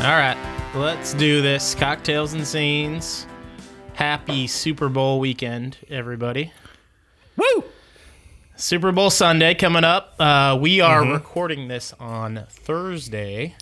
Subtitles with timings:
[0.00, 0.36] All right,
[0.74, 1.74] let's do this.
[1.74, 3.26] Cocktails and scenes.
[3.92, 6.52] Happy Super Bowl weekend, everybody.
[7.36, 7.64] Woo!
[8.56, 10.14] Super Bowl Sunday coming up.
[10.18, 13.54] Uh, we are recording this on Thursday.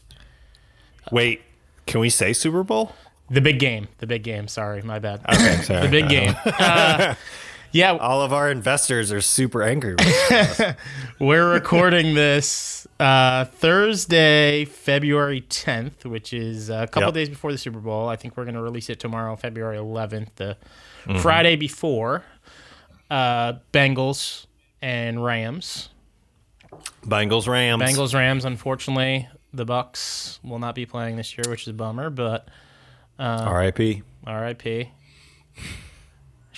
[1.10, 1.42] Wait,
[1.86, 2.92] can we say Super Bowl?
[3.28, 3.88] The big game.
[3.98, 4.46] The big game.
[4.46, 5.20] Sorry, my bad.
[5.28, 5.82] Okay, sorry.
[5.82, 6.36] the big game.
[6.44, 7.16] Uh,
[7.72, 9.94] yeah, All of our investors are super angry.
[9.94, 10.74] with us.
[11.18, 17.14] we're recording this uh, Thursday, February 10th, which is a couple Yep.
[17.14, 18.08] days before the Super Bowl.
[18.08, 20.56] I think we're going to release it tomorrow, February 11th, the
[21.06, 21.20] Mm-hmm.
[21.20, 22.22] Friday before
[23.10, 24.44] uh, Bengals
[24.82, 25.88] and Rams.
[27.06, 27.82] Bengals, Rams.
[27.82, 28.44] Bengals, Rams.
[28.44, 32.10] Unfortunately, the Bucks will not be playing this year, which is a bummer.
[32.10, 32.48] But
[33.18, 34.02] R.I.P.
[34.26, 34.90] R.I.P.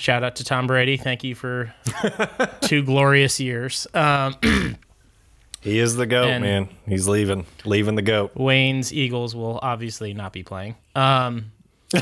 [0.01, 0.97] Shout out to Tom Brady.
[0.97, 1.75] Thank you for
[2.63, 3.87] two glorious years.
[3.93, 4.35] Um,
[5.63, 6.71] He is the goat, man.
[6.89, 8.35] He's leaving, leaving the goat.
[8.35, 10.75] Wayne's Eagles will obviously not be playing.
[10.95, 11.53] Um,
[11.95, 12.01] I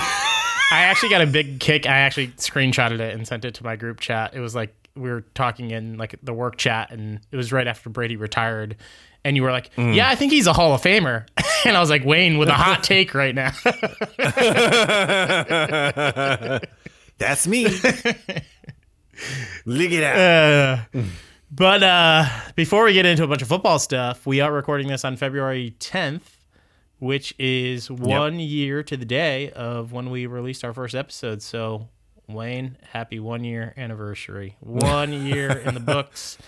[0.71, 1.85] actually got a big kick.
[1.85, 4.33] I actually screenshotted it and sent it to my group chat.
[4.33, 7.67] It was like we were talking in like the work chat, and it was right
[7.67, 8.77] after Brady retired.
[9.25, 11.27] And you were like, "Yeah, I think he's a Hall of Famer,"
[11.65, 13.51] and I was like, "Wayne with a hot take right now."
[17.19, 17.65] That's me.
[19.65, 20.87] Look at that.
[20.95, 21.03] Uh,
[21.51, 25.05] but uh, before we get into a bunch of football stuff, we are recording this
[25.05, 26.23] on February 10th,
[26.99, 31.43] which is one year to the day of when we released our first episode.
[31.43, 31.89] So,
[32.29, 34.57] Wayne, happy one year anniversary.
[34.61, 36.39] One year in the books.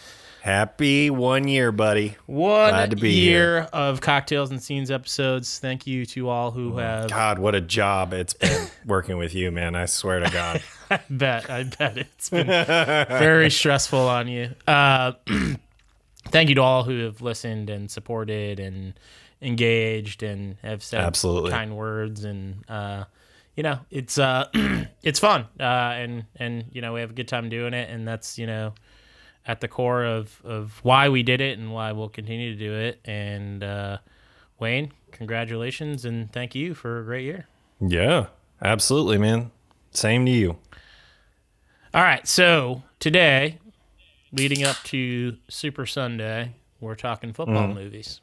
[0.42, 2.16] Happy one year, buddy.
[2.24, 5.58] One Glad to be year of Cocktails and Scenes episodes.
[5.58, 7.10] Thank you to all who have.
[7.10, 9.74] God, what a job it's been working with you, man.
[9.74, 10.62] I swear to God.
[10.90, 11.50] I bet.
[11.50, 14.50] I bet it's been very stressful on you.
[14.66, 15.12] Uh,
[16.28, 18.94] thank you to all who have listened and supported and
[19.42, 21.50] engaged and have said Absolutely.
[21.50, 23.04] kind words and uh,
[23.56, 24.46] you know it's uh,
[25.02, 28.06] it's fun uh, and and you know we have a good time doing it and
[28.06, 28.74] that's you know
[29.50, 32.72] at the core of of why we did it and why we'll continue to do
[32.72, 33.98] it and uh,
[34.60, 37.46] Wayne congratulations and thank you for a great year.
[37.80, 38.26] yeah,
[38.62, 39.50] absolutely, man.
[39.90, 40.56] Same to you.
[41.92, 43.58] All right, so today,
[44.30, 48.20] leading up to Super Sunday, we're talking football movies.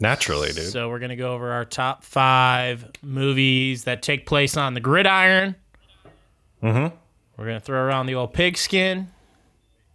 [0.00, 0.72] Naturally, dude.
[0.72, 5.54] So we're gonna go over our top five movies that take place on the gridiron.
[6.62, 6.94] Mm-hmm.
[7.36, 9.08] We're gonna throw around the old pigskin.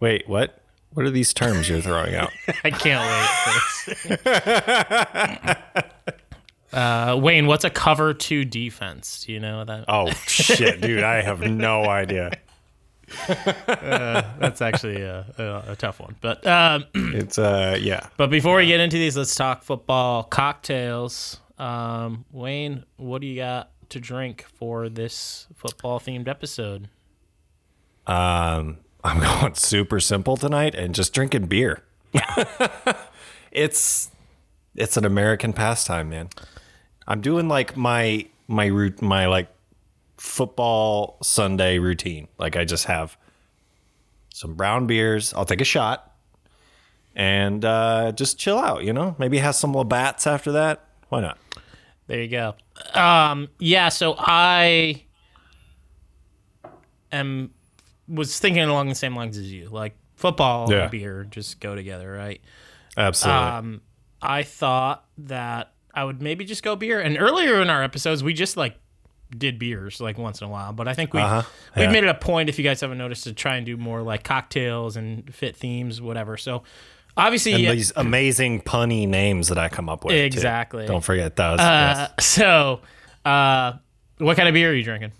[0.02, 0.58] Wait, what?
[0.94, 2.32] What are these terms you're throwing out?
[2.64, 3.94] I can't wait.
[3.94, 5.86] For this.
[6.72, 9.22] uh, Wayne, what's a cover two defense?
[9.24, 9.84] Do you know that?
[9.88, 11.04] Oh shit, dude!
[11.04, 12.32] I have no idea.
[13.28, 16.16] That's actually a, a, a tough one.
[16.20, 18.08] But um, It's uh, yeah.
[18.16, 21.38] But before we get into these, let's talk football cocktails.
[21.58, 26.88] Um, Wayne, what do you got to drink for this football themed episode?
[28.08, 31.82] Um, I'm going super simple tonight and just drinking beer.
[33.52, 34.10] it's
[34.74, 36.28] it's an American pastime, man.
[37.06, 39.48] I'm doing like my my root my like
[40.16, 42.28] football Sunday routine.
[42.38, 43.16] Like I just have
[44.32, 45.34] some brown beers.
[45.34, 46.12] I'll take a shot
[47.14, 48.84] and uh, just chill out.
[48.84, 50.86] You know, maybe have some Labatt's after that.
[51.08, 51.38] Why not?
[52.06, 52.54] There you go.
[52.94, 55.04] Um, yeah, so I
[57.10, 57.52] am
[58.12, 59.68] was thinking along the same lines as you.
[59.68, 60.82] Like football Yeah.
[60.82, 62.40] and beer just go together, right?
[62.96, 63.42] Absolutely.
[63.42, 63.80] Um,
[64.20, 67.00] I thought that I would maybe just go beer.
[67.00, 68.76] And earlier in our episodes, we just like
[69.36, 70.72] did beers like once in a while.
[70.72, 71.42] But I think we Uh-huh.
[71.76, 74.02] we've made it a point, if you guys haven't noticed, to try and do more
[74.02, 76.36] like cocktails and fit themes, whatever.
[76.36, 76.62] So
[77.16, 80.12] obviously, and yeah, these amazing punny names that I come up with.
[80.12, 80.18] too.
[80.20, 80.86] Exactly.
[80.86, 81.58] Don't forget those.
[81.60, 82.26] uh, yes.
[82.26, 82.80] so
[83.24, 83.72] uh,
[84.18, 85.12] what kind of beer are you drinking?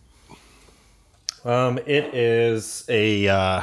[1.45, 3.63] Um, it is a uh,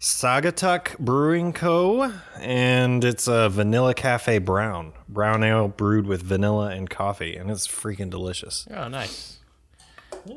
[0.00, 2.12] Saugatuck Brewing Co.
[2.40, 4.92] and it's a Vanilla Cafe Brown.
[5.08, 8.66] Brown ale brewed with vanilla and coffee, and it's freaking delicious.
[8.74, 9.38] Oh, nice.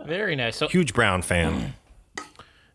[0.05, 0.55] Very nice.
[0.57, 1.73] So Huge brown fan.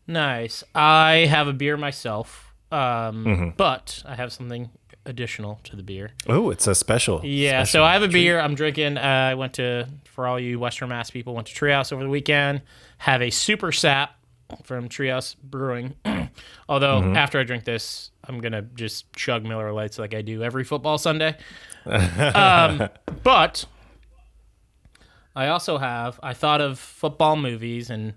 [0.06, 0.64] nice.
[0.74, 3.48] I have a beer myself, um, Mm-hmm.
[3.56, 4.70] but I have something
[5.08, 6.10] additional to the beer.
[6.28, 7.20] oh, it's a special.
[7.24, 8.96] Yeah, special so I have a beer I'm drinking.
[8.98, 12.08] Uh, I went to, for all you Western Mass people, went to Treehouse over the
[12.10, 12.62] weekend.
[12.98, 14.14] Have a Super Sap
[14.62, 15.94] from Treehouse Brewing.
[16.68, 17.16] Although Mm-hmm.
[17.16, 20.98] after I drink this, I'm gonna just chug Miller Lights like I do every football
[20.98, 21.36] Sunday.
[21.86, 22.88] um,
[23.22, 23.64] but
[25.34, 26.18] I also have.
[26.22, 28.14] I thought of football movies and.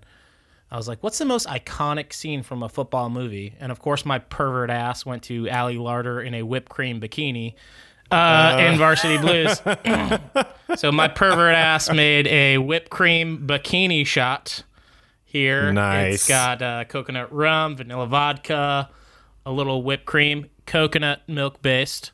[0.72, 3.54] I was like, what's the most iconic scene from a football movie?
[3.60, 7.52] And of course, my pervert ass went to Ali Larter in a whipped cream bikini.
[8.10, 9.60] uh, and Varsity Blues.
[10.80, 14.62] so my pervert ass made a whipped cream bikini shot
[15.26, 15.70] here.
[15.74, 16.14] Nice.
[16.14, 18.88] It's got uh, coconut rum, vanilla vodka,
[19.44, 22.12] a little whipped cream, coconut milk based.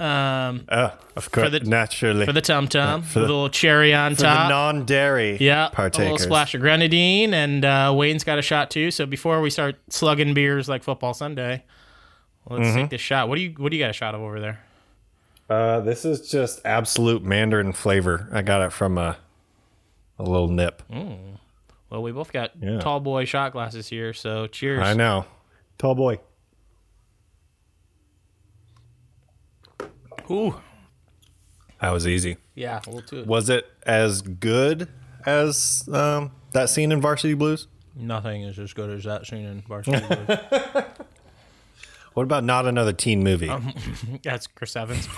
[0.00, 2.26] Um, Uh, of course, the- naturally.
[2.26, 4.48] for the tum tum, with the- little cherry on For the top.
[4.50, 6.04] non-dairy yeah, a partakers.
[6.12, 8.90] little splash of grenadine, and uh, Wayne's got a shot too.
[8.90, 11.62] So before we start slugging beers like football Sunday,
[12.50, 12.76] let's Mm-hmm.
[12.76, 13.28] take this shot.
[13.28, 14.60] What do you What do you got a shot of over there?
[15.48, 18.28] Uh, this is just Absolut Mandarin flavor.
[18.32, 19.16] I got it from a
[20.18, 20.82] a little nip.
[20.90, 22.80] Well, we both got Yeah.
[22.80, 24.80] tall boy shot glasses here, so cheers.
[24.84, 25.26] I know.
[25.78, 26.18] Tall boy.
[30.30, 30.54] Ooh,
[31.80, 32.36] That was easy.
[32.54, 33.24] yeah, a little too.
[33.24, 34.88] Was it as good
[35.26, 37.68] as um, that scene in Varsity Blues?
[37.96, 40.38] Nothing is as good as that scene in Varsity Blues.
[42.14, 43.48] What about not another teen movie?
[43.48, 43.72] Um,
[44.22, 45.08] That's Chris Evans.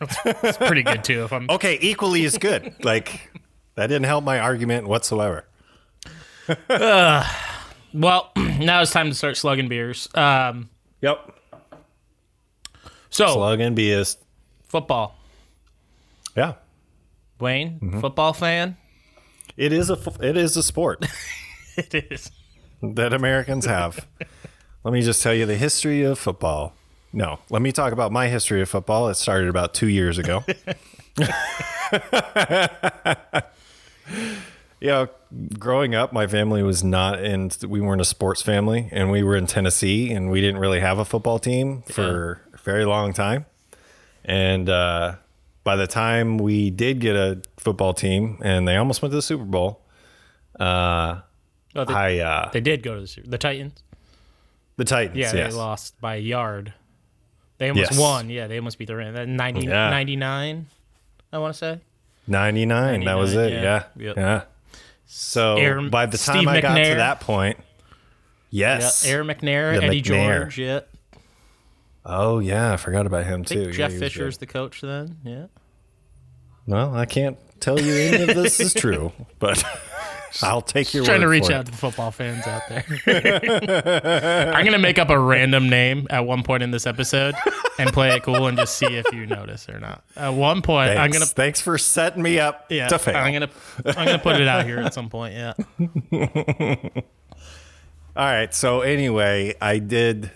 [0.00, 1.24] That's, that's pretty good too.
[1.24, 2.74] If I'm okay, equally as good.
[2.82, 3.30] like
[3.74, 5.44] that didn't help my argument whatsoever.
[6.68, 10.08] well, now it's time to start slugging beers.
[10.14, 10.70] Um,
[11.02, 11.34] Yep.
[13.10, 14.16] so Slug and BS.
[14.70, 15.16] Football.
[16.36, 16.54] Yeah.
[17.40, 18.00] Wayne, mm-hmm.
[18.00, 18.76] football fan.
[19.56, 21.04] It is a it is a sport
[21.76, 22.30] It is.
[22.82, 24.06] that Americans have.
[24.84, 26.74] let me just tell you the history of football.
[27.12, 29.08] No, let me talk about my history of football.
[29.08, 30.44] It started about two years ago.
[34.80, 35.06] yeah,
[35.58, 37.50] growing up, my family was not in.
[37.66, 41.00] We weren't a sports family, and we were in Tennessee, and we didn't really have
[41.00, 43.46] a football team for a very long time.
[44.30, 45.16] And uh,
[45.64, 49.22] by the time we did get a football team, and they almost went to the
[49.22, 49.80] Super Bowl,
[50.58, 51.20] uh,
[51.76, 53.82] Oh, they, I uh, they did go to the Super- the Titans.
[54.76, 55.16] the Titans.
[55.18, 55.52] Yeah, yes.
[55.52, 56.74] they lost by a yard.
[57.58, 58.00] They almost Yes.
[58.00, 58.30] won.
[58.30, 59.18] Yeah, they almost beat the Rams.
[59.28, 59.90] 90, Yeah.
[59.90, 60.66] 99,
[61.32, 61.80] I want to say.
[62.26, 63.52] 99, that was it.
[63.52, 63.62] yeah.
[63.62, 63.82] Yeah.
[64.06, 64.16] Yep.
[64.16, 64.42] Yeah.
[65.06, 67.58] So Air- by the time Steve I got to that point,
[68.50, 69.04] yes.
[69.06, 70.40] Air McNair, The Eddie McNair.
[70.42, 70.58] George.
[70.58, 70.80] Yeah,
[72.04, 72.72] oh, yeah.
[72.72, 73.66] I forgot about him too.
[73.66, 75.18] Yeah, Jeff he Fisher's the coach then.
[75.24, 75.46] Yeah.
[76.66, 79.62] Well, I can't tell you any of this is true, but
[80.42, 81.66] I'll take your trying to reach out it.
[81.66, 82.84] to the football fans out there.
[84.54, 87.34] I'm gonna make up a random name at one point in this episode
[87.78, 90.04] and play it cool and just see if you notice or not.
[90.16, 91.00] At one point, Thanks.
[91.00, 93.16] I'm gonna Thanks for setting me up yeah, to fail.
[93.16, 93.50] I'm gonna
[93.84, 95.34] I'm gonna put it out here at some point.
[95.34, 95.54] Yeah.
[98.16, 98.54] All right.
[98.54, 100.30] So anyway, I did.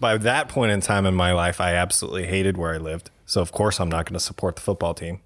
[0.00, 3.10] By that point in time in my life, I absolutely hated where I lived.
[3.26, 5.20] So of course, I'm not going to support the football team.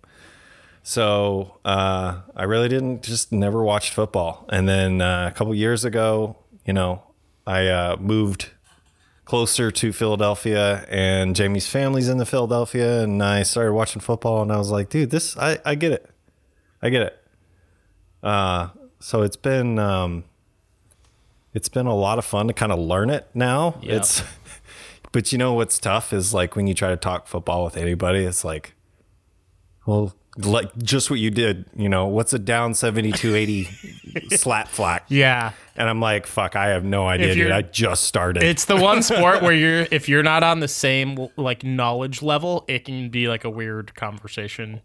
[0.83, 3.03] So uh, I really didn't.
[3.03, 4.47] Just never watched football.
[4.49, 6.37] And then uh, a couple years ago,
[6.67, 7.03] you know,
[7.47, 8.51] I uh, moved
[9.25, 14.53] closer to Philadelphia, and Jamie's family's in the Philadelphia, and I started watching football, and
[14.53, 16.11] I was like, dude, this I I get it,
[16.83, 17.25] I get it.
[18.23, 18.69] Uh,
[19.01, 20.25] so it's been um,
[21.55, 23.79] it's been a lot of fun to kind of learn it now.
[23.83, 23.97] Yeah.
[23.97, 24.23] It's
[25.12, 28.25] but you know what's tough is like when you try to talk football with anybody,
[28.25, 28.75] it's like,
[29.87, 33.64] well, like just what you did, you know, what's a down 7280
[34.37, 35.04] slap flack?
[35.09, 35.52] Yeah.
[35.76, 37.50] And I'm like, fuck, I have no idea, dude.
[37.50, 38.42] I just started.
[38.42, 42.64] It's the one sport where you're if you're not on the same like knowledge level,
[42.66, 44.81] it can be like a weird conversation.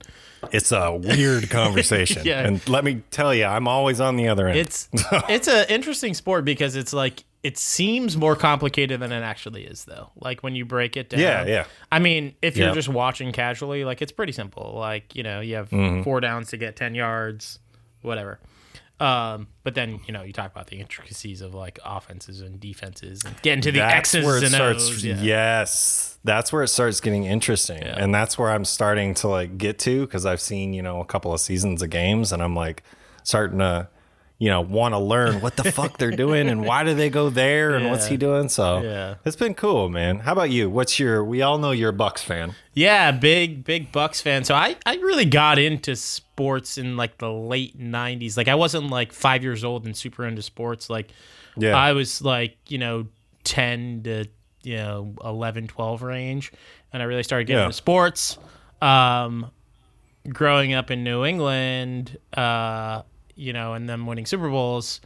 [0.52, 2.24] It's a weird conversation.
[2.26, 2.46] Yeah.
[2.46, 4.60] And let me tell you, I'm always on the other end.
[4.60, 4.90] It's
[5.30, 9.86] it's an interesting sport because it's like it seems more complicated than it actually is
[9.86, 10.12] though.
[10.16, 11.20] Like when you break it down.
[11.22, 11.66] Yeah, yeah.
[11.92, 12.74] I mean, if you're Yeah.
[12.74, 14.74] just watching casually, like it's pretty simple.
[14.76, 16.04] Like, you know, you have Mm-hmm.
[16.04, 17.60] four downs to get 10 yards,
[18.02, 18.40] whatever.
[19.00, 23.22] Um, but then, you know, you talk about the intricacies of like offenses and defenses
[23.24, 24.90] and get into the that's X's where it and starts.
[24.90, 25.06] O's.
[25.06, 25.22] Yeah.
[25.22, 29.78] Yes, that's where it starts getting interesting, and that's where I'm starting to like get
[29.80, 32.82] to because I've seen you know a couple of seasons of games, and I'm like
[33.24, 33.88] starting to
[34.40, 37.30] you know want to learn what the fuck they're doing and why do they go
[37.30, 38.50] there and what's he doing.
[38.50, 39.16] So Yeah.
[39.26, 40.20] it's been cool, man.
[40.20, 40.70] How about you?
[40.70, 41.24] What's your?
[41.24, 42.54] We all know you're a Bucks fan.
[42.74, 44.44] Yeah, big big Bucks fan.
[44.44, 48.38] So I I really got into sports in like the late 90s.
[48.38, 51.10] Like I wasn't like 5 years old and super into sports like
[51.56, 53.08] Yeah, I was like, you know,
[53.44, 54.26] 10 to
[54.64, 56.52] you know, 11, 12 range
[56.94, 57.66] and I really started getting Yeah.
[57.66, 58.38] into sports.
[58.82, 59.50] Um
[60.30, 63.02] growing up in New England, uh,
[63.38, 65.00] you know, and then winning Super Bowls,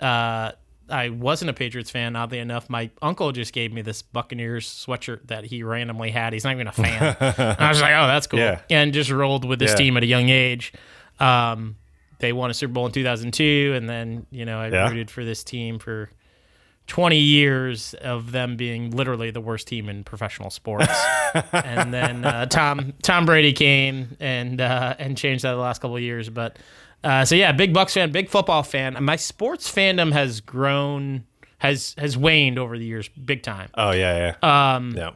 [0.00, 0.52] uh
[0.90, 2.70] I wasn't a Patriots fan, oddly enough.
[2.70, 6.32] My uncle just gave me this Buccaneers sweatshirt that he randomly had.
[6.32, 7.14] He's not even a fan.
[7.20, 8.38] and I was like, oh, that's cool.
[8.40, 8.60] Yeah.
[8.70, 9.76] And just rolled with this Yeah.
[9.76, 10.72] team at a young age.
[11.20, 11.76] Um,
[12.20, 14.88] they won a Super Bowl in 2002, and then, you know, I Yeah.
[14.88, 16.10] rooted for this team for
[16.86, 20.88] 20 years of them being literally the worst team in professional sports.
[21.52, 25.96] and then uh, Tom Tom Brady came and uh, and changed that the last couple
[25.96, 26.30] of years.
[26.30, 26.56] But
[27.04, 28.96] uh, so yeah, big Bucks fan, big football fan.
[29.00, 31.24] My sports fandom has grown,
[31.58, 33.70] has has waned over the years, big time.
[33.74, 34.74] Oh yeah, yeah.
[34.74, 35.10] Um, yeah.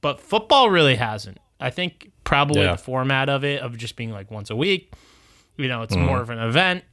[0.00, 1.38] But football really hasn't.
[1.60, 2.72] I think probably Yeah.
[2.72, 4.92] the format of it of just being like once a week.
[5.56, 6.84] You know, it's more of an event.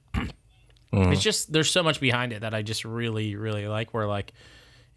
[0.92, 3.94] It's just there's so much behind it that I just really really like.
[3.94, 4.34] Where like,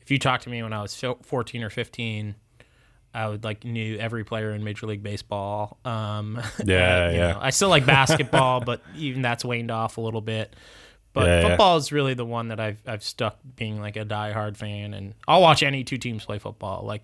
[0.01, 2.35] if you talk to me when I was 14 or 15,
[3.14, 5.78] I would like knew every player in Major League Baseball.
[5.85, 7.33] Um, Yeah, you yeah.
[7.33, 10.54] know, I still like basketball, but even that's waned off a little bit.
[11.12, 11.49] But Yeah, yeah.
[11.49, 15.14] football is really the one that I've I've stuck being like a diehard fan, and
[15.28, 16.85] I'll watch any two teams play football.
[16.87, 17.02] Like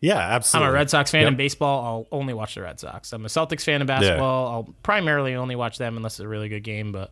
[0.00, 0.66] Yeah, absolutely.
[0.66, 1.28] I'm a Red Sox fan Yep.
[1.30, 1.84] in baseball.
[2.12, 3.12] I'll only watch the Red Sox.
[3.14, 4.48] I'm a Celtics fan in basketball.
[4.48, 6.92] I'll primarily only watch them unless it's a really good game.
[6.92, 7.10] But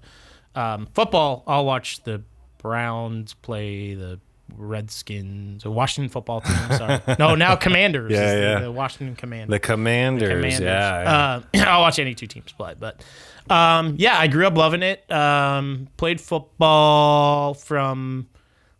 [0.54, 2.23] um, football, I'll watch the
[2.58, 4.20] Browns play the
[4.56, 6.56] Redskins, the Washington football team.
[6.76, 8.12] Sorry, no, now Commanders.
[8.12, 8.58] Yeah, is the- yeah.
[8.61, 9.50] The, Washington Commanders.
[9.54, 10.28] The Commanders.
[10.28, 10.61] Commanders.
[10.61, 11.42] Yeah.
[11.54, 11.61] yeah.
[11.62, 13.02] Uh, I'll watch any two teams play, but
[13.50, 15.11] um, yeah, I grew up loving it.
[15.11, 18.28] Um, played football from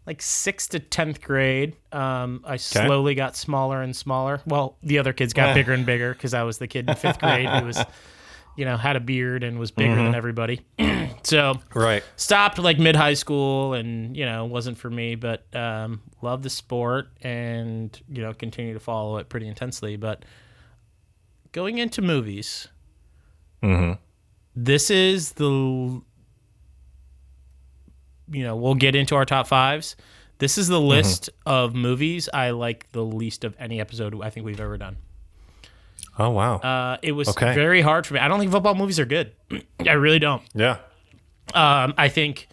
[0.07, 1.77] like sixth to tenth grade.
[1.93, 4.41] Um, I slowly got smaller and smaller.
[4.47, 7.21] Well, the other kids got bigger and bigger because I was the kid in fifth
[7.21, 7.79] grade who was,
[8.57, 10.05] you know, had a beard and was bigger Mm-hmm.
[10.05, 10.61] than everybody.
[11.23, 12.03] so right.
[12.17, 16.51] stopped like mid high school and you know wasn't for me but um love the
[16.51, 20.25] sport and you know continue to follow it pretty intensely but
[21.53, 22.69] going into movies
[24.55, 26.03] this is the you
[28.45, 29.97] know we'll get into our top fives
[30.39, 34.45] this is the list of movies i like the least of any episode i think
[34.45, 34.97] we've ever done
[36.19, 36.57] Oh wow.
[36.59, 37.55] uh, it was Okay.
[37.55, 39.33] very hard for me i don't think football movies are good
[39.89, 40.77] i really don't yeah.
[41.55, 42.49] um, I think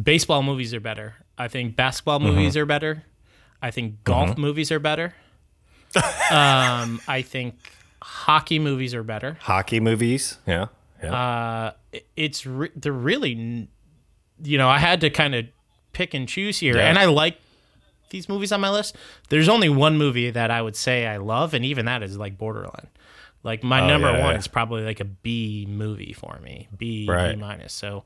[0.00, 1.14] baseball movies are better.
[1.36, 3.04] I think basketball movies are better.
[3.62, 5.14] I think golf movies are better.
[6.30, 7.54] um, I think
[8.02, 9.38] hockey movies are better.
[9.40, 10.38] Hockey movies.
[10.46, 10.66] Yeah.
[11.02, 11.14] Yeah.
[11.14, 11.72] Uh,
[12.16, 13.68] it's re- they're really,
[14.42, 15.46] you know, I had to kind of
[15.92, 16.88] pick and choose here, Yeah.
[16.88, 17.38] and I like
[18.10, 18.96] these movies on my list.
[19.28, 22.38] There's only one movie that I would say I love, and even that is like
[22.38, 22.88] borderline.
[23.42, 24.38] Like my oh, number Oh, yeah, one yeah.
[24.38, 27.72] is probably like a B movie for me, B B minus.
[27.72, 28.04] So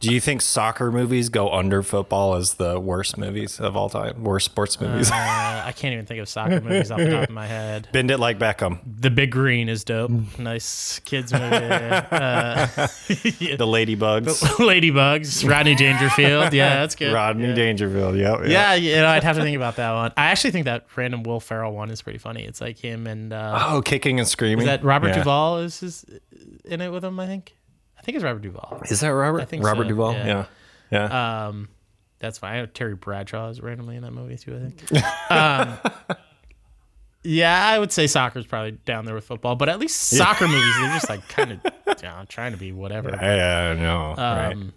[0.00, 4.22] Do you think soccer movies go under football as the worst movies of all time?
[4.24, 5.10] Worst sports movies?
[5.10, 5.14] Uh,
[5.64, 7.88] I can't even think of soccer movies off the top of my head.
[7.92, 8.80] Bend it like Beckham.
[8.84, 10.10] The Big Green is dope.
[10.38, 11.44] Nice kids movie.
[11.44, 12.66] Uh,
[13.52, 14.42] The Ladybugs.
[14.56, 15.48] Ladybugs.
[15.48, 16.52] Rodney Dangerfield.
[16.52, 17.12] Yeah, that's good.
[17.12, 18.16] Rodney Dangerfield.
[18.16, 18.40] Yep.
[18.46, 20.12] Yeah, you know, I'd have to think about that one.
[20.16, 22.44] I actually think that random Will Ferrell one is pretty funny.
[22.44, 24.60] It's like him and uh, Oh, kicking and screaming.
[24.62, 25.16] is that Robert Yeah.
[25.18, 26.04] Duvall is his,
[26.64, 27.18] in it with him.
[27.20, 27.54] I think.
[28.02, 28.82] I think it's Robert Duvall.
[28.90, 29.40] Is that Robert?
[29.42, 30.12] I think Robert so, Duvall.
[30.14, 30.26] yeah.
[30.26, 30.46] Yeah.
[30.90, 31.46] Yeah.
[31.46, 31.68] Um,
[32.18, 32.54] that's fine.
[32.54, 34.56] I know Terry Bradshaw is randomly in that movie too.
[34.56, 35.04] I think.
[35.30, 35.78] Um,
[37.24, 40.74] yeah, I would say soccer's probably down there with football, but at least soccer movies
[40.80, 43.10] they're just like kind of you know, trying to be whatever.
[43.10, 43.74] yeah.
[43.74, 44.14] No.
[44.16, 44.52] right.
[44.52, 44.72] Um,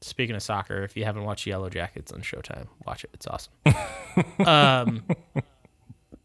[0.00, 3.10] Speaking of soccer, if you haven't watched Yellow Jackets on Showtime, watch it.
[3.14, 3.52] It's awesome.
[4.44, 5.04] um,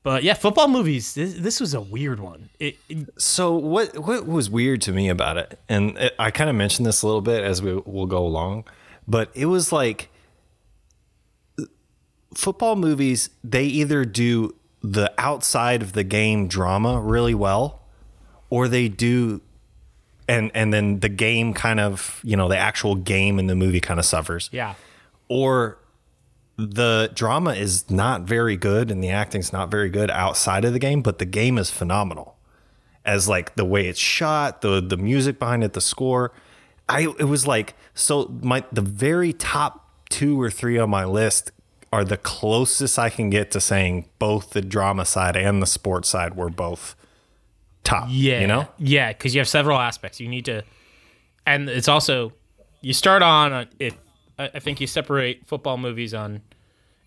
[0.07, 1.15] but yeah, football movies.
[1.15, 2.49] This, this was a weird one.
[2.59, 6.49] It, it- So what what was weird to me about it, and it, I kind
[6.49, 8.63] of mentioned this a little bit as we will go along,
[9.05, 10.09] but it was like
[12.33, 13.29] football movies.
[13.43, 17.81] They either do the outside of the game drama really well,
[18.49, 19.41] or they do,
[20.29, 23.81] and and then the game kind of you know the actual game in the movie
[23.81, 24.75] kind of suffers, yeah,
[25.27, 25.79] or
[26.57, 30.79] the drama is not very good and the acting's not very good outside of the
[30.79, 32.35] game, but the game is phenomenal
[33.05, 36.31] as like the way it's shot, the the music behind it, the score.
[36.89, 41.51] I it was like so my the very top two or three on my list
[41.93, 46.09] are the closest I can get to saying both the drama side and the sports
[46.09, 46.95] side were both
[47.83, 48.07] top.
[48.09, 48.67] yeah, You know?
[48.77, 50.19] yeah, because you have several aspects.
[50.19, 50.63] You need to,
[51.45, 52.33] and it's also
[52.81, 53.93] you start on a- it.
[54.37, 56.41] I I think you separate football movies on,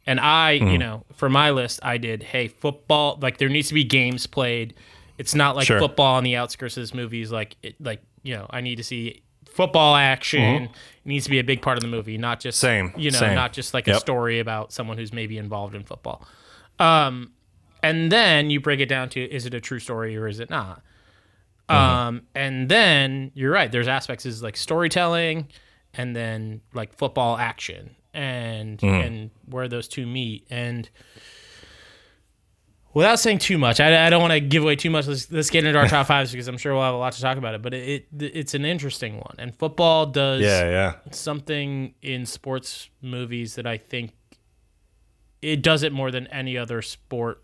[0.07, 0.69] and I, Mm-hmm.
[0.71, 2.23] you know, for my list, I did.
[2.23, 3.19] Hey, football.
[3.21, 4.75] Like there needs to be games played.
[5.19, 5.79] It's not like Sure.
[5.79, 8.77] football on the outskirts of this movie is like it, like you know I need
[8.77, 10.65] to see football action.
[10.65, 10.71] It
[11.05, 12.87] needs to be a big part of the movie, not just Mm-hmm.
[12.93, 13.35] Same, You know, same.
[13.35, 16.27] not just like a story about someone who's maybe involved in football.
[16.79, 17.33] Um,
[17.83, 20.49] and then you break it down to is it a true story or is it
[20.51, 20.83] not?
[21.69, 23.71] Um, and then you're right.
[23.71, 25.49] There's aspects is like storytelling,
[25.95, 28.87] and then like football action, and hmm.
[28.87, 30.47] and where those two meet.
[30.51, 30.89] And
[32.95, 35.07] without saying too much, I, I don't want to give away too much.
[35.07, 37.21] Let's, let's get into our top fives because I'm sure we'll have a lot to
[37.21, 37.63] talk about it.
[37.63, 40.95] But it, it it's an interesting one, and football does Yeah, yeah.
[41.11, 44.13] something in sports movies that I think
[45.43, 47.43] it does it more than any other sport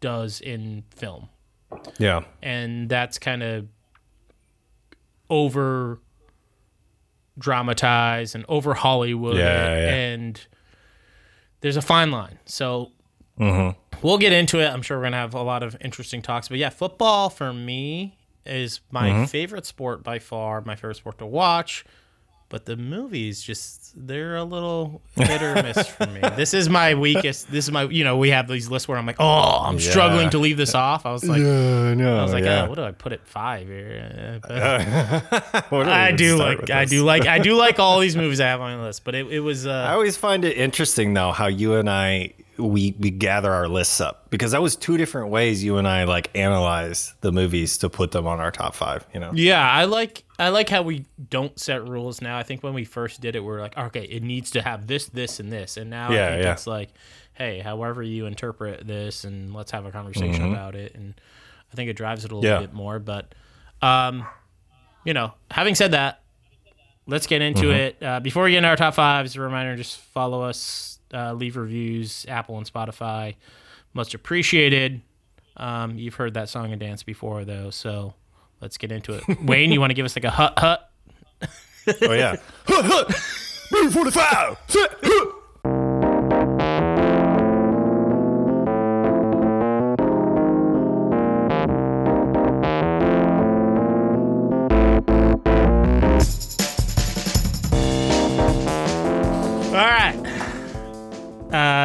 [0.00, 1.28] does in film.
[1.98, 2.22] Yeah.
[2.42, 3.66] And that's kind of
[5.28, 6.00] over
[7.38, 9.44] dramatized and over Hollywood Yeah,
[9.76, 9.94] yeah.
[9.94, 10.46] and
[11.60, 12.38] there's a fine line.
[12.46, 12.92] So
[13.38, 13.78] Mm-hmm.
[14.06, 14.66] we'll get into it.
[14.68, 16.48] I'm sure we're gonna have a lot of interesting talks.
[16.48, 18.16] But yeah, football for me
[18.46, 19.24] is my Mm-hmm.
[19.26, 20.62] favorite sport by far.
[20.62, 21.84] My favorite sport to watch.
[22.48, 26.20] But the movies just they're a little hit or miss for me.
[26.36, 27.50] This is my weakest.
[27.50, 30.30] This is my you know we have these lists where I'm like oh I'm struggling
[30.30, 31.06] to leave this off.
[31.06, 32.18] I was like Yeah, no.
[32.18, 32.64] I was like yeah.
[32.64, 34.40] oh, what do I put at five here?
[34.48, 38.16] But Where do we I do like I do like I do like all these
[38.16, 39.02] movies I have on my list.
[39.04, 42.34] But it, it was I uh, always find it interesting though how you and I
[42.58, 46.04] we we gather our lists up because that was two different ways you and I
[46.04, 49.06] like analyze the movies to put them on our top five.
[49.14, 49.30] You know.
[49.34, 52.38] Yeah, I like I like how we don't set rules now.
[52.38, 54.86] I think when we first did it, we are like, okay, it needs to have
[54.86, 56.52] this, this, and this, and now I Yeah, think yeah.
[56.52, 56.90] it's like,
[57.34, 60.94] hey, however you interpret this, and let's have a conversation about it.
[60.94, 61.14] And
[61.72, 62.60] I think it drives it a little Mm-hmm.
[62.62, 62.66] Yeah.
[62.66, 62.98] bit more.
[62.98, 63.34] But,
[63.82, 64.26] um,
[65.04, 66.20] you know, having said that,
[67.06, 67.70] let's get into Mm-hmm.
[67.72, 68.02] it.
[68.02, 71.56] Uh, before we get into our top fives, a reminder: just follow us, uh, leave
[71.56, 73.36] reviews, Apple and Spotify,
[73.94, 75.00] much appreciated.
[75.56, 78.14] Um, you've heard that song and dance before, though, so
[78.60, 79.22] let's get into it.
[79.42, 80.90] Wayne, you want to give us like a hut hut?
[82.02, 82.36] Oh yeah.
[82.66, 83.08] hut
[83.72, 84.56] B forty five.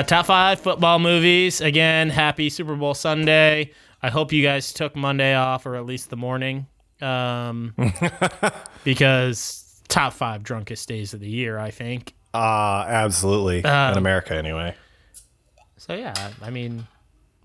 [0.01, 1.61] Uh, top five football movies.
[1.61, 3.69] Again, happy Super Bowl Sunday.
[4.01, 6.65] I hope you guys took Monday off or at least the morning.
[7.03, 7.75] Um,
[8.83, 12.15] because top five drunkest days of the year, I think.
[12.33, 13.63] Uh absolutely.
[13.63, 14.73] Uh, In America anyway.
[15.77, 16.87] So, yeah, I mean,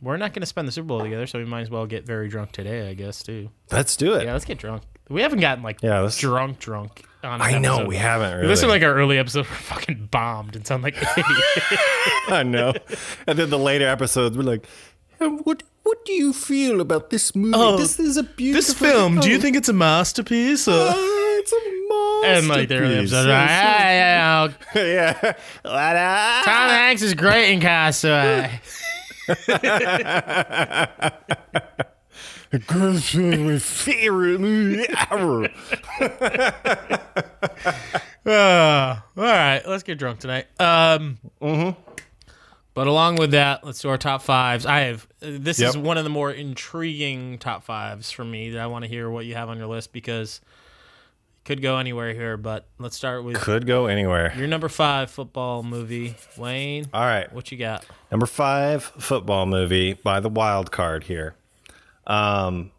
[0.01, 2.07] we're not going to spend the Super Bowl together, so we might as well get
[2.07, 3.51] very drunk today, I guess, too.
[3.71, 4.25] Let's do it.
[4.25, 4.83] Yeah, let's get drunk.
[5.11, 7.05] We haven't gotten like Yeah, let's- drunk, drunk.
[7.25, 7.89] On I know episode.
[7.89, 8.49] we haven't really.
[8.49, 10.97] Listened to like our early episode, we're fucking bombed and sound like.
[12.29, 12.73] I know.
[13.27, 14.67] And then the later episodes, we're like,
[15.21, 17.55] "Um, what what do you feel about this movie?
[17.57, 20.69] Oh, this is a beautiful this film, do you think it's a masterpiece?
[20.69, 20.73] Or?
[20.75, 22.39] Oh, it's a masterpiece.
[22.39, 25.37] and like the early episodes, like, "Ah, yeah, yes.
[25.65, 26.43] yeah.
[26.45, 28.61] Tom Hanks is great in Castaway.
[32.57, 35.49] Is my favorite movie ever.
[38.25, 40.47] Uh, all right, let's get drunk tonight.
[40.61, 41.81] Um, Mm-hmm.
[42.75, 44.67] But along with that, let's do our top fives.
[44.67, 48.61] I have uh, this is one of the more intriguing top fives for me that
[48.61, 50.43] I want to hear what you have on your list because
[51.39, 52.37] it could go anywhere here.
[52.37, 54.35] But let's start with Could go anywhere.
[54.37, 56.85] your number five football movie, Wayne.
[56.93, 57.33] All right.
[57.33, 57.87] What you got?
[58.11, 61.35] Number five football movie by the wild card here.
[62.07, 62.71] Um,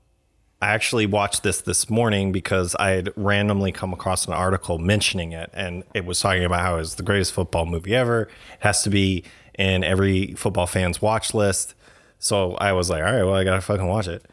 [0.61, 5.31] I actually watched this this morning because I had randomly come across an article mentioning
[5.33, 8.23] it, and it was talking about how it's the greatest football movie ever.
[8.23, 8.29] It
[8.61, 9.23] has to be
[9.57, 11.75] in every football fan's watch list.
[12.19, 14.25] So I was like, all right, well, I gotta fucking watch it.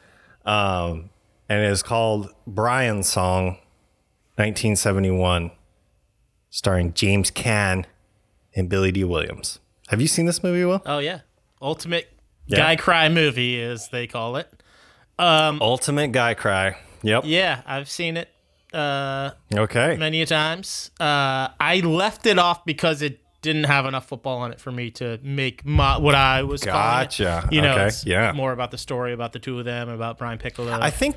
[0.46, 1.10] Um,
[1.48, 3.58] and it is called Brian's Song,
[4.36, 5.50] 1971,
[6.50, 7.84] starring James Caan
[8.54, 9.58] and Billy Dee Williams.
[9.88, 10.82] Have you seen this movie, Will?
[10.86, 11.20] Oh yeah,
[11.60, 12.10] ultimate
[12.46, 12.58] Yeah.
[12.58, 14.50] guy cry movie as they call it.
[15.18, 16.76] Ultimate guy cry.
[17.02, 17.24] Yep.
[17.26, 18.28] Yeah, I've seen it.
[18.72, 19.96] Uh, Okay.
[19.96, 20.90] many a times.
[20.98, 24.90] Uh, I left it off because it didn't have enough football on it for me
[24.92, 26.64] to make my, what I was.
[26.64, 27.46] Gotcha.
[27.52, 28.32] You know, Okay, it's yeah.
[28.32, 30.72] more about the story about the two of them, about Brian Piccolo.
[30.72, 31.16] I think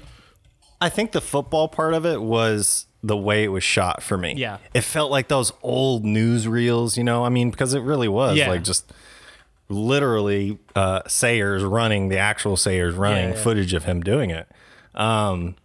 [0.79, 4.33] I think the football part of it was the way it was shot for me.
[4.37, 4.57] Yeah.
[4.75, 7.23] It felt like those old newsreels, you know?
[7.25, 8.49] I mean, because it really was Yeah.
[8.49, 8.91] like just
[9.69, 13.43] literally uh Sayers running the actual Sayers running Yeah, yeah.
[13.43, 14.47] footage of him doing it.
[14.95, 15.55] Um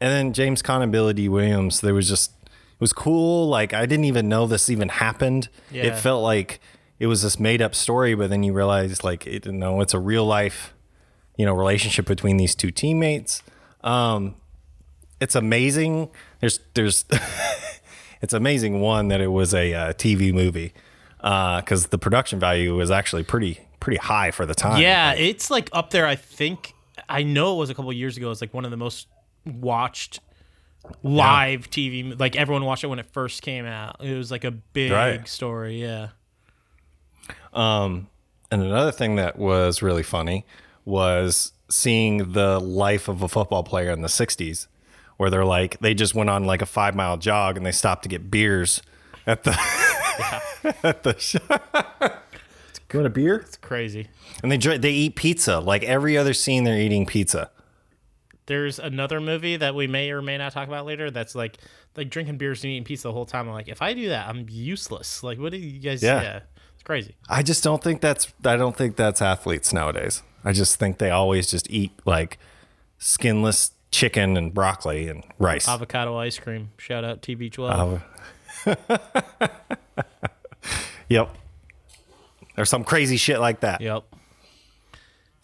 [0.00, 3.48] and then James Caan and Billy Dee Williams, there was just it was cool.
[3.48, 5.48] Like I didn't even know this even happened.
[5.70, 5.84] Yeah.
[5.84, 6.60] It felt like
[6.98, 9.98] it was this made up story, but then you realize like it no, it's a
[10.00, 10.74] real life,
[11.36, 13.42] you know, relationship between these two teammates.
[13.82, 14.34] Um
[15.20, 16.10] it's amazing.
[16.40, 17.04] There's there's
[18.22, 20.72] it's amazing one that it was a uh, TV movie
[21.18, 24.80] because the production value was actually pretty pretty high for the time.
[24.82, 26.06] yeah, it's like up there.
[26.06, 26.74] I think
[27.08, 28.30] I know it was a couple years ago.
[28.30, 29.06] It's like one of the most
[29.46, 30.20] watched
[31.02, 32.18] live TV.
[32.18, 33.96] Like everyone watched it when it first came out.
[34.00, 35.26] It was like a big Right.
[35.28, 35.80] story.
[35.80, 36.08] Yeah.
[37.52, 38.08] Um,
[38.50, 40.44] and another thing that was really funny
[40.84, 44.66] was seeing the life of a football player in the 60s
[45.18, 48.04] where they're like they just went on like a 5 mile jog and they stopped
[48.04, 48.80] to get beers
[49.26, 49.50] at the
[50.82, 52.24] at the shop.
[52.92, 53.36] You want a beer?
[53.36, 54.08] It's crazy.
[54.42, 55.58] And they dr- they eat pizza.
[55.60, 57.50] Like every other scene they're eating pizza.
[58.46, 61.58] There's another movie that we may or may not talk about later that's like
[61.96, 63.46] like drinking beers and eating pizza the whole time.
[63.46, 65.22] I'm like, if I do that, I'm useless.
[65.22, 66.02] Like, what do you guys?
[66.02, 66.22] Yeah.
[66.22, 66.40] Yeah,
[66.74, 67.14] it's crazy.
[67.28, 70.22] I just don't think that's I don't think that's athletes nowadays.
[70.44, 72.38] I just think they always just eat like
[72.96, 75.68] skinless chicken and broccoli and rice.
[75.68, 76.70] Avocado ice cream.
[76.78, 77.70] Shout out TB12.
[81.08, 81.34] Yep.
[82.58, 83.80] Or some crazy shit like that.
[83.80, 84.04] yep.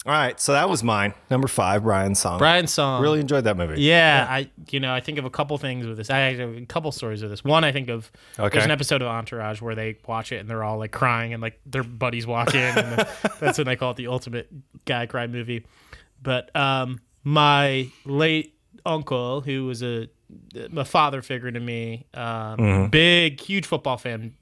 [0.07, 1.15] All right, so that was mine.
[1.31, 2.37] Number five, Brian's song.
[2.37, 3.01] Brian's song.
[3.01, 3.81] Really enjoyed that movie.
[3.81, 6.11] Yeah, I you know I think of a couple things with this.
[6.11, 7.43] I have a couple stories with this.
[7.43, 8.49] One, I think of Okay.
[8.53, 11.41] there's an episode of Entourage where they watch it and they're all like crying and
[11.41, 13.07] like their buddies walk in and then-
[13.39, 14.47] that's when they call it the ultimate
[14.85, 15.65] guy cry movie.
[16.21, 18.53] But um, my late
[18.85, 20.07] uncle, who was a
[20.75, 24.33] a father figure to me, um, big huge football fan.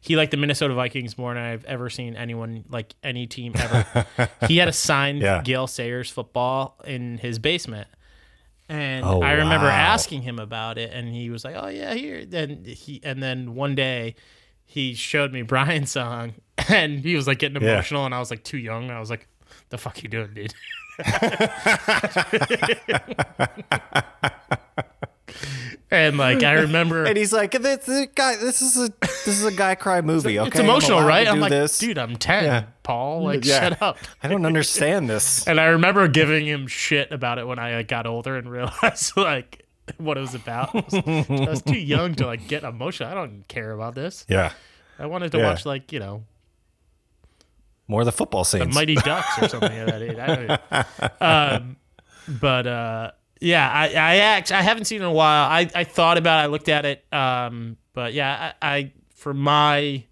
[0.00, 4.06] He liked the Minnesota Vikings more than I've ever seen anyone like any team ever.
[4.48, 5.42] he had a signed Yeah.
[5.42, 7.88] Gale Sayers football in his basement.
[8.68, 9.72] And Oh, I remember wow.
[9.72, 13.54] asking him about it, and he was like, "Oh yeah, here." Then he, and then
[13.54, 14.14] one day,
[14.66, 16.34] he showed me Brian's song,
[16.68, 17.72] and he was like getting Yeah.
[17.72, 18.90] emotional, and I was like too young.
[18.90, 19.26] I was like,
[19.70, 20.52] "The fuck you doing, dude?"
[25.90, 29.44] and like I remember, And he's like, this, this guy, this is a this is
[29.44, 30.38] a guy cry movie.
[30.38, 31.26] Okay, it's emotional, I'm right?
[31.28, 31.78] I'm like, this.
[31.78, 32.64] dude, I'm ten, Yeah.
[32.82, 33.24] Paul.
[33.24, 33.68] Like, Yeah.
[33.70, 33.98] shut up.
[34.22, 35.46] I don't understand this.
[35.48, 39.64] And I remember giving him shit about it when I got older and realized like
[39.96, 40.74] what it was about.
[40.74, 40.94] I was,
[41.30, 43.10] I was too young to like get emotional.
[43.10, 44.26] I don't care about this.
[44.28, 44.52] Yeah,
[44.98, 45.46] I wanted to Yeah.
[45.48, 46.24] watch like you know
[47.86, 48.66] more of the football scenes.
[48.66, 50.18] The Mighty Ducks or something like that age.
[50.18, 50.46] I don't
[51.20, 51.26] know.
[51.26, 51.76] Um,
[52.40, 55.48] but uh, yeah, I I act, I haven't seen it in a while.
[55.50, 57.04] I, I thought about it, I looked at it.
[57.12, 60.04] Um, but yeah, I, I for my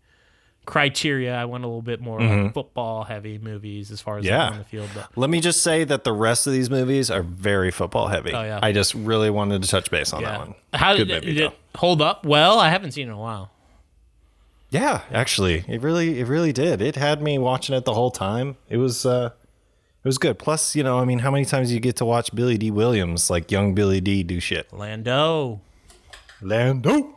[0.64, 4.34] criteria, I went a little bit more like football heavy movies as far as Mm-hmm.
[4.34, 4.48] Yeah.
[4.50, 4.88] on the field.
[4.94, 8.32] But Let me just say that the rest of these movies are very football heavy.
[8.32, 8.58] Oh, yeah.
[8.60, 10.54] I just really wanted to touch base on that one.
[10.74, 12.26] how did, movie, did it hold up?
[12.26, 13.50] Well, I haven't seen it in a while.
[14.70, 16.82] Yeah, actually, it really, it really did.
[16.82, 18.56] It had me watching it the whole time.
[18.68, 19.30] It was, uh,
[20.06, 20.38] it was good.
[20.38, 22.70] Plus, you know, I mean, how many times do you get to watch Billy Dee
[22.70, 24.72] Williams, like young Billy Dee, do shit?
[24.72, 25.60] Lando.
[26.40, 27.16] Lando,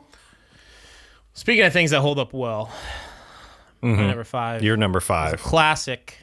[1.35, 2.71] Speaking of things that hold up well,
[3.83, 4.63] my number five.
[4.63, 5.39] you're number five.
[5.39, 6.17] classic.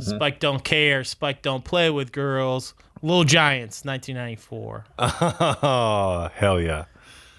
[0.00, 1.04] Spike don't care.
[1.04, 2.74] Spike don't play with girls.
[3.02, 4.84] Little Giants, 1994.
[4.98, 6.86] Oh, hell yeah!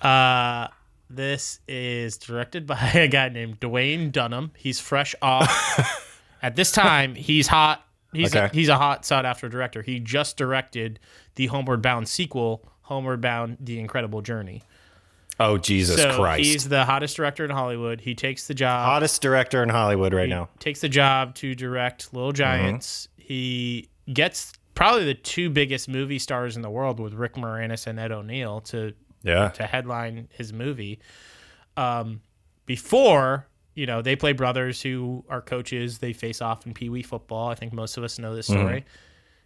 [0.01, 0.69] Uh,
[1.09, 4.51] this is directed by a guy named Duwayne Dunham.
[4.55, 6.09] He's fresh off.
[6.43, 7.83] At this time, he's hot.
[8.11, 9.81] He's a, he's a hot sought after director.
[9.81, 10.99] He just directed
[11.33, 14.61] the Homeward Bound sequel, Homeward Bound: The Incredible Journey.
[15.39, 16.43] Oh, Jesus so Christ!
[16.43, 18.01] he's the hottest director in Hollywood.
[18.01, 18.85] He takes the job.
[18.85, 20.49] hottest director in Hollywood right now.
[20.59, 23.07] takes the job to direct Little Giants.
[23.17, 27.99] He gets probably the two biggest movie stars in the world with Rick Moranis and
[27.99, 30.99] Ed O'Neill to Yeah, to headline his movie.
[31.77, 32.21] Um,
[32.65, 35.97] before you know, they play brothers who are coaches.
[35.99, 37.49] They face off in Pee Wee football.
[37.49, 38.85] I think most of us know this story.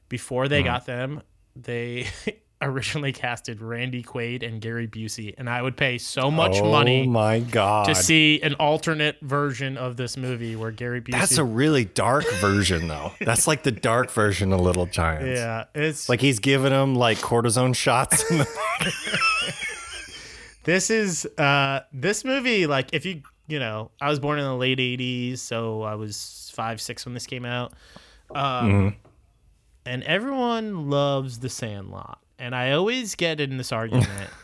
[0.10, 1.22] Before they got them,
[1.56, 2.08] they
[2.62, 7.06] originally casted Randy Quaid and Gary Busey, and I would pay so much oh money
[7.06, 7.86] my god!
[7.86, 11.12] to see an alternate version of this movie where Gary Busey.
[11.12, 13.12] That's a really dark version, though.
[13.22, 15.40] That's like the dark version of Little Giants.
[15.40, 18.30] yeah, it's Like he's giving him like cortisone shots.
[18.32, 18.48] in the-
[20.64, 24.56] this is uh this movie like if you you know I was born in the
[24.56, 27.74] late '80s, so I was five six when this came out,
[28.34, 28.96] um,
[29.86, 34.30] and everyone loves The Sandlot, and I always get in this argument.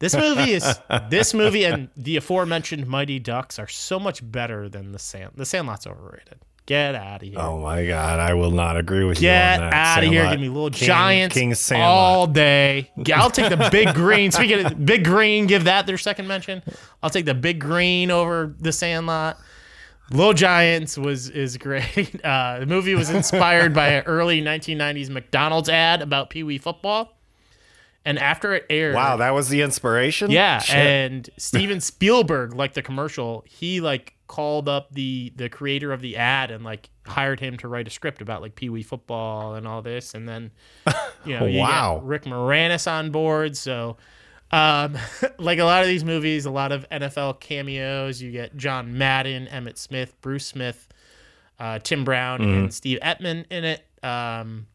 [0.00, 4.90] This movie is this movie and the aforementioned Mighty Ducks are so much better than
[4.92, 5.30] the Sand.
[5.36, 6.40] The Sandlot's overrated.
[6.66, 7.38] Get out of here.
[7.38, 9.98] oh my god, I will not agree with Get you on that.
[9.98, 10.30] out of here.
[10.30, 11.88] Give me little King- giants King Sandlot.
[11.90, 12.90] all day.
[13.14, 14.30] I'll take the big green.
[14.30, 16.62] Speaking of big green, give that their second mention.
[17.02, 19.38] I'll take the big green over the Sandlot.
[20.10, 22.20] Little Giants was is great.
[22.24, 27.14] Uh, the movie was inspired by an early 1990s McDonald's ad about Pee Wee football.
[28.06, 30.30] And after it aired, Wow, that was the inspiration.
[30.30, 30.76] yeah, Shit.
[30.76, 36.16] and Steven Spielberg, like the commercial, he like called up the the creator of the
[36.16, 39.66] ad and like hired him to write a script about like Pee Wee football and
[39.68, 40.50] all this, and then
[41.24, 42.00] you know, you Wow.
[42.02, 43.56] Rick Moranis on board.
[43.56, 43.96] So
[44.50, 44.96] Um,
[45.38, 48.22] like a lot of these movies, a lot of NFL cameos.
[48.22, 50.88] You get John Madden, Emmitt Smith, Bruce Smith,
[51.58, 53.84] uh, Tim Brown, and Steve Emtman in it.
[54.02, 54.66] Um,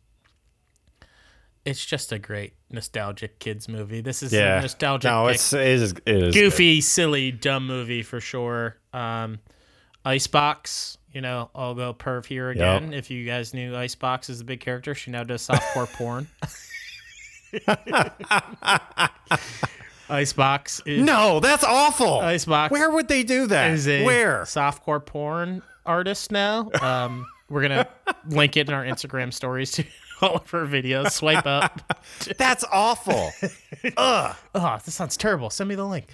[1.66, 4.02] it's just a great nostalgic kids movie.
[4.02, 4.60] This is Yeah.
[4.60, 8.78] a nostalgic, No, it's it is it is goofy, silly, dumb movie for sure.
[8.94, 9.40] Um,
[10.06, 12.94] Icebox, you know, I'll go perv here again.
[12.94, 16.28] If you guys knew Icebox is a big character, she now does softcore porn.
[20.10, 22.20] Icebox is No, that's awful.
[22.20, 23.72] Icebox Where would they do that?
[23.72, 24.42] is a Where?
[24.44, 26.70] softcore porn artist now.
[26.82, 27.88] Um, we're gonna
[28.28, 29.84] link it in our Instagram stories to
[30.22, 31.12] all of her videos.
[31.12, 31.82] Swipe up.
[32.38, 33.32] That's awful.
[33.98, 34.36] Ugh.
[34.56, 35.50] Oh, this sounds terrible.
[35.50, 36.08] Send me the link.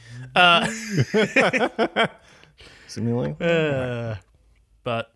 [2.88, 3.41] Simulating.
[3.41, 4.18] Uh,
[4.84, 5.12] but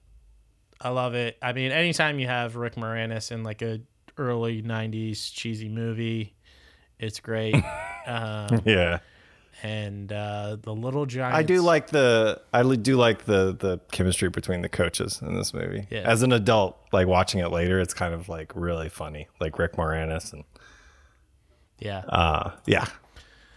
[0.81, 1.37] I love it.
[1.41, 3.81] I mean, anytime you have Rick Moranis in like a
[4.17, 6.35] early '90s cheesy movie,
[6.99, 7.55] it's great.
[8.07, 8.99] um, yeah.
[9.63, 11.37] And uh, the Little Giants.
[11.37, 15.53] I do like the I do like the the chemistry between the coaches in this
[15.53, 15.87] movie.
[15.89, 15.99] Yeah.
[16.01, 19.27] As an adult, like watching it later, it's kind of like really funny.
[19.39, 20.43] Like Rick Moranis and
[21.79, 21.99] Yeah.
[22.09, 22.85] uh yeah.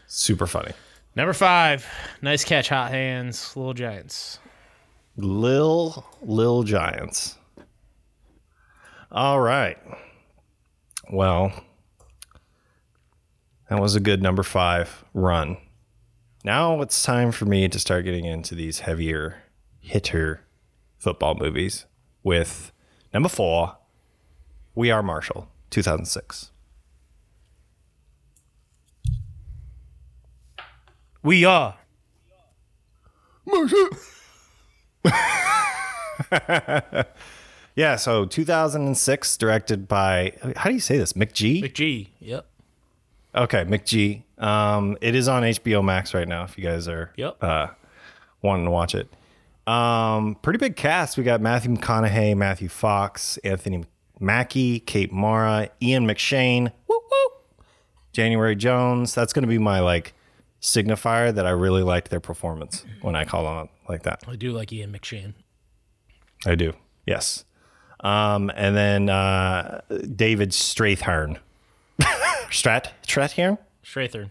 [0.06, 0.72] Super funny.
[1.14, 1.86] Number five.
[2.22, 3.56] Nice catch, hot hands.
[3.56, 4.38] Little Giants.
[5.16, 7.36] Lil Lil Giants.
[9.10, 9.78] All right.
[11.10, 11.52] Well,
[13.68, 15.58] that was a good number five run.
[16.44, 19.44] Now it's time for me to start getting into these heavier
[19.78, 20.40] hitter
[20.98, 21.86] football movies
[22.24, 22.72] with
[23.14, 23.76] number four,
[24.74, 26.50] We Are Marshall, 2006.
[31.22, 31.76] We are.
[33.46, 33.88] Marshall.
[37.76, 41.12] yeah, so 2006, directed by, how do you say this?
[41.12, 41.62] McGee?
[41.62, 42.08] McGee.
[42.18, 42.46] Yep.
[43.36, 44.24] Okay, McG.
[44.42, 46.44] Um, it is on HBO Max right now.
[46.44, 47.42] If you guys are Yep.
[47.42, 47.68] uh,
[48.42, 49.08] wanting to watch it,
[49.66, 51.16] um, pretty big cast.
[51.16, 53.84] We got Matthew McConaughey, Matthew Fox, Anthony
[54.18, 57.30] Mackie, Kate Mara, Ian McShane, woo woo,
[58.12, 59.14] January Jones.
[59.14, 60.12] That's going to be my like
[60.60, 64.22] signifier that I really liked their performance when I call on like that.
[64.28, 65.34] I do like Ian McShane.
[66.46, 66.72] I do.
[67.06, 67.44] Yes.
[68.00, 69.82] Um, and then uh,
[70.16, 71.38] David Strathairn.
[72.50, 73.58] Strat Strathairn?
[73.84, 74.30] Strathairn.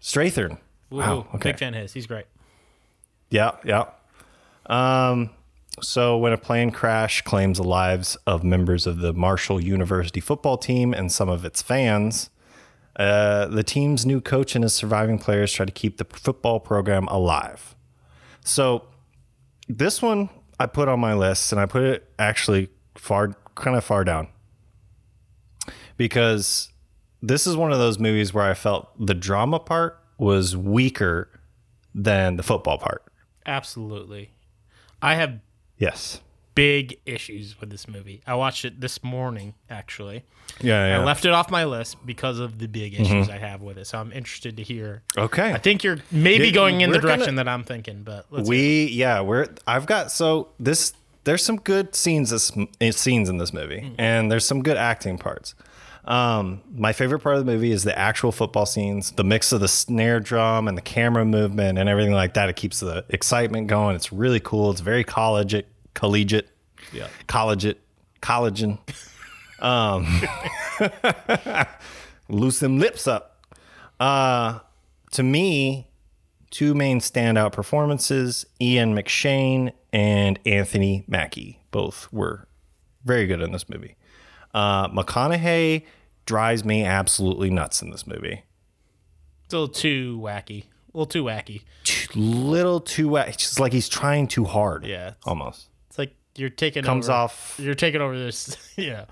[0.00, 0.58] Strathairn.
[0.90, 1.50] Wow, okay.
[1.50, 1.92] Big fan of his.
[1.92, 2.26] He's great.
[3.30, 3.86] Yeah, yeah.
[4.66, 5.30] Um,
[5.80, 10.58] so when a plane crash claims the lives of members of the Marshall University football
[10.58, 12.28] team and some of its fans,
[12.96, 17.06] uh, the team's new coach and his surviving players try to keep the football program
[17.08, 17.74] alive.
[18.44, 18.84] So
[19.68, 20.28] this one
[20.60, 24.28] I put on my list, and I put it actually far, kind of far down,
[25.96, 26.71] because
[27.22, 31.28] this is one of those movies where I felt the drama part was weaker
[31.94, 33.04] than the football part.
[33.46, 34.32] Absolutely.
[35.00, 35.40] I have
[35.78, 36.20] Yes.
[36.54, 38.22] big issues with this movie.
[38.26, 40.24] I watched it this morning, actually.
[40.60, 41.00] Yeah, yeah.
[41.00, 43.02] I left it off my list because of the big mm-hmm.
[43.04, 43.86] issues I have with it.
[43.86, 45.02] So I'm interested to hear.
[45.16, 45.52] okay.
[45.52, 48.26] I think you're maybe Yeah, going in the we're gonna- direction that I'm thinking, but
[48.30, 50.92] let's we yeah we're I've got so this
[51.24, 53.94] there's some good scenes this eh, scenes in this movie mm.
[53.98, 55.54] and there's some good acting parts.
[56.04, 59.60] Um, my favorite part of the movie is the actual football scenes, the mix of
[59.60, 62.48] the snare drum and the camera movement and everything like that.
[62.48, 63.94] It keeps the excitement going.
[63.94, 64.70] It's really cool.
[64.72, 66.48] It's very collegiate, collegiate,
[66.92, 67.06] Yeah.
[67.26, 67.80] collegiate,
[68.20, 68.78] collagen.
[69.60, 70.20] Um,
[72.28, 73.46] loose them lips up.
[74.00, 74.58] Uh,
[75.12, 75.88] to me,
[76.50, 81.60] two main standout performances Ian McShane and Anthony Mackie.
[81.70, 82.48] Both were
[83.04, 83.94] very good in this movie.
[84.54, 85.84] Uh, McConaughey
[86.26, 88.42] drives me absolutely nuts in this movie.
[89.44, 90.64] It's a little too wacky.
[90.94, 91.62] A little too wacky.
[92.14, 94.84] Little too, it's just like he's trying too hard.
[94.84, 95.14] Yeah.
[95.24, 95.68] Almost.
[95.88, 97.56] it's like you're taking Comes over, off.
[97.58, 99.06] You're taking over this, you know,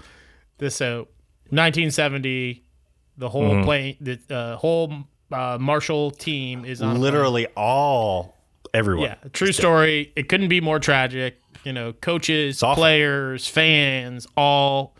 [0.59, 1.05] this uh,
[1.51, 2.65] 1970.
[3.17, 3.65] The whole Mm-hmm.
[3.65, 4.95] plane, the uh, whole
[5.31, 6.99] uh, Marshall team is on.
[7.01, 8.35] Literally all,
[8.73, 9.05] everyone.
[9.11, 10.11] Yeah, true story.
[10.17, 11.39] It couldn't be more tragic.
[11.65, 14.95] You know, coaches, players, fans, all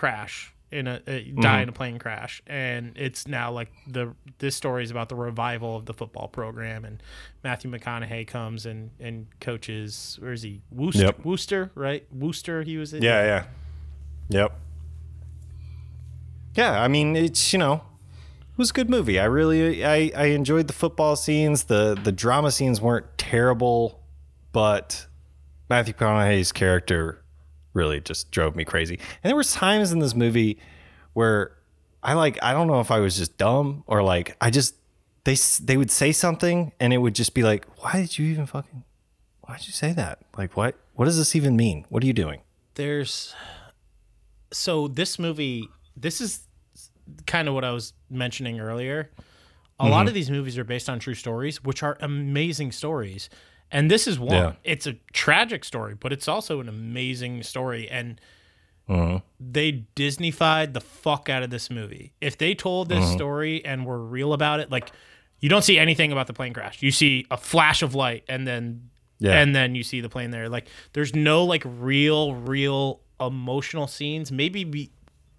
[0.00, 1.40] crash in a Mm-hmm.
[1.40, 5.14] die in a plane crash, and it's now like the this story is about the
[5.16, 7.02] revival of the football program, and
[7.44, 10.16] Matthew McConaughey comes and and coaches.
[10.20, 10.62] Where is he?
[10.70, 11.24] wooster Yep.
[11.24, 12.06] Wooster, right?
[12.12, 13.02] wooster He was in.
[13.02, 13.44] Yeah, yeah.
[14.28, 14.52] Yep.
[16.54, 19.18] Yeah, I mean, it's, you know, it was a good movie.
[19.20, 21.64] I really I I enjoyed the football scenes.
[21.64, 24.00] The the drama scenes weren't terrible,
[24.52, 25.06] but
[25.68, 27.19] Matthew McConaughey's character
[27.72, 28.98] really just drove me crazy.
[29.22, 30.58] And there was times in this movie
[31.12, 31.56] where
[32.02, 34.74] I like I don't know if I was just dumb or like I just
[35.24, 38.46] they they would say something and it would just be like, why did you even
[38.46, 38.84] fucking
[39.42, 40.20] why did you say that?
[40.36, 41.86] Like what what does this even mean?
[41.88, 42.40] What are you doing?
[42.80, 43.34] there's
[44.52, 46.40] so this movie this is
[47.26, 49.10] kind of what i was mentioning earlier
[49.78, 50.08] a lot mm-hmm.
[50.08, 53.28] of these movies are based on true stories which are amazing stories
[53.72, 54.52] and this is one Yeah.
[54.64, 58.20] it's a tragic story but it's also an amazing story and
[58.88, 59.20] uh-huh.
[59.38, 63.12] they disneyfied the fuck out of this movie if they told this uh-huh.
[63.14, 64.90] story and were real about it like
[65.40, 68.46] you don't see anything about the plane crash you see a flash of light and
[68.46, 69.38] then Yeah.
[69.40, 70.48] and then you see the plane there.
[70.48, 74.32] Like there's no like real, real emotional scenes.
[74.32, 74.90] Maybe be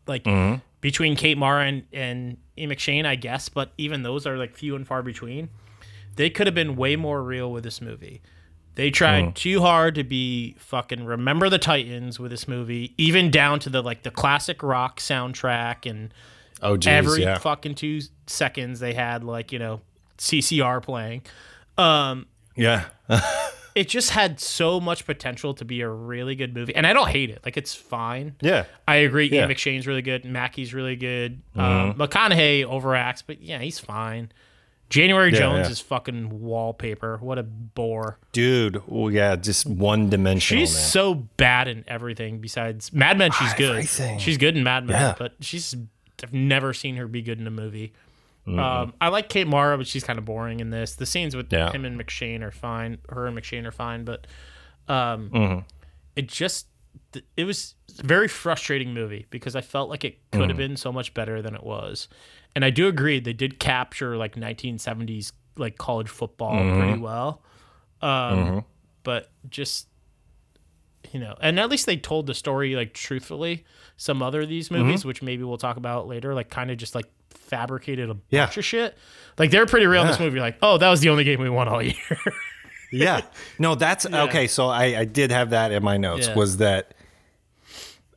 [0.05, 0.59] like uh-huh.
[0.81, 2.67] between Kate Mara and, and E.
[2.67, 5.49] McShane, I guess, but even those are like few and far between.
[6.15, 8.21] They could have been way more real with this movie.
[8.75, 13.59] They tried too hard to be fucking remember the Titans with this movie, even down
[13.59, 16.13] to the like the classic rock soundtrack and
[16.61, 17.37] Oh geez, every yeah.
[17.37, 19.81] fucking two seconds they had like, you know,
[20.17, 21.23] CCR playing.
[21.77, 22.85] Um yeah.
[23.75, 27.09] it just had so much potential to be a really good movie, and I don't
[27.09, 27.39] hate it.
[27.43, 28.35] Like it's fine.
[28.41, 28.65] yeah.
[28.87, 29.29] I agree.
[29.29, 29.41] Yeah.
[29.41, 30.23] Ian McShane's really good.
[30.25, 31.41] Mackie's really good.
[31.55, 34.31] Um, McConaughey overacts, but yeah, he's fine.
[34.91, 35.71] January Yeah, Jones yeah.
[35.71, 37.17] is fucking wallpaper.
[37.17, 38.19] What a bore.
[38.33, 40.83] Dude, well, yeah, just one dimensional She's man.
[40.83, 43.31] so bad in everything besides Mad Men.
[43.31, 43.71] She's good.
[43.71, 44.19] Everything.
[44.19, 45.15] She's good in Mad Men, Yeah.
[45.17, 45.75] but she's
[46.23, 47.93] I've never seen her be good in a movie.
[48.47, 48.59] Mm-hmm.
[48.59, 50.95] Um, I like Kate Mara, but she's kind of boring in this.
[50.95, 52.97] The scenes with him and McShane are fine.
[53.09, 54.27] Her and McShane are fine, but
[54.87, 55.59] um, Mm-hmm.
[56.15, 56.67] it just
[57.37, 60.47] it was a very frustrating movie because I felt like it could Mm.
[60.49, 62.07] have been so much better than it was.
[62.55, 66.79] And I do agree they did capture like 1970s like college football Mm-hmm.
[66.79, 67.41] pretty well.
[68.01, 68.65] Um,
[69.03, 69.87] but just
[71.11, 73.65] you know, and at least they told the story like truthfully.
[73.97, 74.83] Some other of these Mm-hmm.
[74.83, 78.45] movies, which maybe we'll talk about later, like kind of just like fabricated a Yeah.
[78.45, 78.97] bunch of shit.
[79.37, 80.39] Like they're pretty real in this movie.
[80.39, 81.95] Like, oh, that was the only game we won all year.
[82.91, 83.21] yeah.
[83.59, 84.47] No, that's okay.
[84.47, 86.27] So I, I did have that in my notes.
[86.27, 86.35] Yeah.
[86.35, 86.93] Was that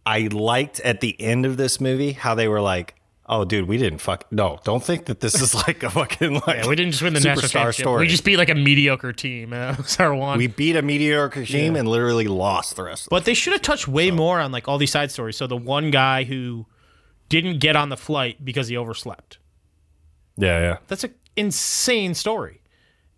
[0.07, 2.95] I liked at the end of this movie how they were like,
[3.27, 4.31] "Oh, dude, we didn't fuck.
[4.31, 7.15] No, don't think that this is like a fucking like Yeah, we didn't just win
[7.15, 7.83] the national superstar championship.
[7.85, 8.01] story.
[8.01, 9.53] We just beat like a mediocre team.
[9.55, 10.37] And that was our one.
[10.39, 13.07] we beat a mediocre team and literally lost the rest.
[13.07, 15.37] of But they should have touched way more on like all these side stories.
[15.37, 16.67] So the one guy who
[17.31, 19.39] didn't get on the flight because he overslept.
[20.37, 20.77] Yeah, yeah.
[20.89, 22.61] That's an insane story.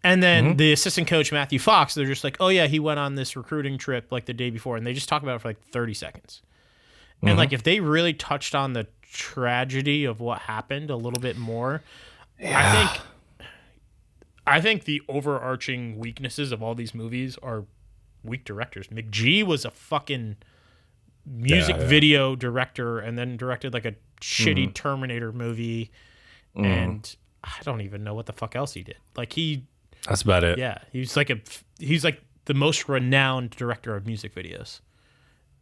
[0.04, 0.56] And then Mm-hmm.
[0.58, 3.76] the assistant coach Matthew Fox, they're just like, "Oh yeah, he went on this recruiting
[3.76, 6.42] trip like the day before," and they just talk about it for like thirty seconds.
[7.18, 7.28] Mm-hmm.
[7.28, 11.36] And like if they really touched on the tragedy of what happened a little bit
[11.38, 11.82] more,
[12.42, 12.72] I
[13.38, 13.48] think,
[14.46, 17.64] I think the overarching weaknesses of all these movies are
[18.22, 18.88] weak directors.
[18.88, 20.36] McG was a fucking
[21.24, 21.88] music Yeah, yeah.
[21.88, 24.72] video director, and then directed like a shitty Mm-hmm.
[24.72, 25.90] Terminator movie,
[26.54, 28.96] and I don't even know what the fuck else he did.
[29.16, 29.64] Like he
[30.08, 30.58] That's about it.
[30.58, 31.40] yeah, he's like a
[31.78, 34.80] he's like the most renowned director of music videos,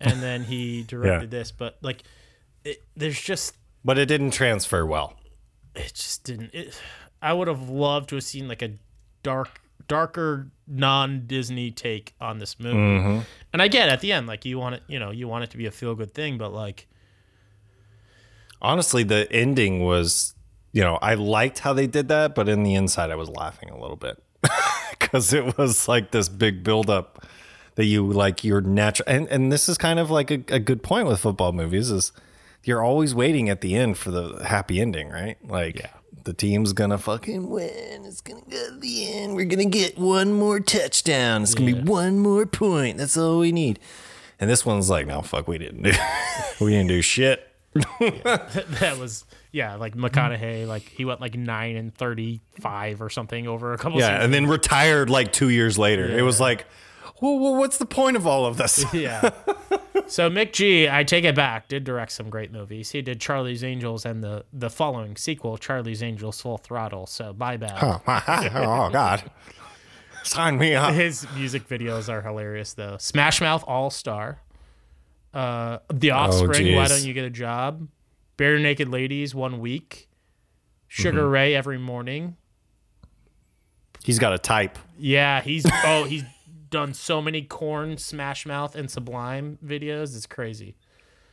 [0.00, 1.50] and then he directed this.
[1.52, 2.02] But like,
[2.64, 5.14] it, there's just But it didn't transfer well.
[5.74, 6.54] it just didn't.
[6.54, 6.80] It,
[7.22, 8.72] I would have loved to have seen like a
[9.22, 12.76] dark, darker, non-Disney take on this movie.
[12.76, 13.20] Mm-hmm.
[13.52, 15.50] And I get at the end, like you want it, you know, you want it
[15.50, 16.86] to be a feel-good thing, but like,
[18.62, 20.34] Honestly, the ending was,
[20.72, 23.68] you know, I liked how they did that, but in the inside, I was laughing
[23.68, 24.22] a little bit
[24.90, 27.26] because it was like this big buildup
[27.76, 29.08] that you like your natural.
[29.08, 32.12] And, and this is kind of like a, a good point with football movies is
[32.62, 35.36] you're always waiting at the end for the happy ending, right?
[35.46, 35.90] Like yeah.
[36.24, 38.04] the team's gonna fucking win.
[38.04, 39.36] It's gonna go to the end.
[39.36, 41.42] We're gonna get one more touchdown.
[41.42, 42.98] It's gonna be one more point.
[42.98, 43.78] That's all we need.
[44.40, 45.92] And this one's like, no, fuck, we didn't do,
[46.60, 47.50] we didn't do shit.
[47.74, 53.72] that was yeah, like McConaughey, like he went like nine and thirty-five or something over
[53.72, 53.98] a couple.
[53.98, 54.24] Yeah, seasons.
[54.24, 56.06] and then retired like two years later.
[56.06, 56.66] It was like,
[57.20, 58.84] well, well, what's the point of all of this?
[58.92, 59.30] yeah.
[60.06, 62.90] So McG, I take it back, did direct some great movies.
[62.90, 67.06] He did Charlie's Angels and the the following sequel, Charlie's Angels Full Throttle.
[67.06, 67.72] So bye bye.
[67.80, 68.02] oh
[68.54, 69.22] oh God,
[70.22, 70.92] sign me up.
[70.92, 72.98] His music videos are hilarious though.
[72.98, 74.42] Smash Mouth All Star.
[75.32, 76.86] Uh, The Offspring, Why.
[76.86, 77.88] Don't You Get a Job?
[78.36, 80.08] Barenaked Ladies, One Week.
[80.86, 82.36] Sugar Ray Every Morning.
[84.04, 84.78] He's got a type.
[84.98, 86.24] Yeah, he's oh he's
[86.74, 90.14] done so many Korn, Smash Mouth, and Sublime videos.
[90.16, 90.74] It's crazy.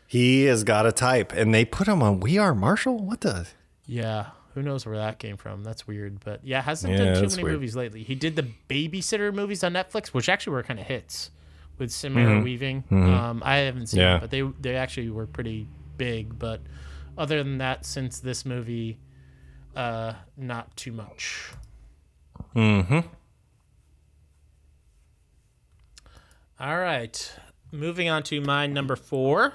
[0.08, 2.98] He has got a type, and they put him on We Are Marshall.
[3.00, 3.48] What the?
[3.88, 5.64] Yeah, who knows where that came from?
[5.64, 7.54] That's weird, but yeah, hasn't Yeah, done too many weird.
[7.56, 8.04] movies lately.
[8.04, 11.32] He did the Babysitter movies on Netflix, which actually were kind of hits
[11.78, 12.84] with Samara Weaving.
[12.92, 14.08] Um, I haven't seen Mm-hmm.
[14.08, 14.16] Yeah.
[14.18, 15.68] it, but they they actually were pretty
[15.98, 16.38] big.
[16.38, 16.62] But
[17.18, 19.00] Other than that, since this movie,
[19.76, 21.52] uh, not too much.
[22.56, 23.00] Mm-hmm.
[26.62, 27.34] All right,
[27.72, 29.54] moving on to my number four.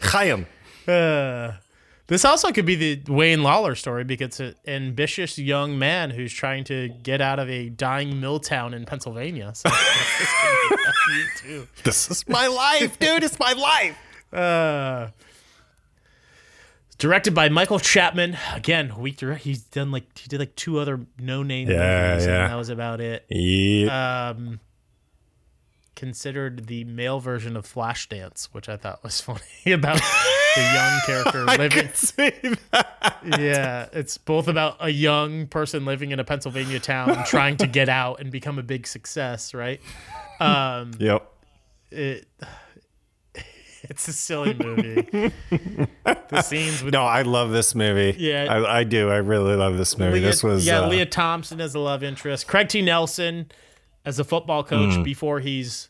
[0.02, 0.46] Chaim.
[0.88, 1.54] Uh,
[2.08, 6.34] this also could be the Wayne Lawler story because it's an ambitious young man who's
[6.34, 9.52] trying to get out of a dying mill town in Pennsylvania.
[9.56, 11.68] So this could be about you too.
[11.84, 13.24] This is my life, dude.
[13.24, 13.98] It's my life.
[14.32, 15.08] Uh,
[17.00, 18.38] directed by Michael Chapman.
[18.54, 19.42] Again, weak direct.
[19.44, 22.44] He's done like he did like two other no name Yeah, movies, yeah.
[22.44, 23.26] and that was about it.
[23.30, 24.30] Yeah.
[24.38, 24.60] Um,
[25.96, 29.98] considered the male version of Flashdance, which I thought was funny about
[30.56, 31.90] the young character living.
[33.38, 37.90] Yeah, it's both about a young person living in a Pennsylvania town trying to get
[37.90, 39.82] out and become a big success, right?
[40.40, 41.30] Um, Yep.
[41.92, 42.28] it
[43.90, 45.02] it's a silly movie.
[45.52, 48.16] the scenes with No, I love this movie.
[48.20, 48.46] Yeah.
[48.50, 49.10] I, I do.
[49.10, 50.20] I really love this movie.
[50.20, 50.66] Lea, this was.
[50.66, 52.82] yeah, uh, Lea Thompson as a love interest, Craig T.
[52.82, 53.52] Nelson
[54.06, 55.04] as a football coach Mm.
[55.04, 55.90] before he's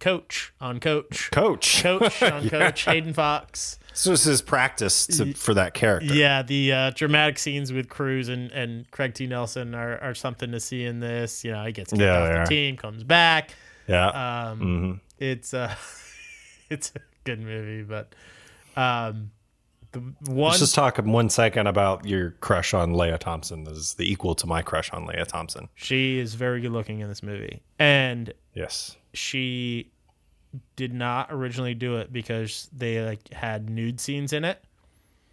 [0.00, 1.30] coach on coach.
[1.30, 1.82] Coach.
[1.82, 3.78] Coach on coach, Hayden Fox.
[3.90, 6.12] This was his practice to, for that character.
[6.12, 9.26] Yeah, the uh, dramatic scenes with Cruise and, and Craig T.
[9.28, 11.44] Nelson are, are something to see in this.
[11.44, 12.46] You know, he gets kicked Yeah, off the are.
[12.46, 13.54] team, comes back.
[13.86, 14.08] Yeah.
[14.50, 14.92] Um, Mm-hmm.
[15.20, 15.72] It's uh,
[16.70, 18.14] it's a good movie, but
[18.76, 19.30] um,
[19.92, 23.64] the one Let's just talk one second about your crush on Lea Thompson.
[23.64, 25.68] This is the equal to my crush on Lea Thompson.
[25.74, 28.96] she is very good looking in this movie, and Yes.
[29.12, 29.90] she
[30.76, 34.62] did not originally do it because they like had nude scenes in it.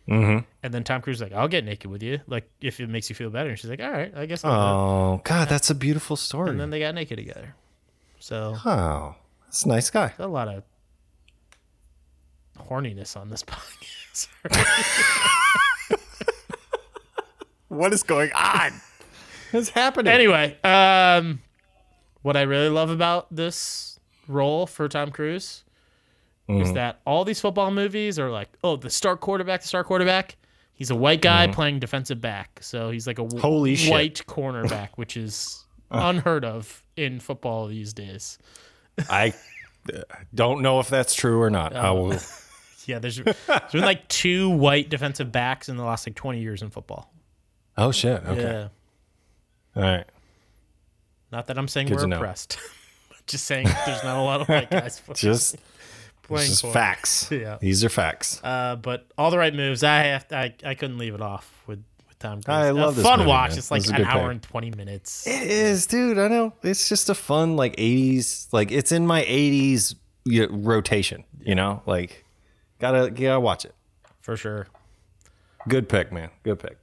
[0.09, 0.39] Mm-hmm.
[0.63, 3.07] And then Tom Cruise was like, "I'll get naked with you, like if it makes
[3.09, 5.47] you feel better." And she's like, "All right, I guess." I'll do it." Oh God,
[5.47, 6.49] that's a beautiful story.
[6.49, 7.55] And then they got naked together.
[8.19, 9.15] So oh,
[9.45, 10.13] that's a nice guy.
[10.17, 10.63] a lot of
[12.61, 14.27] horniness on this podcast.
[17.67, 18.73] What is going on?
[19.51, 20.11] What's happening?
[20.11, 21.41] anyway, um,
[22.21, 25.63] what I really love about this role for Tom Cruise
[26.49, 26.61] Mm-hmm.
[26.63, 30.35] is that all these football movies are like, oh, the star quarterback, the star quarterback.
[30.73, 33.47] He's a white guy playing defensive back, so he's like a w- Mm-hmm.
[33.47, 33.91] Holy shit.
[33.91, 38.37] white cornerback, which is unheard of in football these days.
[39.07, 39.33] I
[39.93, 39.99] uh,
[40.33, 41.73] don't know if that's true or not.
[41.75, 42.17] I will.
[42.91, 46.61] Yeah, there's, there's been like two white defensive backs in the last like 20 years
[46.61, 47.11] in football.
[47.77, 48.23] Oh shit.
[48.25, 48.41] Okay.
[48.41, 48.67] Yeah.
[49.75, 50.05] All right.
[51.31, 52.57] Not that I'm saying Good we're oppressed.
[53.27, 55.55] Just saying there's not a lot of white guys Just,
[56.23, 57.29] playing just facts.
[57.31, 57.57] Yeah.
[57.61, 58.41] These are facts.
[58.43, 59.83] Uh, but all the right moves.
[59.83, 62.53] I have to, I, I couldn't leave it off with, with Tom Cruise.
[62.53, 63.51] I A love this fun movie, watch.
[63.51, 63.57] man.
[63.59, 64.31] It's like This is a an hour pick.
[64.31, 65.27] and 20 minutes.
[65.27, 66.17] It is, dude.
[66.17, 66.53] I know.
[66.63, 68.51] It's just a fun like '80s.
[68.51, 71.23] Like it's in my '80s you know, rotation.
[71.39, 72.25] You know, like
[72.81, 73.73] gotta gotta watch it.
[74.21, 74.67] For sure.
[75.67, 76.29] Good pick, man.
[76.43, 76.77] Good pick.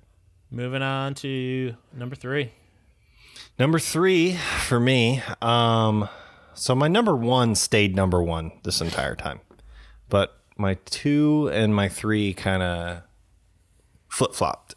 [0.51, 2.53] Moving on to number three.
[3.59, 5.22] Number three for me.
[5.42, 6.09] Um,
[6.55, 9.40] so my number one stayed number one this entire time,
[10.09, 13.03] but my two and my three kind of
[14.09, 14.74] flip flopped.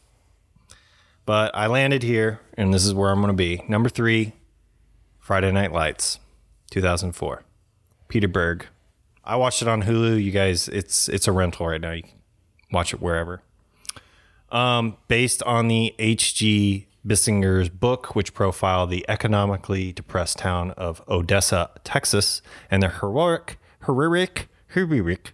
[1.26, 3.64] But I landed here, and this is where I'm going to be.
[3.68, 4.34] Number three,
[5.20, 6.20] Friday Night Lights,
[6.72, 7.44] 2004.
[8.08, 8.66] Peter Berg.
[9.24, 10.22] I watched it on Hulu.
[10.24, 11.92] You guys, it's it's a rental right now.
[11.92, 12.12] You can
[12.72, 13.42] watch it wherever
[14.52, 16.88] um, based on the H.G.
[17.08, 24.50] Bissinger's book, which profiled the economically depressed town of Odessa, Texas, and the heroic, heroic,
[24.68, 25.34] heroic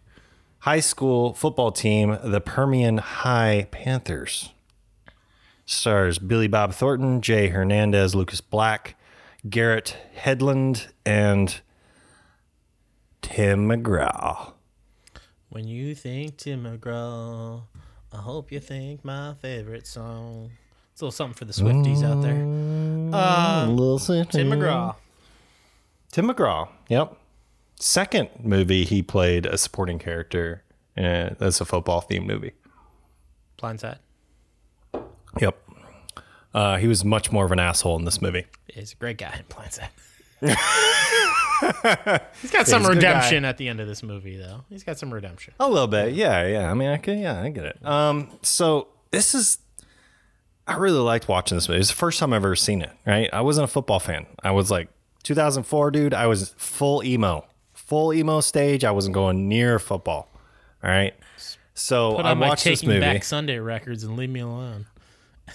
[0.59, 4.53] high school football team, the Permian High Panthers.
[5.65, 8.95] Stars Billy Bob Thornton, Jay Hernandez, Lucas Black,
[9.49, 11.59] Garrett Hedlund, and
[13.29, 14.53] Tim McGraw.
[15.49, 17.61] When you think Tim McGraw,
[18.13, 20.51] I hope you think my favorite song.
[20.93, 22.41] It's a little something for the Swifties out there.
[23.13, 23.65] Uh,
[24.31, 24.95] Tim McGraw.
[26.11, 26.69] Tim McGraw.
[26.87, 27.17] Yep.
[27.79, 30.63] Second movie he played a supporting character.
[30.97, 32.53] Uh, that's a football themed movie.
[33.61, 33.99] Blindside.
[35.39, 35.57] Yep.
[36.53, 38.45] Uh, he was much more of an asshole in this movie.
[38.73, 39.89] He's a great guy in Blindside.
[42.41, 43.09] He's got some he's a good guy.
[43.09, 44.63] redemption at the end of this movie, though.
[44.69, 45.53] He's got some redemption.
[45.59, 46.71] A little bit, yeah, yeah.
[46.71, 47.85] I mean, I can, yeah, I get it.
[47.85, 49.59] Um, so this is,
[50.67, 51.79] I really liked watching this movie.
[51.79, 52.91] It's the first time I've ever seen it.
[53.05, 54.25] Right, I wasn't a football fan.
[54.43, 54.89] I was like
[55.23, 56.13] 2004, dude.
[56.13, 58.83] I was full emo, full emo stage.
[58.83, 60.29] I wasn't going near football.
[60.83, 61.15] All right,
[61.73, 63.01] so Put I on my watched this Taking movie.
[63.01, 64.85] Back Sunday records and leave me alone.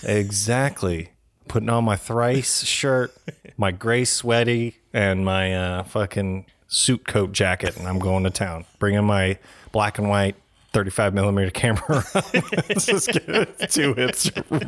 [0.03, 1.11] Exactly.
[1.49, 3.14] Putting on my thrice shirt,
[3.57, 8.64] my gray sweaty, and my uh, fucking suit coat jacket, and I'm going to town.
[8.78, 9.38] Bringing my
[9.72, 10.36] black and white
[10.72, 12.05] 35 millimeter camera.
[12.14, 14.30] Let's just get two hits.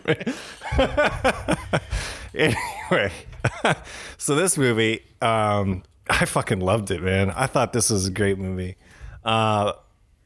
[2.35, 3.13] anyway,
[4.19, 7.31] so this movie, um, I fucking loved it, man.
[7.31, 8.77] I thought this was a great movie.
[9.25, 9.73] Uh,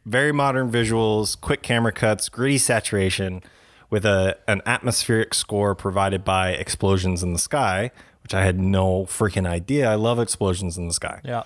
[0.05, 3.43] very modern visuals, quick camera cuts, gritty saturation,
[3.91, 7.91] with a an atmospheric score provided by Explosions in the Sky,
[8.23, 9.91] which I had no freaking idea.
[9.91, 11.21] I love Explosions in the Sky.
[11.25, 11.45] Yeah.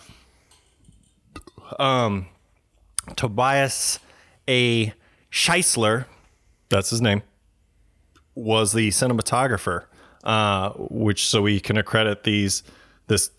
[1.78, 2.26] Um,
[3.16, 3.98] Tobias
[4.48, 4.92] A.
[5.30, 6.04] Schliessler,
[6.68, 7.22] that's his name,
[8.34, 9.84] was the cinematographer,
[10.24, 12.62] uh, which so we can accredit these
[13.06, 13.30] this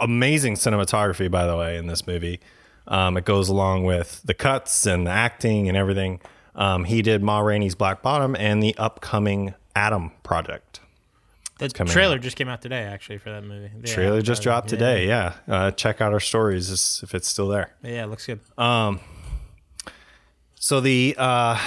[0.00, 2.40] amazing cinematography, by the way, in this movie.
[2.88, 6.20] Um, it goes along with the cuts and the acting and everything.
[6.54, 10.80] Um, he did Ma Rainey's Black Bottom and the upcoming Adam project.
[11.58, 13.70] The trailer just came out today, actually, for that movie.
[13.84, 15.06] Yeah, Trailer just uh, dropped today.
[15.06, 17.74] Yeah, uh, check out our stories if it's still there.
[17.82, 18.40] Yeah, it looks good.
[20.62, 21.58] So the uh,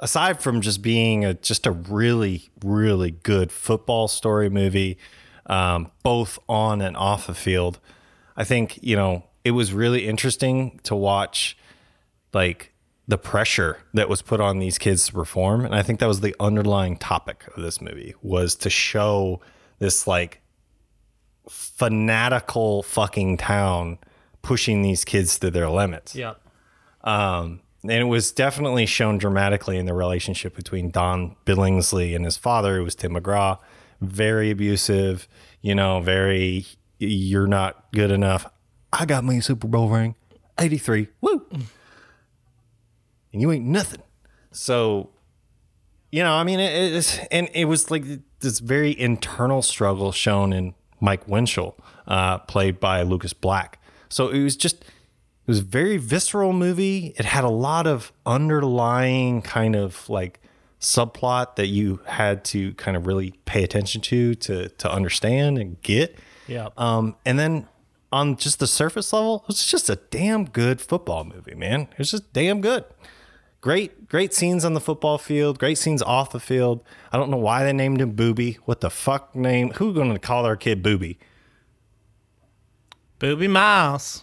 [0.00, 4.98] aside from just being a just a really really good football story movie,
[5.46, 7.80] um, both on and off the field,
[8.36, 11.56] I think you know it was really interesting to watch,
[12.34, 12.73] like
[13.06, 16.20] the pressure that was put on these kids to perform, and I think that was
[16.20, 19.40] the underlying topic of this movie was to show
[19.78, 20.40] this like
[21.48, 23.98] fanatical fucking town
[24.42, 26.34] pushing these kids to their limits Yeah.
[27.02, 32.38] Um, and it was definitely shown dramatically in the relationship between Don Billingsley and his
[32.38, 33.58] father, who was Tim McGraw.
[34.00, 35.28] Very abusive,
[35.60, 36.64] you know, very,
[36.98, 38.50] you're not good enough.
[38.90, 40.14] I got my Super Bowl ring,
[40.58, 41.08] 83.
[41.20, 41.46] Woo.
[43.34, 44.00] And you ain't nothing.
[44.52, 45.10] So,
[46.10, 48.04] you know, I mean, it, it's, and it was like
[48.40, 51.76] this very internal struggle shown in Mike Winchell,
[52.06, 53.82] uh, played by Lucas Black.
[54.08, 57.12] So it was just, it was a very visceral movie.
[57.18, 60.40] It had a lot of underlying kind of like
[60.80, 65.80] subplot that you had to kind of really pay attention to to to understand and
[65.82, 66.18] get.
[66.46, 66.68] Yeah.
[66.76, 67.66] Um, and then
[68.12, 71.88] on just the surface level, it was just a damn good football movie, man.
[71.92, 72.84] It was just damn good.
[73.64, 75.58] Great, great scenes on the football field.
[75.58, 76.84] Great scenes off the field.
[77.10, 78.58] I don't know why they named him Booby.
[78.66, 79.70] What the fuck name?
[79.76, 81.18] Who going to call their kid Booby?
[83.18, 84.22] Booby Miles.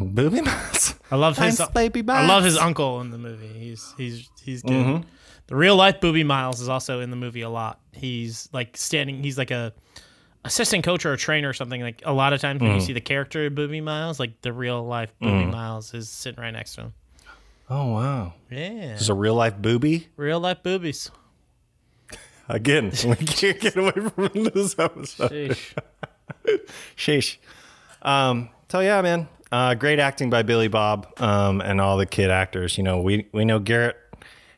[0.00, 0.94] Booby Miles.
[1.10, 3.48] I love his Thanks, baby I love his uncle in the movie.
[3.48, 4.72] He's he's he's good.
[4.72, 5.08] Mm-hmm.
[5.48, 7.80] The real life Booby Miles is also in the movie a lot.
[7.92, 9.22] He's like standing.
[9.22, 9.74] He's like a
[10.46, 11.82] assistant coach or a trainer or something.
[11.82, 12.66] Like a lot of times Mm-hmm.
[12.66, 16.08] when you see the character of Booby Miles, like the real life Booby Miles is
[16.08, 16.94] sitting right next to him.
[17.72, 18.34] Oh wow.
[18.50, 20.08] Yeah, this is a real life booby.
[20.16, 21.10] real life boobies.
[22.48, 25.30] Again, we can't get away from this episode.
[25.30, 25.74] Sheesh.
[26.96, 27.36] Sheesh.
[28.02, 29.28] Um, so yeah, man.
[29.52, 32.76] Uh, great acting by Billy Bob um, and all the kid actors.
[32.76, 33.96] You know, we we know Garrett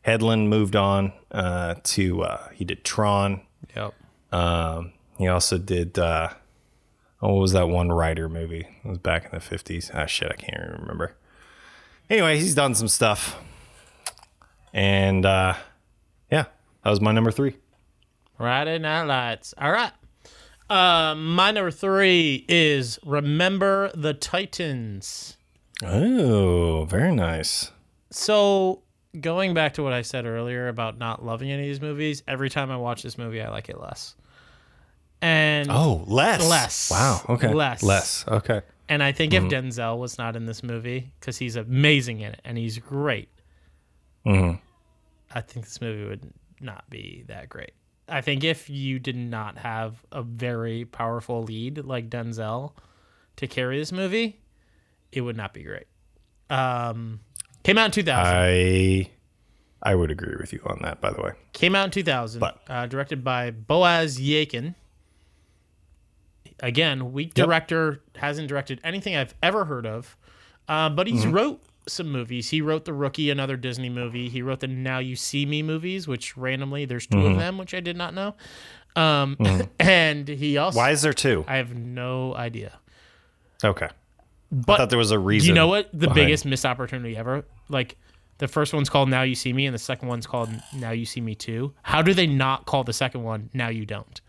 [0.06, 3.42] Hedlund moved on uh, to uh, he did Tron.
[3.76, 3.94] yep.
[4.32, 6.30] Um, he also did uh,
[7.20, 8.66] oh, what was that one writer movie?
[8.82, 9.90] It was back in the fifties.
[9.92, 11.14] Ah, shit, I can't even remember.
[12.10, 13.36] Anyway, he's done some stuff,
[14.72, 15.54] and uh,
[16.30, 16.44] yeah,
[16.84, 17.56] that was my number three.
[18.36, 19.54] Friday Night Lights.
[19.58, 19.92] All right.
[20.68, 25.36] Uh, my number three is Remember the Titans.
[25.82, 27.70] Oh, very nice.
[28.10, 28.82] So
[29.20, 32.50] going back to what I said earlier about not loving any of these movies, every
[32.50, 34.14] time I watch this movie, I like it less.
[35.20, 36.48] And Oh, less.
[36.48, 36.90] Less.
[36.90, 37.20] Wow.
[37.28, 37.52] Okay.
[37.52, 37.82] Less.
[37.82, 38.24] Less.
[38.26, 38.62] Okay.
[38.92, 42.40] And I think if Denzel was not in this movie, because he's amazing in it
[42.44, 43.28] and he's great,
[44.26, 44.60] Mhm.
[45.34, 47.72] I think this movie would not be that great.
[48.08, 52.72] I think if you did not have a very powerful lead like Denzel
[53.36, 54.40] to carry this movie,
[55.10, 55.86] it would not be great.
[56.50, 57.20] Um,
[57.64, 58.34] came out in 2000.
[58.36, 59.10] I
[59.84, 61.00] I would agree with you on that.
[61.00, 62.40] By the way, Came out in 2000.
[62.40, 64.74] But- uh, directed by Boaz Yakin.
[66.62, 67.46] Again, weak Yep.
[67.46, 70.16] director, hasn't directed anything I've ever heard of.
[70.68, 71.32] Uh, but he's Mm-hmm.
[71.34, 72.50] wrote some movies.
[72.50, 74.28] He wrote The Rookie, another Disney movie.
[74.28, 77.32] He wrote the Now You See Me movies, which randomly there's 2 Mm-hmm.
[77.32, 78.36] of them, which I did not know.
[78.94, 79.36] Um,
[79.80, 81.44] and he also why is there two?
[81.48, 82.78] I have no idea.
[83.64, 83.88] Okay,
[84.50, 85.48] But I thought there was a reason.
[85.48, 85.90] you know what?
[85.92, 87.44] The behind- biggest missed opportunity ever.
[87.68, 87.96] Like
[88.38, 91.04] the first one's called Now You See Me, and the second one's called Now You
[91.04, 91.72] See Me Too.
[91.82, 94.20] How do they not call the second one Now You Don't?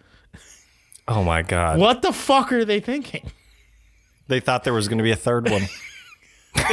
[1.08, 1.80] Oh my god!
[1.80, 3.32] What the fuck are they thinking?
[4.28, 5.64] They thought there was going to be a third one.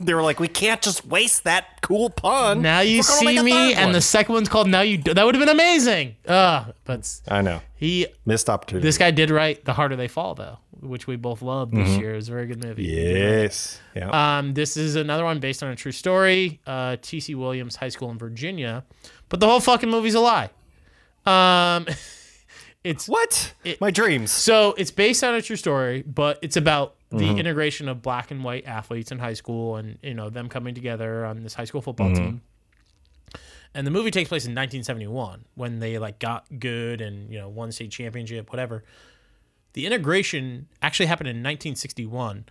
[0.00, 2.60] they were like, we can't just waste that cool pun.
[2.62, 4.98] Now you see me, and one." the second one's called Now You.
[4.98, 6.16] Do- that would have been amazing.
[6.26, 8.86] Uh, but I know he, missed opportunity.
[8.86, 12.12] this guy did write The Harder They Fall, though, which we both loved this year.
[12.12, 12.84] It was a very good movie.
[12.84, 14.38] yes, yeah.
[14.38, 16.60] Um, this is another one based on a true story.
[16.66, 17.34] Uh, T.C.
[17.34, 18.84] Williams High School in Virginia,
[19.28, 20.50] but the whole fucking movie's a lie.
[21.24, 21.86] Um,
[22.84, 23.54] it's what?
[23.80, 24.30] my dreams.
[24.30, 27.38] So it's based on a true story, but it's about the Mm-hmm.
[27.38, 31.26] integration of black and white athletes in high school and you know them coming together
[31.26, 32.16] on this high school football Mm-hmm.
[32.24, 32.40] team.
[33.74, 37.48] And the movie takes place in 1971 when they like got good and you know
[37.48, 38.82] won state championship, whatever.
[39.74, 42.44] The integration actually happened in 1961.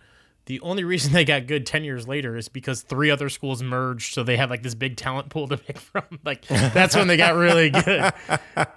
[0.46, 4.12] The only reason they got good 10 years later is because three other schools merged,
[4.14, 6.02] so they had like this big talent pool to pick from.
[6.24, 8.12] Like that's when they got really good.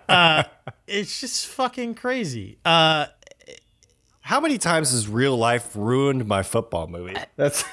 [0.08, 0.44] Uh,
[0.88, 2.58] it's just fucking crazy.
[2.64, 3.08] Uh,
[4.22, 7.16] How many times has real life ruined my football movie?
[7.36, 7.66] That's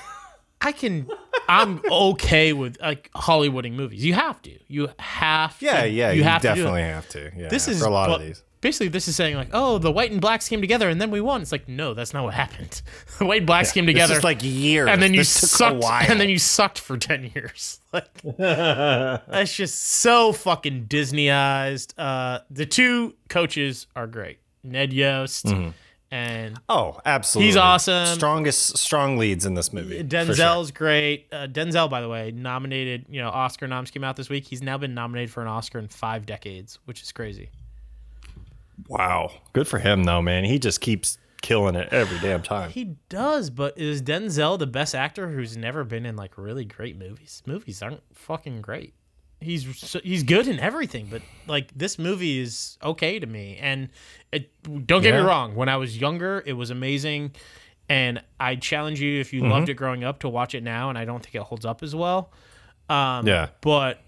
[0.61, 1.09] I can.
[1.49, 4.05] I'm okay with like Hollywooding movies.
[4.05, 4.59] You have to.
[4.69, 5.57] You have.
[5.61, 6.11] yeah, to, yeah.
[6.13, 6.87] You, You, have definitely to.
[6.87, 7.31] have to.
[7.37, 8.43] Yeah, This is for a lot but of these.
[8.63, 11.21] Basically, this is saying like, oh, the white and blacks came together and then we
[11.21, 11.43] won.
[11.43, 12.81] It's like, no, that's not what happened.
[13.19, 15.83] the white and blacks came It's together just like years, and then you This sucked,
[15.83, 16.11] while.
[16.11, 17.81] and then you sucked for ten years.
[17.93, 21.93] Like that's just so fucking Disneyized.
[21.99, 25.71] Uh, the two coaches are great, Ned Yost Mm-hmm.
[26.11, 27.49] and Oh, absolutely.
[27.49, 28.07] He's awesome.
[28.15, 30.03] Strongest, strong leads in this movie.
[30.03, 30.25] for sure.
[30.35, 31.27] Denzel's great.
[31.33, 33.07] Uh, Denzel, by the way, nominated.
[33.11, 34.45] You know, Oscar noms came out this week.
[34.47, 37.51] He's now been nominated for an Oscar in five decades, which is crazy.
[38.89, 40.45] Wow, good for him though, man.
[40.45, 42.71] He just keeps killing it every damn time.
[42.71, 46.99] He does, but is Denzel the best actor who's never been in like really great
[46.99, 47.43] movies?
[47.47, 48.95] Movies aren't fucking great.
[49.41, 49.65] He's
[50.05, 53.59] he's good in everything, but like this movie is okay to me.
[53.61, 53.89] And
[54.31, 54.53] it,
[54.87, 57.33] don't get me wrong, when I was younger, it was amazing.
[57.89, 59.51] And I challenge you if you Mm-hmm.
[59.51, 60.89] loved it growing up to watch it now.
[60.91, 62.31] And I don't think it holds up as well.
[62.89, 63.49] Um, Yeah.
[63.63, 64.01] but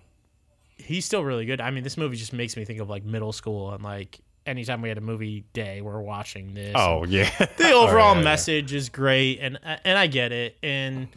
[0.77, 1.61] he's still really good.
[1.61, 4.83] I mean, this movie just makes me think of like middle school and like anytime
[4.83, 6.73] we had a movie day, we're watching this.
[6.77, 7.29] Oh yeah.
[7.57, 8.25] the overall yeah, yeah.
[8.25, 11.09] message is great, and and I get it, and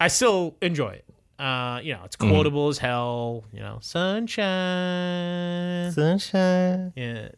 [0.00, 1.04] I still enjoy it.
[1.38, 2.30] Uh, you know, it's Mm-hmm.
[2.32, 3.44] quotable as hell.
[3.52, 3.78] You know,
[4.76, 5.92] sunshine.
[5.92, 6.92] Sunshine.
[6.96, 7.28] Yeah,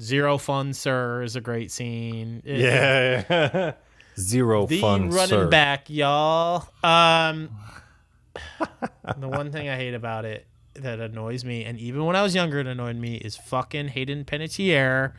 [0.00, 2.42] zero fun, sir, is a great scene.
[2.44, 3.72] It- Yeah.
[4.18, 5.10] Zero the fun.
[5.10, 5.48] running sir.
[5.48, 6.66] back, y'all.
[6.82, 7.50] Um,
[9.18, 10.46] the one thing I hate about it
[10.82, 14.24] that annoys me, and even when I was younger, it annoyed me, is fucking Hayden
[14.24, 15.12] Panettiere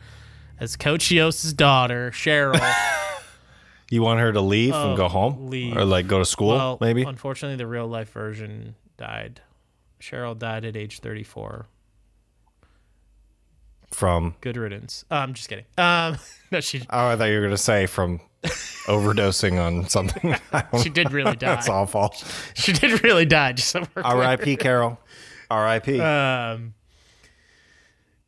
[0.60, 2.58] as Coach Yoast's daughter, Cheryl.
[3.90, 5.74] You want her to leave Oh, and go home, leave.
[5.74, 7.04] or like go to school, well, maybe?
[7.04, 9.40] Unfortunately, the real life version died.
[9.98, 11.64] Cheryl died at age 34.
[13.90, 15.06] From Good riddance.
[15.10, 15.64] Uh, I'm just kidding.
[15.78, 16.18] Um,
[16.50, 20.36] no, she oh, I thought you were gonna say from overdosing on something.
[20.82, 21.54] She did really die.
[21.54, 22.14] That's awful.
[22.52, 23.54] She did really die.
[23.54, 23.84] Just so.
[23.96, 24.56] R.I.P.
[24.56, 25.00] Carol.
[25.50, 26.00] R.I.P.
[26.00, 26.74] Um,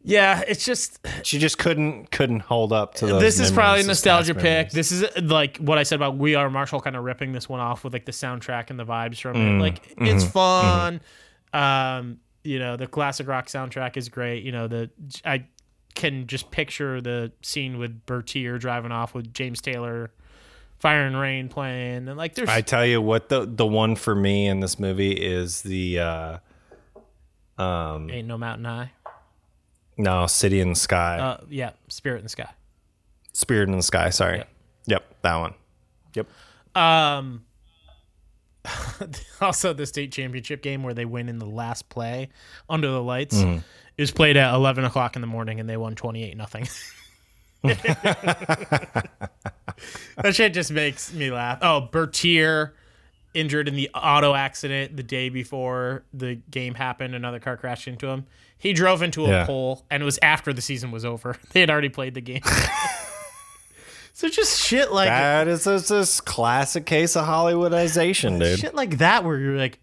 [0.02, 3.86] yeah, it's just she just couldn't couldn't hold up to those this is probably a
[3.86, 4.70] nostalgia pick.
[4.70, 7.60] This is like what I said about We Are Marshall, kind of ripping this one
[7.60, 9.60] off with like the soundtrack and the vibes from Mm, it.
[9.60, 11.00] Like it's mm-hmm, fun.
[11.52, 14.42] Um, you know, the classic rock soundtrack is great.
[14.42, 14.90] You know, the
[15.24, 15.44] I
[15.94, 20.12] can just picture the scene with Bertier driving off with James Taylor,
[20.78, 24.14] Fire and Rain playing, and like there's I tell you what, the the one for
[24.14, 26.38] me in this movie is the uh,
[27.60, 28.90] um ain't no mountain high.
[29.98, 32.48] no City in the Sky, Uh, yeah, Spirit in the Sky.
[33.32, 34.10] Spirit in the Sky.
[34.10, 34.48] Sorry, Yep.
[34.86, 35.54] yep, that one.
[36.14, 36.26] Yep.
[36.76, 37.44] Um,
[39.40, 42.28] also, the state championship game where they win in the last play
[42.68, 43.58] under the lights Mm-hmm.
[43.96, 46.68] it was played at 11 o'clock in the morning and they won 28 nothing.
[47.62, 49.20] that
[50.32, 51.58] shit just makes me laugh.
[51.62, 52.74] Oh, Bertier
[53.34, 57.14] injured in the auto accident the day before the game happened.
[57.14, 58.26] Another car crashed into him.
[58.58, 59.46] He drove into a Yeah.
[59.46, 61.36] pole and it was after the season was over.
[61.52, 62.42] They had already played the game.
[64.12, 68.58] So just shit like That is a, this classic case of Hollywoodization, dude.
[68.58, 69.78] shit like that where you're like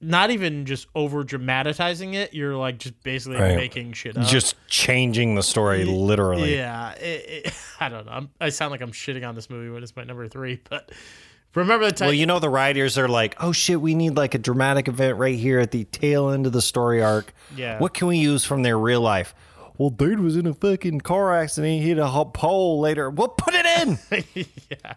[0.00, 3.56] not even just over dramatizing it, you're like just basically Right.
[3.56, 4.24] making shit up.
[4.26, 6.54] Just changing the story literally.
[6.54, 8.12] Yeah, it, it, I don't know.
[8.12, 10.92] I'm, I sound like I'm shitting on this movie when it's my number three, but
[11.54, 12.06] remember the time.
[12.06, 15.18] Well, you know, the writers are like, oh shit, we need like a dramatic event
[15.18, 17.32] right here at the tail end of the story arc.
[17.56, 17.78] Yeah.
[17.78, 19.34] What can we use from their real life?
[19.78, 21.72] Well, dude was in a fucking car accident.
[21.82, 23.10] He hit a pole later.
[23.10, 23.98] We'll put it in.
[24.70, 24.94] yeah.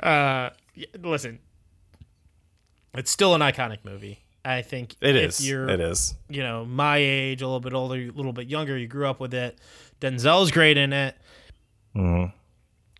[0.00, 1.38] Uh, yeah, listen,
[2.94, 4.20] it's still an iconic movie.
[4.44, 5.48] I think It if is.
[5.48, 6.14] You're, It is.
[6.28, 8.76] You know, my age, a little bit older, a little bit younger.
[8.76, 9.58] You grew up with it.
[10.00, 11.16] Denzel's great in it.
[11.96, 12.36] Mm-hmm.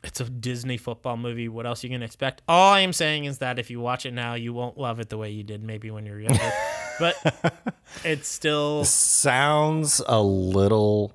[0.05, 1.49] It's a Disney football movie.
[1.49, 2.43] What else are you gonna expect?
[2.47, 5.09] All I am saying is that if you watch it now, you won't love it
[5.09, 6.53] the way you did maybe when you were younger.
[7.01, 7.17] but
[8.05, 8.85] it still.
[8.85, 11.13] Sounds a little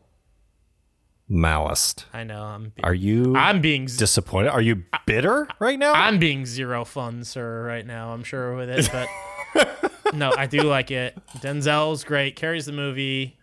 [1.30, 2.06] Maoist.
[2.14, 2.42] I know.
[2.44, 2.62] I'm.
[2.76, 3.86] Being, Are you I'm being.
[3.86, 4.50] disappointed?
[4.50, 5.94] Are you bitter right now?
[5.94, 8.12] I'm being zero fun, sir, right now.
[8.12, 11.16] I'm sure with it, but no, I do like it.
[11.38, 13.38] Denzel's great, carries the movie.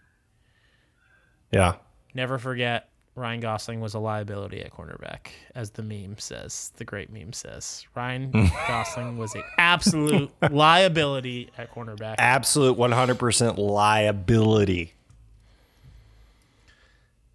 [1.52, 1.76] yeah.
[2.14, 6.70] Never forget, Ryan Gosling was a liability at cornerback, as the meme says.
[6.76, 8.30] The great meme says Ryan
[8.68, 12.16] Gosling was an absolute liability at cornerback.
[12.18, 14.92] Absolute 100% liability.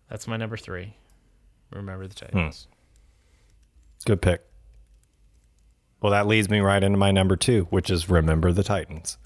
[0.07, 0.93] That's my number three.
[1.71, 2.37] Remember the hmm.
[2.37, 2.67] Titans.
[4.05, 4.45] Good pick.
[5.99, 9.17] Well, that leads me right into my number two, which is Remember the Titans.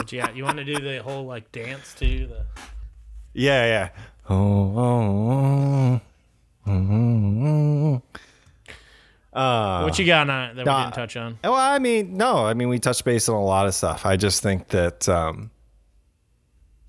[0.00, 2.46] But yeah, you want to do the whole like dance to the.
[3.34, 3.88] Yeah, yeah.
[4.30, 6.00] Oh,
[6.66, 8.02] oh, oh.
[9.34, 10.84] Uh, What you got on that we nah.
[10.84, 11.38] didn't touch on?
[11.44, 14.06] well, I mean, no, I mean, we touched base on a lot of stuff.
[14.06, 15.50] I just think that um,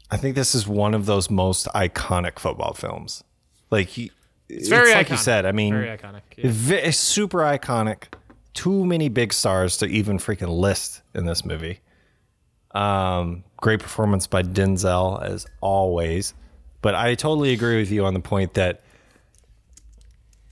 [0.09, 3.25] I think this is one of those most iconic football films.
[3.71, 4.09] Like, he,
[4.47, 5.45] it's very like you said.
[5.45, 6.21] I mean, Very iconic.
[6.37, 6.45] yeah.
[6.47, 8.03] v- super iconic.
[8.53, 11.81] Too many big stars to even freaking list in this movie.
[12.73, 16.33] Um, great performance by Denzel as always,
[16.81, 18.81] but I totally agree with you on the point that,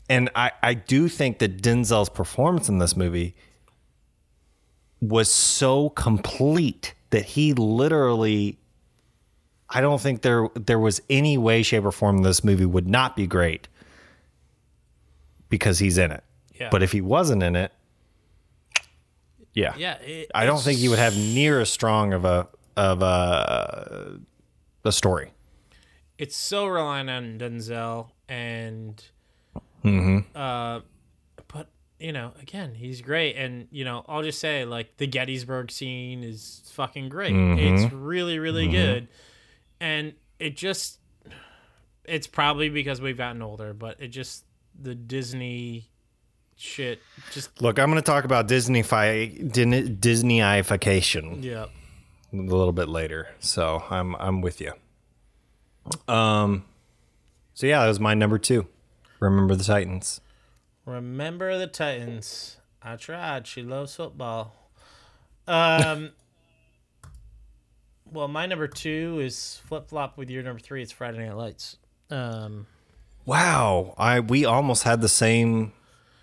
[0.10, 3.36] and I I do think that Denzel's performance in this movie
[5.02, 8.58] was so complete that he literally.
[9.70, 13.16] I don't think there there was any way, shape, or form this movie would not
[13.16, 13.68] be great
[15.48, 16.24] because he's in it.
[16.60, 16.70] Yeah.
[16.70, 17.72] But if he wasn't in it,
[19.60, 22.48] yeah, Yeah, it- I don't think you would have near as strong of a
[22.78, 24.20] of a
[24.86, 25.32] a story.
[26.18, 29.04] it's so reliant on Denzel and
[29.84, 30.36] Mm-hmm.
[30.38, 30.82] uh
[31.48, 31.68] but
[32.00, 36.24] you know again he's great and you know I'll just say like the Gettysburg scene
[36.24, 37.60] is fucking great Mm-hmm.
[37.86, 39.08] it's really really good
[39.80, 41.00] and it just
[42.06, 44.46] it's probably because we've gotten older but it just
[44.82, 45.89] the Disney
[46.60, 47.02] shit
[47.32, 51.66] just Look, I'm going to talk about Disney Disneyification yeah
[52.32, 54.74] a little bit later, so I'm I'm with you.
[56.08, 56.66] Um,
[57.54, 58.68] so yeah, that was my number two.
[59.20, 60.22] Remember the Titans.
[60.86, 62.58] Remember the Titans.
[62.82, 63.48] I tried.
[63.48, 64.56] She loves football.
[65.48, 66.12] Um.
[68.12, 70.82] well, my number two is flip flop with your number three.
[70.82, 71.78] It's Friday Night Lights.
[72.10, 72.68] Um.
[73.26, 75.74] Wow, I we almost had the same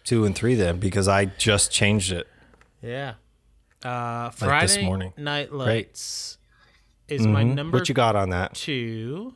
[0.06, 2.26] two and three then because I just changed it.
[2.80, 3.14] Yeah.
[3.84, 5.12] Uh, this Friday morning.
[5.18, 6.38] Night Lights
[7.08, 8.54] is my number What you got on that?
[8.54, 9.34] two.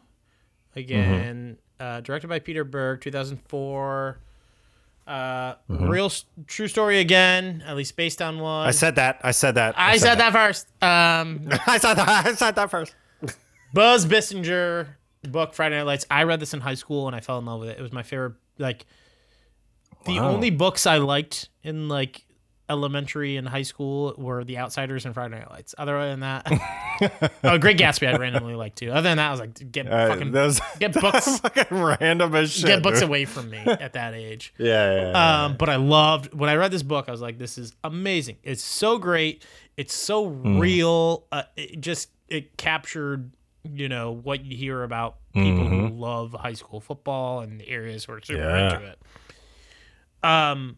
[0.77, 4.19] Again, uh, directed by Peter Berg, 2004.
[5.07, 6.13] Uh, real
[6.47, 8.69] true story again, at least based on one.
[8.69, 9.21] I said that.
[9.25, 9.75] I said that.
[9.77, 10.69] I said that first.
[10.81, 12.27] Um, I said that.
[12.27, 12.95] I said that first.
[13.75, 14.87] Buzz Bissinger
[15.25, 16.07] book Friday Night Lights.
[16.11, 17.79] I read this in high school and I fell in love with it.
[17.79, 18.35] It was my favorite.
[18.59, 18.87] Like
[20.05, 20.31] the Wow.
[20.31, 22.25] only books I liked in like
[22.69, 25.75] elementary and high school were The Outsiders and Friday Night Lights.
[25.77, 26.47] Other than that,
[27.45, 28.91] oh, Great Gatsby I randomly liked too.
[28.93, 32.53] Other than that, I was like, get Uh, fucking those get books fucking random as
[32.53, 32.67] shit.
[32.67, 33.09] get books dude.
[33.09, 34.55] away from me at that age.
[34.57, 35.45] Yeah, yeah, yeah.
[35.47, 37.07] Um, but I loved when I read this book.
[37.09, 38.37] I was like, "This is amazing!
[38.45, 39.45] It's so great!
[39.77, 40.59] It's so Hmm.
[40.61, 41.27] real!
[41.33, 43.33] Uh, it just it captured,
[43.65, 48.07] you know, what you hear about people who love high school football and the areas
[48.07, 48.57] where it's super Mm-hmm.
[48.57, 48.75] Yeah.
[48.77, 48.99] into it."
[50.23, 50.77] Um,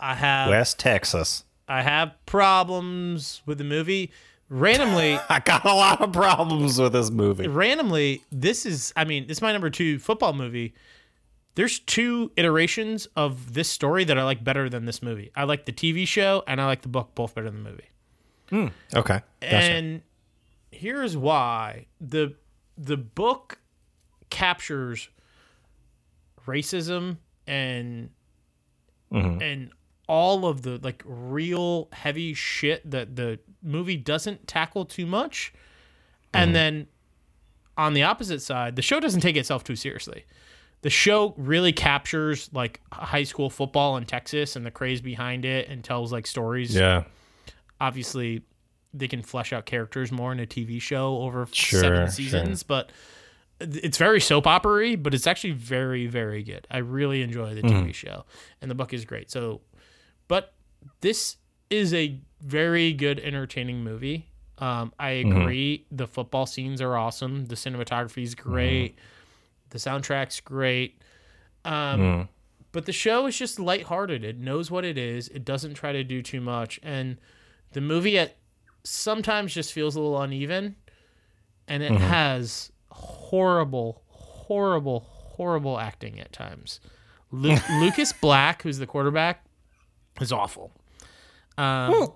[0.00, 1.44] I have West Texas.
[1.68, 4.10] I have problems with the movie.
[4.48, 7.48] Randomly, I got a lot of problems with this movie.
[7.48, 10.74] randomly, this is I mean, this is my number two football movie.
[11.54, 15.30] There's two iterations of this story that I like better than this movie.
[15.36, 18.70] I like the TV show and I like the book both better than the movie.
[18.94, 19.20] Okay.
[19.40, 19.46] Gotcha.
[19.46, 20.02] And
[20.70, 21.86] here's why.
[22.00, 22.34] The
[22.76, 23.58] the book
[24.30, 25.08] captures
[26.46, 28.10] racism and
[29.14, 29.42] Mm-hmm.
[29.42, 29.70] and
[30.06, 35.52] all of the like real heavy shit that the movie doesn't tackle too much.
[35.54, 36.42] Mm-hmm.
[36.42, 36.86] And then
[37.78, 40.24] on the opposite side, the show doesn't take itself too seriously.
[40.82, 45.68] The show really captures like high school football in Texas and the craze behind it
[45.68, 46.74] and tells like stories.
[46.74, 47.04] Yeah.
[47.80, 48.42] Obviously,
[48.92, 52.08] they can flesh out characters more in a TV show over Sure, seven sure.
[52.08, 52.90] seasons, but
[53.60, 56.66] it's very soap opery, but it's actually very, very good.
[56.70, 57.86] I really enjoy the Mm-hmm.
[57.88, 58.24] TV show,
[58.60, 59.30] and the book is great.
[59.30, 59.60] So,
[60.28, 60.54] but
[61.00, 61.36] this
[61.70, 64.28] is a very good, entertaining movie.
[64.58, 65.40] Um, I Mm-hmm.
[65.40, 65.86] agree.
[65.90, 67.46] The football scenes are awesome.
[67.46, 68.98] The cinematography is great.
[69.70, 71.00] The soundtrack's great.
[71.64, 72.28] Um, Mm.
[72.72, 74.24] But the show is just lighthearted.
[74.24, 75.28] It knows what it is.
[75.28, 77.18] It doesn't try to do too much, and
[77.72, 78.36] the movie at
[78.82, 80.74] sometimes just feels a little uneven,
[81.68, 86.80] and it has horrible, horrible, horrible acting at times.
[87.30, 89.44] Lu- Lucas Black, who's the quarterback,
[90.20, 90.70] is awful.
[91.58, 92.12] Um,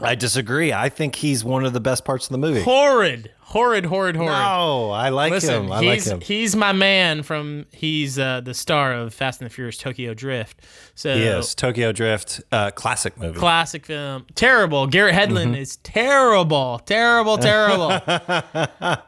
[0.00, 0.72] I disagree.
[0.72, 2.60] I think he's one of the best parts of the movie.
[2.62, 4.30] horrid, horrid, horrid, horrid.
[4.32, 5.72] No, I like Listen, him.
[5.72, 6.20] I like him.
[6.20, 10.60] he's my man from he's uh, the star of Fast and the Furious Tokyo Drift.
[10.94, 13.38] So Yes, Tokyo Drift, uh, classic movie.
[13.38, 14.26] classic film.
[14.34, 14.86] Terrible.
[14.86, 15.54] Garrett Hedlund Mm-hmm.
[15.54, 17.92] is terrible, terrible, terrible.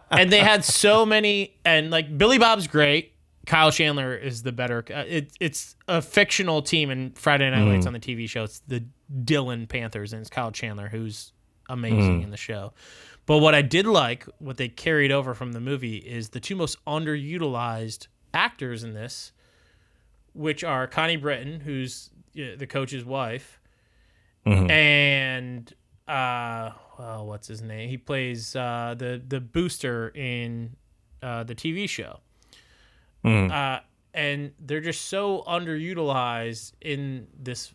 [0.11, 3.13] and they had so many, and like Billy Bob's great.
[3.47, 4.85] Kyle Chandler is the better.
[4.95, 7.71] Uh, it, it's a fictional team in Friday Night Mm-hmm.
[7.71, 8.45] Lights on the TV show.
[8.45, 8.85] It's the
[9.25, 11.33] Dillon Panthers, and it's Kyle Chandler who's
[11.69, 12.25] amazing Mm.
[12.25, 12.73] in the show.
[13.27, 16.57] But what I did like, what they carried over from the movie, is the two
[16.57, 19.33] most underutilized actors in this,
[20.33, 23.61] which are Connie Britton, who's the coach's wife,
[24.71, 25.73] and
[26.07, 27.91] uh, well, what's his name?
[27.91, 30.75] He plays uh, the the booster in
[31.23, 32.21] uh, the TV show.
[33.51, 33.81] Uh,
[34.15, 37.67] and they're just so underutilized in this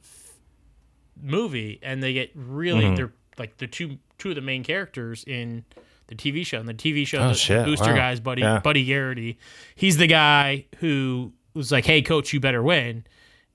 [1.22, 2.96] movie, and they get really mm-hmm.
[2.96, 5.66] they're like the two two of the main characters in
[6.08, 6.60] the TV show.
[6.60, 7.96] And the TV show, oh, the shit, booster wow.
[7.96, 8.60] guy's buddy Yeah.
[8.60, 9.38] Buddy Garrity,
[9.76, 13.06] he's the guy who was like, "Hey, coach, you better win."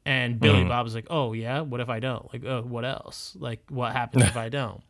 [0.04, 0.68] And Billy mm-hmm.
[0.68, 2.32] Bob was like, "Oh yeah, what if I don't?
[2.32, 3.36] Like, oh, what else?
[3.38, 4.82] Like, what happens if I don't?"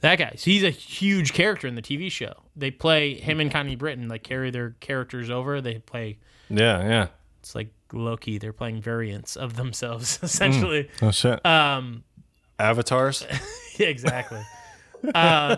[0.00, 2.34] That guy, so he's a huge character in the TV show.
[2.54, 3.58] They play him and mm-hmm.
[3.58, 5.60] Connie Britton, like carry their characters over.
[5.60, 6.18] They play
[6.50, 7.06] yeah, yeah.
[7.48, 8.36] It's like Loki.
[8.36, 10.90] They're playing variants of themselves, essentially.
[11.00, 11.44] Oh shit.
[11.46, 12.04] Um,
[12.58, 13.24] Avatars.
[13.78, 14.42] yeah, exactly.
[15.14, 15.56] uh,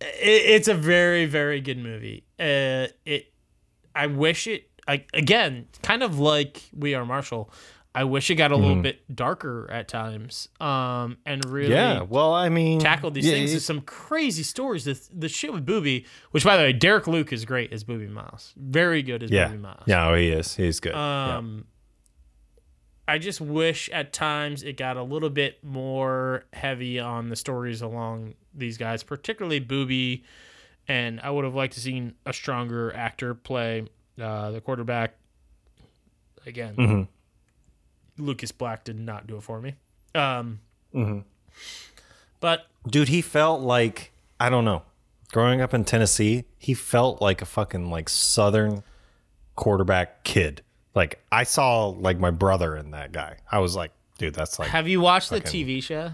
[0.00, 2.24] it, it's a very, very good movie.
[2.36, 3.32] Uh, it,
[3.94, 4.70] I wish it.
[4.88, 7.52] I, again, kind of like We Are Marshall.
[7.94, 12.00] I wish it got a little bit darker at times, um, and really Yeah.
[12.02, 13.50] Well, I mean, tackled these yeah, things.
[13.50, 14.84] There's some crazy stories.
[14.84, 18.06] The the shit with Booby, which by the way, Derek Luke is great as Booby
[18.06, 18.54] Miles.
[18.56, 19.48] Very good as yeah.
[19.48, 19.82] Booby Miles.
[19.86, 20.08] Yeah.
[20.08, 20.56] Oh, he is.
[20.56, 20.92] He's good.
[20.94, 21.36] Yeah.
[21.36, 21.66] Um,
[23.06, 27.82] I just wish at times it got a little bit more heavy on the stories
[27.82, 30.24] along these guys, particularly Booby.
[30.88, 33.84] And I would have liked to seen a stronger actor play
[34.20, 35.14] uh, the quarterback.
[36.46, 37.08] Again, Mhm.
[38.18, 39.74] Lucas Black did not do it for me.
[40.14, 40.60] Um,
[40.94, 41.20] Mm-hmm.
[42.40, 44.82] But Dude, he felt like I don't know.
[45.32, 48.82] Growing up in Tennessee, he felt like a fucking like southern
[49.56, 50.62] quarterback kid.
[50.94, 53.38] Like I saw like my brother in that guy.
[53.50, 56.10] I was like, dude, that's like have you watched the TV show?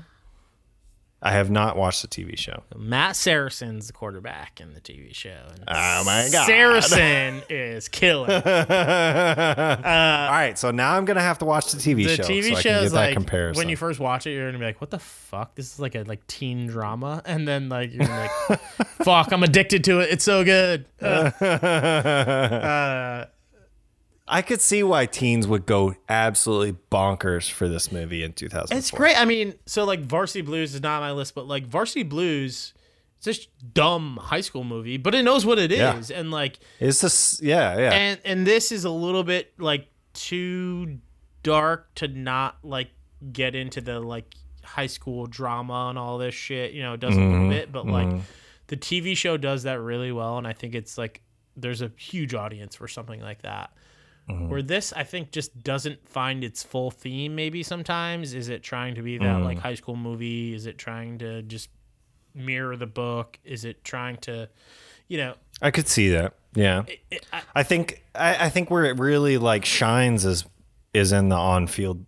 [1.21, 2.63] I have not watched the TV show.
[2.77, 5.35] Matt Saracen's the quarterback in the TV show.
[5.53, 6.47] And Oh my god.
[6.47, 8.31] Saracen is killing.
[8.31, 12.55] All right, so now I'm gonna have to watch the TV the show The TV
[12.55, 13.61] so show is like comparison.
[13.61, 15.57] when you first watch it, you're gonna be like, "What the fuck?
[15.57, 18.61] This is like a like teen drama," and then like you're gonna be like,
[19.03, 20.11] "Fuck, I'm addicted to it.
[20.11, 23.27] It's so good." Uh, uh,
[24.29, 28.79] I could see why teens would go absolutely bonkers for this movie in 2004.
[28.79, 29.21] it's great.
[29.21, 32.75] I mean, so like Varsity Blues is not on my list, but like Varsity Blues,
[33.17, 36.19] it's just dumb high school movie, but it knows what it is, Yeah.
[36.19, 37.41] and like it's this?
[37.43, 37.91] Yeah, yeah.
[37.93, 40.99] and and this is a little bit like too
[41.43, 42.91] dark to not like
[43.33, 47.17] get into the like high school drama and all this shit you know it does
[47.17, 47.33] a mm-hmm.
[47.33, 48.19] little bit but like mm-hmm.
[48.67, 51.23] the tv show does that really well and i think it's like
[51.57, 53.73] there's a huge audience for something like that
[54.29, 54.51] Mm-hmm.
[54.51, 58.95] where this i think just doesn't find its full theme maybe sometimes is it trying
[58.97, 59.45] to be that mm-hmm.
[59.45, 61.71] like high school movie is it trying to just
[62.35, 64.49] mirror the book is it trying to
[65.09, 66.35] you know I could see that.
[66.55, 66.85] Yeah.
[67.11, 70.45] it, I, I think I, I think where it really like shines is
[70.95, 72.05] is in the on field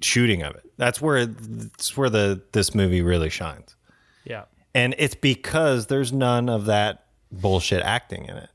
[0.00, 0.64] shooting of it.
[0.76, 3.76] That's where that's where the this movie really shines.
[4.24, 4.44] yeah
[4.74, 8.50] And it's because there's none of that bullshit acting in it.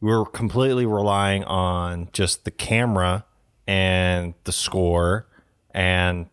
[0.00, 3.24] We were completely relying on just the camera
[3.66, 5.26] and the score
[5.72, 6.26] and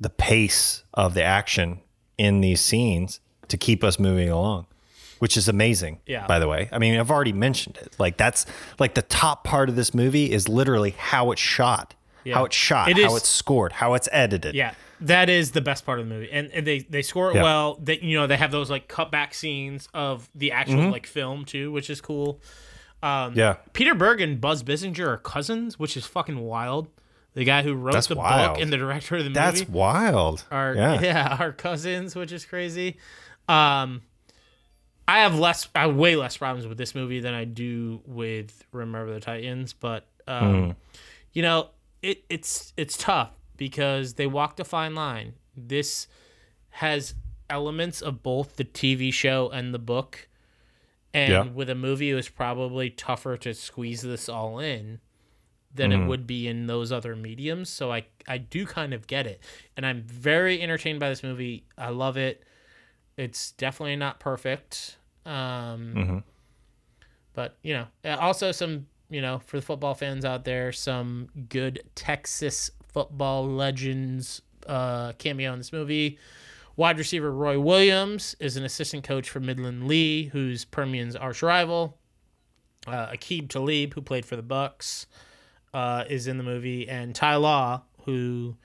[0.00, 1.80] the pace of the action
[2.16, 4.66] in these scenes to keep us moving along,
[5.18, 6.00] which is amazing.
[6.06, 6.26] Yeah.
[6.26, 7.96] By the way, I mean I've already mentioned it.
[7.98, 8.46] Like that's
[8.78, 11.94] like the top part of this movie is literally how it's shot,
[12.30, 14.54] how it's shot, It how is- it's scored, how it's edited.
[14.54, 17.36] Yeah, that is the best part of the movie, and, and they they score it
[17.36, 17.42] Yeah.
[17.42, 17.78] well.
[17.82, 20.92] They you know they have those like cutback scenes of the actual Mm-hmm.
[20.92, 22.40] like film too, which is cool.
[23.02, 23.56] Yeah.
[23.72, 26.88] Peter Berg and Buzz Bissinger are cousins, which is fucking wild.
[27.34, 28.54] The guy who wrote That's the wild.
[28.54, 29.34] book and the director of the movie.
[29.34, 30.44] That's wild.
[30.50, 31.00] are yeah.
[31.02, 31.36] yeah.
[31.38, 32.96] are cousins, which is crazy.
[33.48, 34.02] Um,
[35.06, 38.64] I have less, I have way less problems with this movie than I do with
[38.72, 40.76] Remember the Titans, but um,
[41.32, 41.70] you know,
[42.02, 45.34] it it's it's tough because they walked a fine line.
[45.56, 46.08] This
[46.70, 47.14] has
[47.50, 50.28] elements of both the TV show and the book,
[51.14, 51.42] and Yeah.
[51.44, 55.00] with a movie, it was probably tougher to squeeze this all in
[55.74, 57.68] than it would be in those other mediums.
[57.68, 59.40] So I I do kind of get it,
[59.76, 61.64] and I'm very entertained by this movie.
[61.76, 62.42] I love it.
[63.16, 64.96] It's definitely not perfect,
[65.26, 65.92] um,
[67.34, 71.28] but you know, uh, also some you know for the football fans out there, some
[71.48, 76.18] good Texas football legends uh, cameo in this movie.
[76.78, 81.98] Wide receiver Roy Williams is an assistant coach for Midland Lee, who's Permian's arch rival.
[82.86, 85.06] Uh, Aqib Talib, who played for the Bucs,
[85.74, 88.56] uh, is in the movie, and Ty Law, who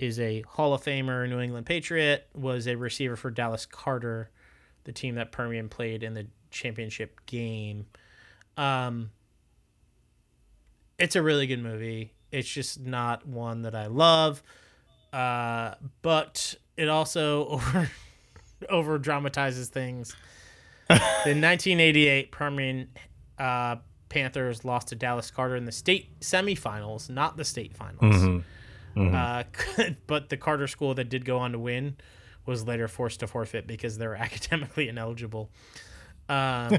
[0.00, 4.32] is a Hall of Famer, New England Patriot, was a receiver for Dallas Carter,
[4.82, 7.86] the team that Permian played in the championship game.
[8.56, 9.12] Um,
[10.98, 12.14] it's a really good movie.
[12.32, 14.42] It's just not one that I love,
[15.12, 17.90] uh, but it also over
[18.68, 20.16] over dramatizes things.
[20.90, 22.88] in 1988, Permian
[23.38, 23.76] uh,
[24.08, 28.42] Panthers lost to Dallas Carter in the state semifinals, not the state finals.
[28.96, 29.42] Uh,
[30.06, 31.96] but the Carter school that did go on to win
[32.46, 35.50] was later forced to forfeit because they were academically ineligible.
[36.28, 36.78] Um,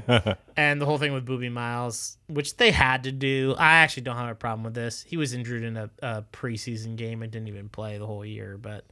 [0.56, 3.54] and the whole thing with Boobie Miles, which they had to do.
[3.56, 5.02] I actually don't have a problem with this.
[5.02, 8.58] He was injured in a, a preseason game and didn't even play the whole year.
[8.58, 8.86] But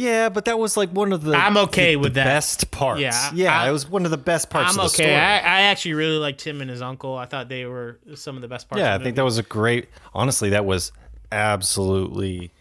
[0.00, 2.24] Yeah, but that was like one of the I'm okay the- with the that.
[2.24, 3.00] best parts.
[3.02, 5.04] Yeah, Yeah, I- it was one of the best parts I'm of the okay.
[5.04, 5.14] story.
[5.14, 7.16] I, I actually really liked him and his uncle.
[7.16, 8.80] I thought they were some of the best parts.
[8.80, 9.16] yeah, I think movie.
[9.16, 10.92] that was a great honestly, that was
[11.32, 12.52] absolutely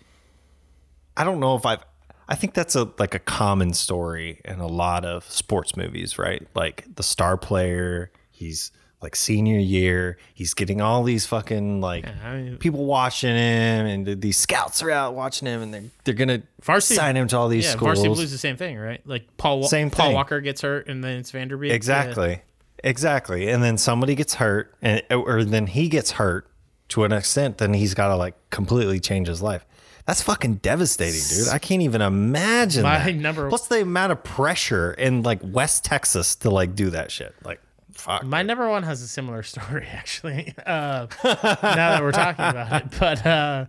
[1.15, 1.83] I don't know if I've
[2.27, 6.45] I think that's a like a common story in a lot of sports movies, right?
[6.53, 8.71] Like the star player, he's
[9.01, 14.05] like senior year, he's getting all these fucking like I mean- people watching him and
[14.05, 17.37] th- these scouts are out watching him and they're they're gonna Varsity- sign him to
[17.37, 17.87] all these Yeah, schools.
[17.99, 19.01] Varsity Blues the same thing, right?
[19.05, 20.15] Like Paul Same Paul thing.
[20.15, 21.71] Walker gets hurt and then it's Van Der Beek.
[21.71, 22.41] Exactly.
[22.83, 23.49] Exactly.
[23.49, 26.47] And then somebody gets hurt and or then he gets hurt
[26.89, 29.65] to an extent, then he's got to like completely change his life.
[30.07, 31.49] That's fucking devastating, dude.
[31.49, 33.15] I can't even imagine My that.
[33.15, 37.35] number- Plus the amount of pressure in like West Texas to like do that shit.
[37.45, 37.61] Like
[37.99, 38.23] fuck.
[38.23, 40.53] My number one has a similar story, actually.
[40.65, 43.65] Uh, now that we're talking about it, but uh,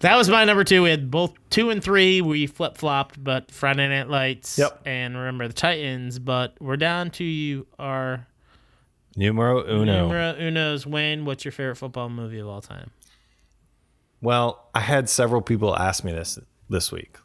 [0.00, 0.82] that was my number two.
[0.82, 2.20] We had both two and three.
[2.20, 4.82] We flip flopped, but Friday Night Lights Yep.
[4.86, 6.18] and remember the Titans.
[6.18, 7.66] But we're down to you.
[7.78, 8.26] Our
[9.16, 10.02] Numero uno.
[10.06, 11.24] numero uno's Wayne.
[11.24, 12.90] What's your favorite football movie of all time?
[14.22, 17.16] Well, I had several people ask me this this week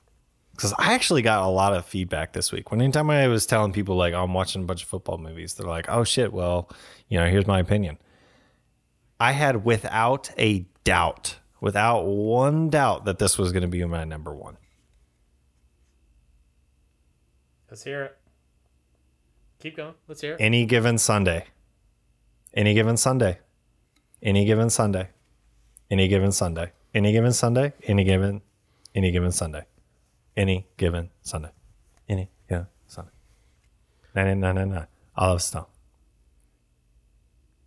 [0.56, 2.72] because I actually got a lot of feedback this week.
[2.72, 5.68] When anytime I was telling people like I'm watching a bunch of football movies, they're
[5.68, 6.70] like, "Oh shit, well,
[7.10, 7.98] you know, here's my opinion."
[9.20, 14.04] I had without a doubt, without one doubt, that this was going to be my
[14.04, 14.58] number one.
[17.70, 18.18] Let's hear it.
[19.60, 19.94] Keep going.
[20.08, 20.42] Let's hear it.
[20.42, 21.46] Any given Sunday,
[22.54, 23.40] any given Sunday,
[24.22, 25.10] any given Sunday,
[25.90, 28.42] any given Sunday, any given Sunday, any given,
[28.94, 29.66] any given Sunday,
[30.36, 31.52] any given Sunday,
[32.10, 33.12] any given Sunday.
[34.16, 34.86] No, no, no, no, no.
[35.16, 35.66] Oliver Stone.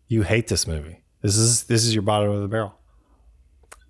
[0.08, 1.02] You hate this movie.
[1.20, 2.74] This is this is your bottom of the barrel.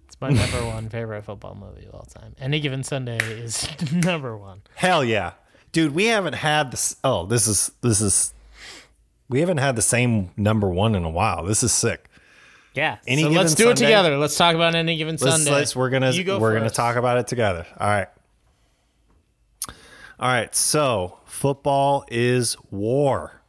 [0.06, 2.34] It's my number one favorite football movie of all time.
[2.40, 4.62] Any given Sunday is number one.
[4.74, 5.32] Hell yeah,
[5.72, 5.94] dude.
[5.94, 6.96] We haven't had this.
[7.04, 8.32] Oh, this is this is.
[9.28, 11.44] We haven't had the same number one in a while.
[11.44, 12.08] This is sick.
[12.74, 12.98] Yeah.
[13.06, 14.16] Any so given let's do it together.
[14.16, 15.50] Let's talk about any given Let's, Sunday.
[15.50, 17.66] let's we're gonna You go we're gonna talk about it together.
[17.78, 18.08] All right.
[20.20, 20.54] All right.
[20.54, 23.42] So football is war.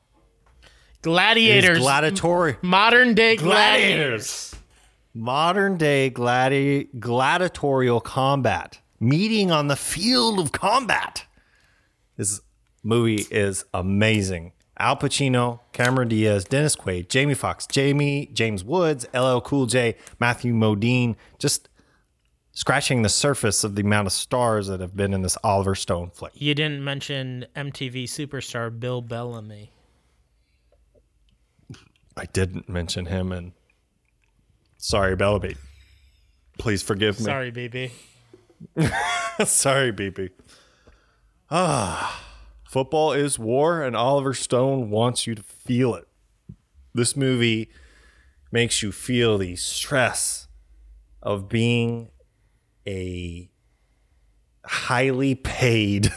[0.64, 0.70] Is
[1.02, 1.80] gladiators.
[1.80, 2.58] gladiatorial.
[2.62, 3.40] modern day gladiators.
[3.40, 4.56] Gladiators.
[5.14, 8.80] Modern day gladi- gladiatorial combat.
[9.00, 11.26] Meeting on the field of combat.
[12.18, 12.42] This
[12.84, 14.52] movie is amazing.
[14.78, 20.54] Al Pacino, Cameron Diaz, Dennis Quaid, Jamie Foxx, Jamie James Woods, LL Cool J, Matthew
[20.54, 21.69] Modine, just
[22.60, 26.10] scratching the surface of the amount of stars that have been in this Oliver Stone
[26.10, 26.34] flick.
[26.36, 29.72] You didn't mention MTV superstar Bill Bellamy.
[32.18, 33.54] I didn't mention him, and
[34.76, 35.56] sorry, Bellamy.
[36.58, 37.24] Please forgive me.
[37.24, 37.92] Sorry, BB.
[39.48, 40.32] Sorry, BB.
[41.50, 42.22] Ah,
[42.68, 46.10] football is war, and Oliver Stone wants you to feel it.
[46.94, 47.70] This movie
[48.52, 50.50] makes you feel the stress
[51.24, 52.10] of being
[52.90, 53.50] a
[54.66, 56.12] highly paid,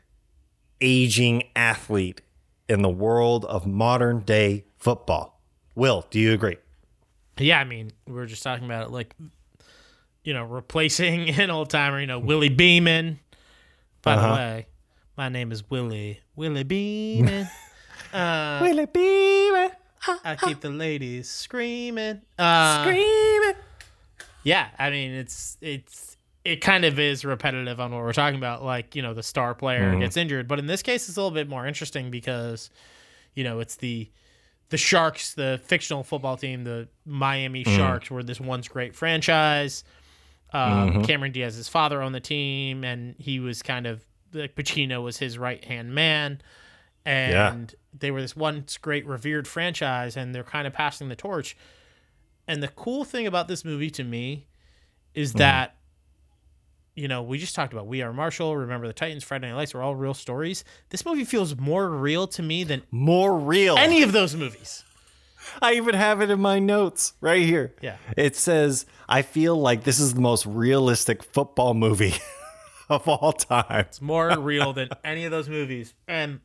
[0.80, 2.20] aging athlete
[2.68, 5.40] in the world of modern day football.
[5.74, 6.56] Will, do you agree?
[7.38, 9.14] Yeah, I mean, we were just talking about it, like,
[10.24, 13.18] you know, replacing an old timer, you know, Willie Beeman.
[14.02, 14.28] By Uh-huh.
[14.28, 14.66] the way,
[15.16, 16.20] my name is Willie.
[16.36, 17.48] Willie Beeman.
[18.12, 19.50] uh, Will it be?
[20.24, 22.22] I keep the ladies screaming.
[22.38, 23.54] Uh, Screaming.
[24.42, 28.64] Yeah, I mean, it's it's it kind of is repetitive on what we're talking about.
[28.64, 30.00] Like, you know, the star player Mm-hmm.
[30.00, 32.70] gets injured, but in this case, it's a little bit more interesting because,
[33.34, 34.10] you know, it's the
[34.70, 37.76] the Sharks, the fictional football team, the Miami Mm-hmm.
[37.76, 39.84] Sharks, were this once great franchise.
[40.52, 45.18] Um, Cameron Diaz's father owned the team, and he was kind of like Pacino was
[45.18, 46.40] his right hand man,
[47.04, 51.56] and they were this once great revered franchise, and they're kind of passing the torch.
[52.50, 54.48] And the cool thing about this movie to me
[55.14, 55.38] is mm-hmm.
[55.38, 55.76] that,
[56.96, 59.72] you know, we just talked about We Are Marshall, Remember the Titans, Friday Night Lights
[59.72, 60.64] are all real stories.
[60.88, 63.76] This movie feels more real to me than More real.
[63.78, 64.82] any of those movies.
[65.62, 67.72] I even have it in my notes right here.
[67.80, 67.98] Yeah.
[68.16, 72.14] It says, I feel like this is the most realistic football movie
[72.88, 73.84] of all time.
[73.86, 75.94] It's more real than any of those movies.
[76.08, 76.40] And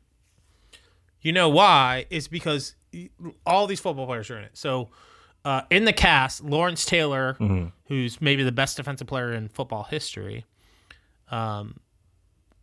[1.20, 2.06] you know why?
[2.10, 2.76] It's because
[3.44, 4.56] all these football players are in it.
[4.56, 4.90] So
[5.46, 7.36] uh, in the cast, Lawrence Taylor,
[7.86, 10.44] who's maybe the best defensive player in football history,
[11.30, 11.78] um,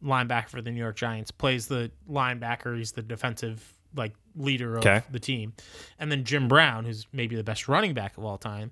[0.03, 2.77] linebacker for the New York Giants, plays the linebacker.
[2.77, 5.01] He's the defensive like leader of Okay.
[5.11, 5.53] the team.
[5.99, 8.71] And then Jim Brown, who's maybe the best running back of all time,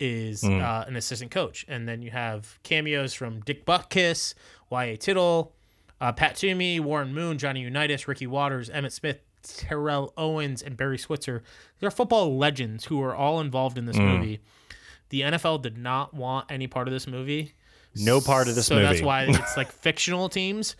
[0.00, 1.64] is uh, an assistant coach.
[1.68, 4.34] And then you have cameos from Dick Butkus,
[4.70, 4.96] Y.A.
[4.96, 5.54] Tittle,
[6.00, 10.98] uh, Pat Toomay, Warren Moon, Johnny Unitas, Ricky Watters, Emmitt Smith, Terrell Owens, and Barry
[10.98, 11.42] Switzer.
[11.80, 14.40] They're football legends who are all involved in this movie.
[15.10, 17.54] The NFL did not want any part of this movie.
[17.94, 18.86] No part of this so movie.
[18.86, 20.74] that's why it's like fictional teams.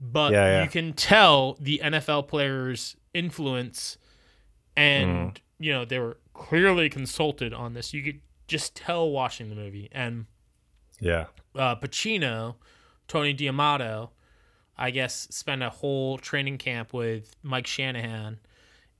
[0.00, 0.62] But Yeah, yeah.
[0.64, 3.98] you can tell the NFL players' influence
[4.76, 5.38] and Mm.
[5.58, 7.92] you know, they were clearly consulted on this.
[7.92, 9.88] You could just tell watching the movie.
[9.92, 10.26] And
[11.00, 11.26] Yeah.
[11.54, 12.54] uh, Pacino,
[13.08, 14.10] Tony D'Amato,
[14.78, 18.38] I guess, spent a whole training camp with Mike Shanahan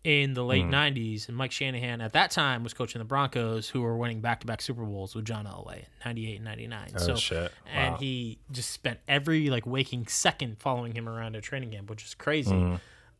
[0.05, 1.29] in the late 90s.
[1.29, 4.47] And Mike Shanahan at that time was coaching the Broncos, who were winning back to
[4.47, 6.91] back Super Bowls with John Elway in 98 and 99.
[6.95, 7.53] Oh, so, shit.
[7.73, 12.05] And he just spent every like waking second following him around at training camp, which
[12.05, 12.51] is crazy.
[12.51, 12.75] Hmm.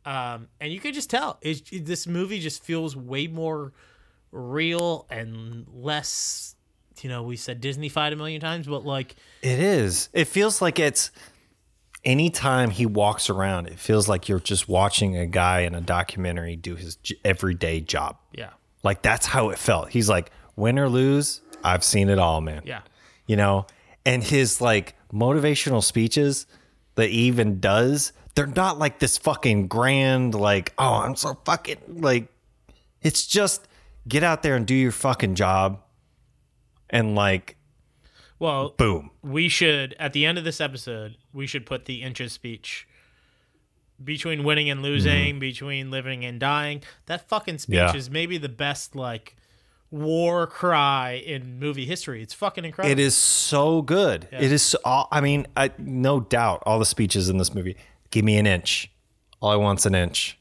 [0.05, 3.71] Um, and you could just tell it, it- this movie just feels way more
[4.31, 6.55] real and less.
[7.01, 10.09] You know, we said Disney-fied a million times, but like It is.
[10.13, 11.11] It feels like it's
[12.05, 16.55] anytime he walks around, it feels like you're just watching a guy in a documentary
[16.55, 18.17] do his everyday job.
[18.33, 18.51] Yeah.
[18.83, 19.89] Like that's how it felt.
[19.89, 22.63] He's like, win or lose, I've seen it all, man.
[22.65, 22.81] Yeah.
[23.25, 23.67] You know,
[24.05, 26.45] and his like motivational speeches
[26.95, 31.77] that he even does, they're not like this fucking grand, like, oh, I'm so fucking
[31.87, 32.27] like,
[33.01, 33.67] it's just
[34.07, 35.81] get out there and do your fucking job.
[36.89, 37.55] And like,
[38.43, 39.11] Well, boom.
[39.21, 42.85] we should at the end of this episode, we should put the inches speech
[44.03, 45.39] between winning and losing, mm-hmm.
[45.39, 46.83] between living and dying.
[47.05, 47.95] That fucking speech Yeah.
[47.95, 49.37] is maybe the best like
[49.91, 52.21] war cry in movie history.
[52.21, 52.91] It's fucking incredible.
[52.91, 54.27] It is so good.
[54.29, 54.61] It is.
[54.61, 57.77] So, all- I mean, I, no doubt, all the speeches in this movie.
[58.09, 58.91] Give me an inch.
[59.39, 60.37] All I want's an inch.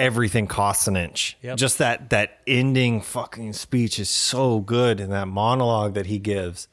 [0.00, 1.36] Everything costs an inch.
[1.42, 1.58] Yep.
[1.58, 6.68] Just that that ending fucking speech is so good, and that monologue that he gives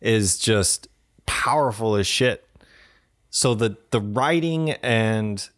[0.00, 0.88] is just
[1.26, 2.44] powerful as shit.
[3.30, 5.48] So the the writing and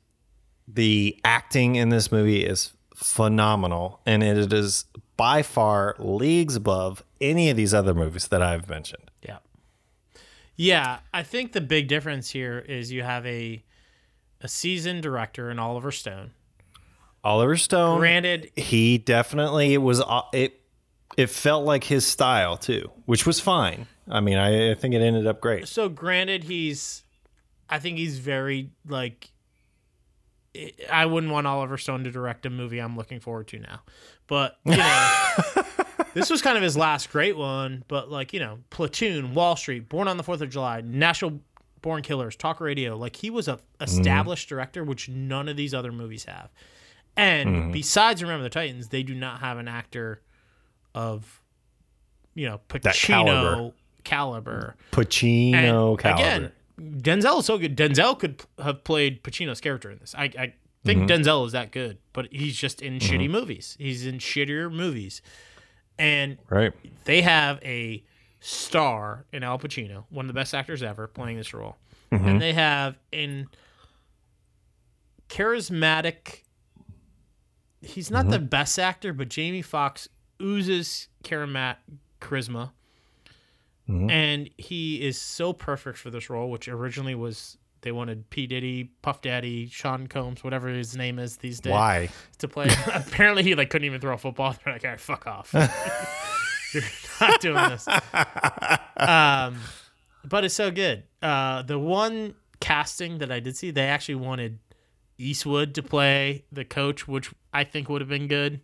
[0.67, 4.85] the acting in this movie is phenomenal, and it is
[5.17, 9.11] by far leagues above any of these other movies that I've mentioned.
[9.23, 9.39] Yeah.
[10.57, 13.65] Yeah, I think the big difference here is you have a
[14.41, 16.33] a seasoned director in Oliver Stone.
[17.25, 20.61] Oliver Stone, Granted, he definitely it was uh, it.
[21.17, 23.89] It felt like his style too, which was fine.
[24.09, 25.67] I mean, I, I think it ended up great.
[25.67, 27.03] so granted he's
[27.69, 29.31] I think he's very like
[30.91, 33.83] I wouldn't want Oliver Stone to direct a movie I'm looking forward to now.
[34.27, 35.13] But, you know,
[36.15, 37.85] this was kind of his last great one.
[37.89, 41.41] But, like, you know, Platoon, Wall Street, Born on the 4th of July, Natural
[41.81, 42.97] Born Killers, Talk Radio.
[42.97, 46.51] Like, he was a established director, which none of these other movies have.
[47.19, 50.23] And besides Remember the Titans, they do not have an actor
[50.95, 51.43] of,
[52.35, 53.75] you know, Pacino caliber.
[54.05, 54.77] caliber.
[54.93, 56.23] Pacino And caliber.
[56.23, 57.77] Again, Denzel is so good.
[57.77, 60.15] Denzel could have played Pacino's character in this.
[60.17, 60.55] I, I
[60.85, 61.07] think Mm-hmm.
[61.07, 63.77] Denzel is that good, but he's just in shitty movies.
[63.79, 65.21] He's in shittier movies.
[65.99, 66.73] And right.
[67.05, 68.05] they have a
[68.41, 71.77] star in Al Pacino, one of the best actors ever, playing this role.
[72.13, 72.29] Mm-hmm.
[72.29, 73.49] And they have in
[75.29, 76.43] charismatic.
[77.89, 78.31] He's not Mm-hmm.
[78.33, 80.09] the best actor, but Jamie Foxx
[80.43, 81.77] oozes charamat
[82.21, 82.71] charisma,
[83.89, 84.11] Mm-hmm.
[84.11, 86.51] and he is so perfect for this role.
[86.51, 91.39] Which originally was they wanted P Diddy, Puff Daddy, Sean Combs, whatever his name is
[91.39, 92.11] these days Why?
[92.39, 92.69] to play.
[92.95, 94.55] Apparently, he like couldn't even throw a football.
[94.65, 95.55] They're like, "All right, fuck off.
[96.75, 96.83] You're
[97.21, 97.89] not doing this."
[98.99, 99.59] Um,
[100.29, 101.05] but it's so good.
[101.23, 104.59] Uh, the one casting that I did see, they actually wanted
[105.19, 108.61] Eastwood to play the coach, which I think would have been good.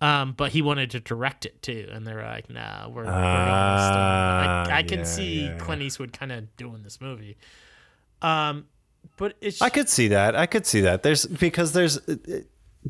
[0.00, 3.14] Um, but he wanted to direct it too, and they're like, "Nah, we're, we're going
[3.14, 5.56] with Stone." Ah, I, I can yeah, see yeah.
[5.56, 7.38] Clint Eastwood kind of doing this movie.
[8.20, 8.66] Um,
[9.16, 10.36] but it's I could see that.
[10.36, 11.02] I could see that.
[11.02, 12.00] There's because there's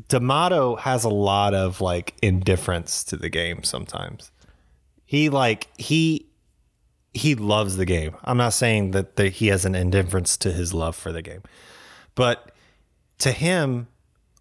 [0.07, 4.31] D'Amato has a lot of like indifference to the game sometimes.
[5.05, 6.27] He like he
[7.13, 8.15] he loves the game.
[8.23, 11.43] I'm not saying that the, he has an indifference to his love for the game.
[12.15, 12.51] But
[13.19, 13.87] to him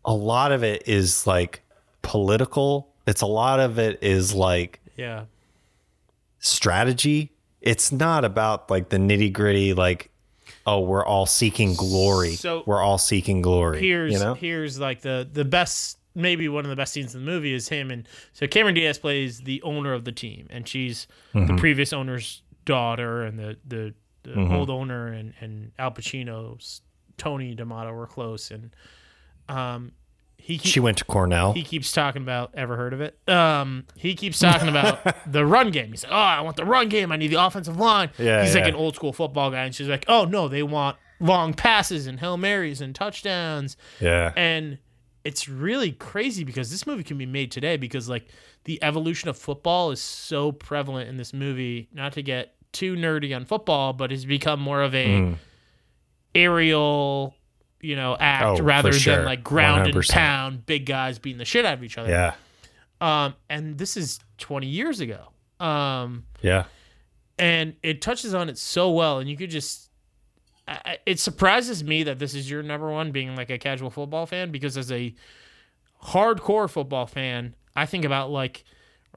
[0.05, 1.63] a lot of it is like
[2.03, 2.93] political.
[3.07, 5.25] It's a lot of it is like yeah.
[6.39, 7.33] strategy.
[7.61, 10.11] It's not about like the nitty gritty, like,
[10.67, 12.35] oh, we're all seeking glory.
[12.35, 13.81] So- we're all seeking glory.
[13.81, 14.35] here's you know?
[14.35, 17.69] here's like the the best maybe one of the best scenes in the movie is
[17.69, 21.57] him and so Cameron Diaz plays the owner of the team and she's Mm-hmm.
[21.57, 24.55] the previous owner's daughter and the the, the Mm-hmm.
[24.55, 26.83] old owner and and Al Pacino's
[27.17, 28.71] Tony D'Amato were close and
[29.49, 29.93] um
[30.37, 31.55] he keep, She went to Cornell.
[31.55, 33.19] he keeps talking about ever heard of it?
[33.29, 35.01] Um he keeps talking about
[35.31, 35.91] the run game.
[35.91, 37.13] He's like oh i want the run game.
[37.13, 38.11] I need the offensive line.
[38.19, 40.97] Yeah, he's like an old school football guy and she's like oh no they want
[41.21, 43.77] long passes and hail marys and touchdowns.
[44.01, 44.33] Yeah.
[44.37, 44.79] and
[45.25, 48.27] it's really crazy because this movie can be made today because like
[48.65, 53.35] the evolution of football is so prevalent in this movie not to get too nerdy
[53.35, 55.35] on football but has become more of a
[56.35, 57.35] aerial
[57.81, 58.61] you know act.
[58.61, 59.17] Oh, rather sure.
[59.17, 60.11] than like ground and 100%.
[60.11, 62.35] pound big guys beating the shit out of each other yeah.
[63.01, 65.29] um, and this is 20 years ago.
[65.61, 66.65] Um, Yeah.
[67.39, 69.91] and it touches on it so well, and you could just.
[70.67, 73.91] I, I- it surprises me that this is your number one, being like a casual
[73.91, 75.15] football fan, because as a
[76.03, 78.65] hardcore football fan, I think about like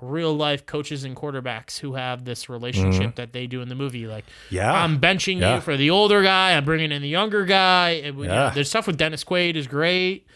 [0.01, 4.05] real life coaches and quarterbacks who have this relationship that they do in the movie.
[4.07, 4.55] Like, Mm-hmm.
[4.55, 4.71] Yeah.
[4.73, 5.55] I'm benching Yeah.
[5.55, 7.89] you for the older guy, I'm bringing in the younger guy.
[8.03, 8.49] And, you know, Yeah.
[8.51, 10.27] the stuff with Dennis Quaid is great.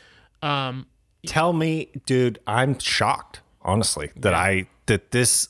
[0.42, 0.88] Um,
[1.28, 5.50] Tell me, dude, I'm shocked, honestly, that I that this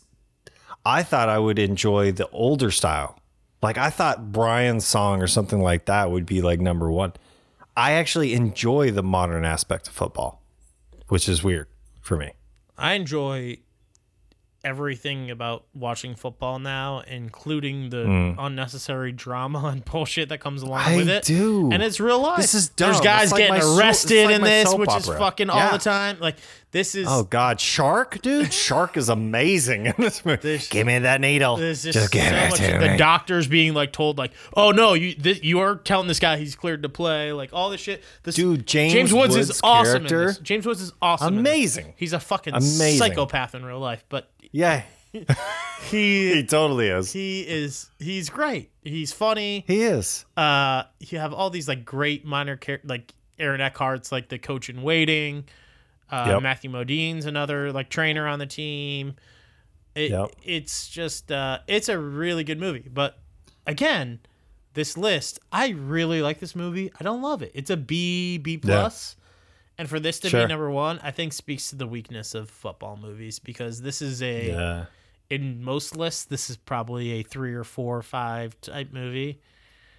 [0.86, 3.18] I thought I would enjoy the older style.
[3.62, 7.14] Like I thought Brian's song or something like that would be like number 1.
[7.78, 10.42] I actually enjoy the modern aspect of football,
[11.08, 11.68] which is weird
[12.02, 12.32] for me.
[12.78, 13.60] I enjoy
[14.64, 18.40] everything about watching football now, including the hmm.
[18.40, 20.82] unnecessary drama and bullshit that comes along.
[20.82, 21.24] I with it.
[21.24, 21.72] do.
[21.72, 22.38] and it's real life.
[22.38, 22.92] This is dumb.
[22.92, 25.20] There's guys like getting my so- arrested like in this, which is opera.
[25.20, 26.18] fucking all the time.
[26.20, 26.38] Like
[26.72, 27.08] this is.
[27.10, 28.54] Oh God, Shark, dude!
[28.54, 30.42] Shark is amazing in this movie.
[30.42, 31.58] There's- give me that needle.
[31.58, 32.60] Just, Just give so it much.
[32.60, 32.98] to The me.
[32.98, 36.56] doctors being like told like, oh no, you this, you are telling this guy he's
[36.56, 38.04] cleared to play, like all this shit.
[38.24, 40.04] This, Dude, James James Woods, is awesome.
[40.04, 40.38] In character- this.
[40.40, 41.38] James Woods is awesome.
[41.38, 41.94] Amazing.
[41.98, 43.00] He's a fucking Amazing.
[43.00, 44.84] psychopath in real life, but yeah,
[45.14, 47.12] he he totally is.
[47.12, 48.72] he is he's great.
[48.84, 49.64] He's funny.
[49.68, 50.26] He is.
[50.38, 54.70] Uh, you have all these like great minor char- like Aaron Eckhart's like the coach
[54.70, 55.46] in waiting.
[56.10, 56.42] Uh, Yep.
[56.44, 59.16] Matthew Modine's another like trainer on the team.
[59.96, 60.32] It, Yep.
[60.44, 62.90] It's just uh, it's a really good movie.
[62.92, 63.18] But
[63.68, 64.20] again,
[64.74, 66.92] this list, I really like this movie.
[67.00, 67.52] I don't love it.
[67.54, 69.16] It's a B B plus.
[69.82, 70.44] And for this to Sure.
[70.46, 74.22] be number one, I think speaks to the weakness of football movies because this is
[74.22, 74.86] a Yeah.
[75.32, 79.40] in most lists, this is probably a three or four or five type movie.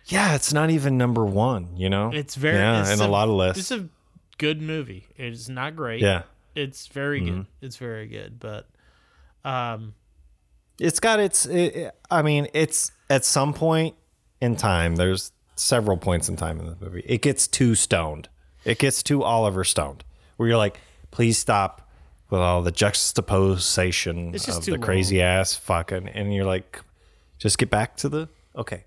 [0.07, 1.77] Yeah, it's not even number one.
[1.77, 3.59] You know, It's very yeah, it's and a, lot of lists.
[3.59, 3.89] It's a
[4.39, 5.09] good movie.
[5.17, 6.01] It's not great.
[6.01, 6.29] yeah, Mm-hmm.
[6.61, 7.47] it's very good.
[7.61, 8.69] It's very good, but
[9.45, 9.95] um,
[10.79, 11.45] it's got its.
[11.45, 13.97] It, it- I mean, it's at some point
[14.41, 14.95] in time.
[14.95, 17.03] There's several points in time in the movie.
[17.05, 18.29] It gets too stoned.
[18.65, 20.05] It gets too Oliver Stoned,
[20.37, 20.81] where you're like,
[21.11, 21.89] please stop
[22.31, 26.81] with all the juxtaposition It's of the crazy ass fucking, and you're like,
[27.39, 28.85] just get back to the okay,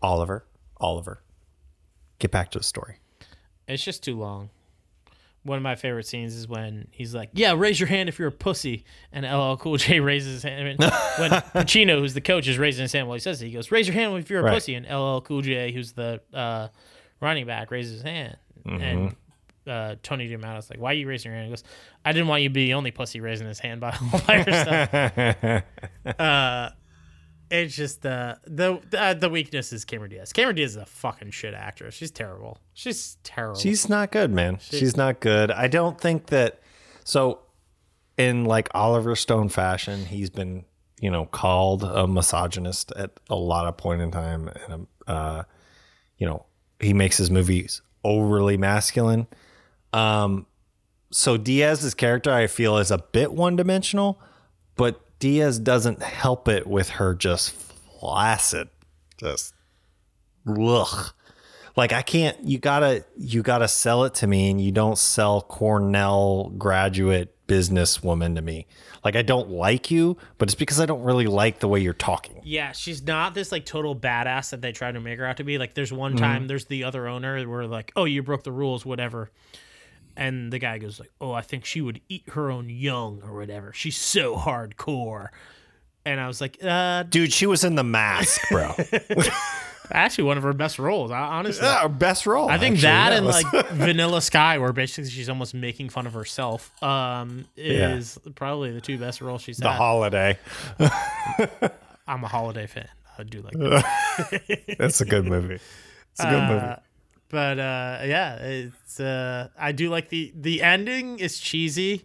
[0.00, 0.44] Oliver,
[0.78, 1.22] Oliver,
[2.18, 2.96] get back to the story.
[3.68, 4.50] It's just too long.
[5.44, 8.28] One of my favorite scenes is when he's like, "Yeah, raise your hand if you're
[8.28, 10.78] a pussy," and LL Cool J raises his hand.
[10.78, 13.72] when Pacino, who's the coach, is raising his hand while he says it, he goes,
[13.72, 14.54] "Raise your hand if you're a Right.
[14.54, 16.68] pussy," and LL Cool J, who's the uh,
[17.20, 19.16] running back, raises his hand, and
[19.66, 21.64] uh, Tony D'Amato's like, "Why are you raising your hand?" He goes,
[22.04, 24.38] "I didn't want you to be the only pussy raising his hand by all by
[24.38, 26.70] yourself." uh,
[27.50, 30.32] it's just uh, the uh, the weakness is Cameron Diaz.
[30.32, 31.94] Cameron Diaz is a fucking shit actress.
[31.94, 32.58] She's terrible.
[32.72, 33.60] She's terrible.
[33.60, 34.58] She's not good, man.
[34.60, 35.50] She's not good.
[35.50, 36.60] I don't think that.
[37.04, 37.40] So,
[38.16, 40.64] in like Oliver Stone fashion, he's been,
[41.00, 45.42] you know, called a misogynist at a lot of point in time, and uh,
[46.16, 46.46] you know,
[46.80, 49.26] he makes his movies overly masculine.
[49.92, 50.46] Um,
[51.10, 54.20] so Diaz's character, I feel, is a bit one dimensional,
[54.76, 58.68] but Diaz doesn't help it with her just flaccid,
[59.18, 59.54] just
[60.46, 61.12] ugh
[61.76, 65.40] like I can't you gotta you gotta sell it to me and you don't sell
[65.40, 68.66] Cornell graduate businesswoman to me.
[69.04, 71.92] Like I don't like you, but it's because I don't really like the way you're
[71.92, 72.40] talking.
[72.44, 75.44] Yeah, she's not this like total badass that they try to make her out to
[75.44, 75.58] be.
[75.58, 78.86] Like, there's one time there's the other owner where like, oh, you broke the rules,
[78.86, 79.30] whatever,
[80.16, 83.34] and the guy goes like, oh, I think she would eat her own young or
[83.34, 83.72] whatever.
[83.72, 85.28] She's so hardcore,
[86.04, 88.74] and I was like, uh, Dude, she was in the mask, bro.
[89.92, 91.10] actually one of her best roles.
[91.10, 92.48] I, honestly, yeah, best role.
[92.48, 92.88] I think actually.
[92.88, 97.46] that Yeah, and like Vanilla Sky, where basically she's almost making fun of herself, um,
[97.56, 99.74] is probably the two best roles she's the had.
[99.74, 100.38] The Holiday.
[102.06, 102.88] I'm a holiday fan.
[103.18, 104.74] I do like that.
[104.78, 105.54] That's a good movie.
[106.12, 106.66] It's a good movie.
[106.66, 106.76] Uh,
[107.28, 112.04] but uh, yeah, it's uh, I do like the the ending is cheesy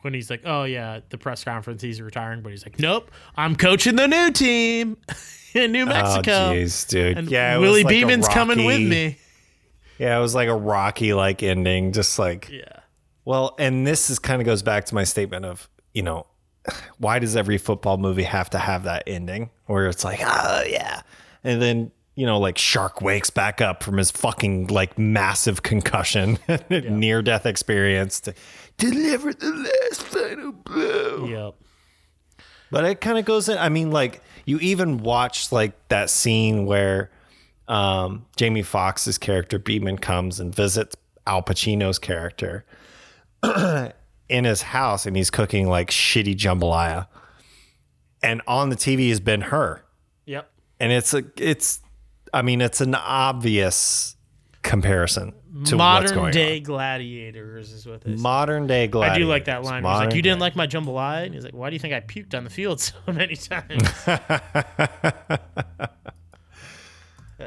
[0.00, 3.56] when he's like, oh yeah, the press conference he's retiring, but he's like, nope, I'm
[3.56, 4.96] coaching the new team
[5.64, 7.18] in New oh, Mexico, Oh jeez, dude.
[7.18, 9.18] and yeah, Willie like Beeman's coming with me.
[9.98, 12.80] Yeah, it was like a Rocky like ending, just like Yeah,
[13.24, 16.26] Well, and this is kind of goes back to my statement of, you know,
[16.98, 21.02] why does every football movie have to have that ending where it's like, oh yeah,
[21.42, 26.38] and then you know, like Shark wakes back up from his fucking like massive concussion,
[26.70, 28.34] near death experience to
[28.78, 31.26] deliver the last final blow.
[31.26, 31.54] yep.
[32.70, 33.58] But it kind of goes in.
[33.58, 37.10] I mean, like you even watch like that scene where
[37.68, 40.96] um, Jamie Foxx's character Beeman comes and visits
[41.26, 42.64] Al Pacino's character
[44.28, 47.06] in his house, and he's cooking like shitty jambalaya,
[48.22, 49.82] and on the TV has Ben-Hur,
[50.26, 50.50] Yep.
[50.80, 51.80] and it's a it's.
[52.32, 54.16] I mean, it's an obvious
[54.62, 55.32] comparison
[55.64, 58.16] to Modern day gladiators is what on.
[58.16, 58.22] say.
[58.22, 59.16] Modern day gladiators.
[59.16, 59.82] I do like that line.
[59.82, 62.00] He's like, "You didn't like my jambalaya," and he's like, "Why do you think I
[62.00, 63.88] puked on the field so many times?"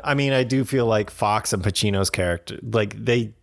[0.03, 3.33] I mean, I do feel like Foxx and Pacino's character, like they,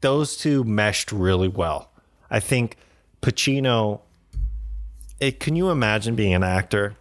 [0.00, 1.90] those two meshed really well.
[2.30, 2.76] I think
[3.22, 4.00] Pacino.
[5.20, 6.96] It, can you imagine being an actor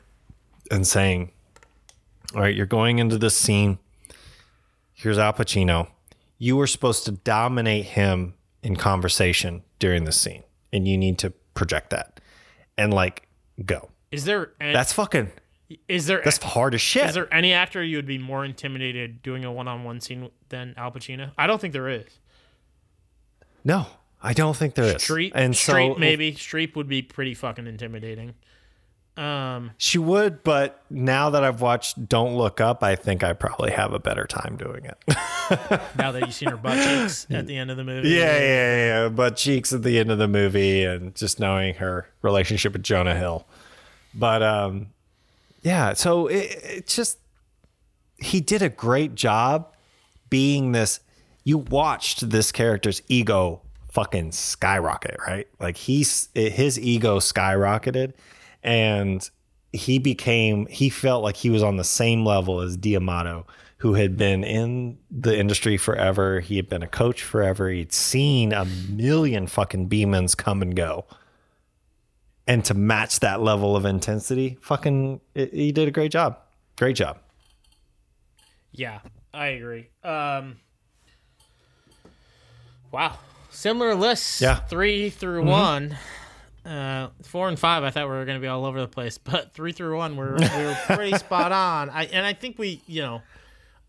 [0.69, 1.31] and saying,
[2.35, 3.79] "All right, you're going into this scene.
[4.93, 5.87] Here's Al Pacino.
[6.41, 10.41] You were supposed to dominate him in conversation during the scene,
[10.73, 12.19] and you need to project that,
[12.79, 13.27] and like
[13.63, 13.89] go.
[14.11, 15.31] is there any, That's fucking.
[15.87, 17.05] is there That's hard as shit.
[17.05, 20.91] Is there any actor you would be more intimidated doing a one-on-one scene than Al
[20.91, 21.29] Pacino?
[21.37, 22.07] I don't think there is.
[23.63, 23.85] no,
[24.23, 24.95] I don't think there is.
[24.95, 28.33] Streep, and Streep so maybe Streep would be pretty fucking intimidating.
[29.17, 33.71] Um, She would, but now that I've watched Don't Look Up, I think I probably
[33.71, 34.97] have a better time doing it.
[35.97, 38.75] now that you've seen her butt cheeks at the end of the movie, yeah, yeah,
[39.03, 39.09] yeah.
[39.09, 43.15] But cheeks at the end of the movie and just knowing her relationship with Jonah
[43.15, 43.45] Hill.
[44.13, 44.87] But um
[45.61, 47.19] yeah, so it, it just
[48.17, 49.73] he did a great job
[50.29, 51.01] being this
[51.43, 53.61] you watched this character's ego
[53.91, 55.47] fucking skyrocket, right?
[55.59, 58.13] Like he's his ego skyrocketed
[58.63, 59.29] and
[59.73, 63.45] he became he felt like he was on the same level as D'Amato,
[63.77, 66.39] who had been in the industry forever.
[66.41, 67.69] He had been a coach forever.
[67.69, 71.05] He'd seen a million fucking Beemans come and go.
[72.47, 76.37] And to match that level of intensity, fucking it, he did a great job.
[76.77, 77.19] Great job.
[78.73, 78.99] yeah,
[79.33, 79.87] I agree.
[80.03, 80.57] Um,
[82.91, 83.19] wow,
[83.51, 84.41] similar lists.
[84.41, 84.55] Yeah.
[84.55, 84.67] Mm-hmm.
[84.67, 85.97] three through one.
[86.65, 89.17] Uh, four and five, I thought we were going to be all over the place,
[89.31, 91.89] but three through one, we're we were pretty spot on.
[91.89, 93.21] I and I think we, you know,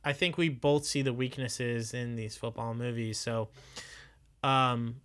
[0.04, 3.18] I think we both see the weaknesses in these football movies.
[3.18, 3.48] So,
[4.42, 4.96] Um,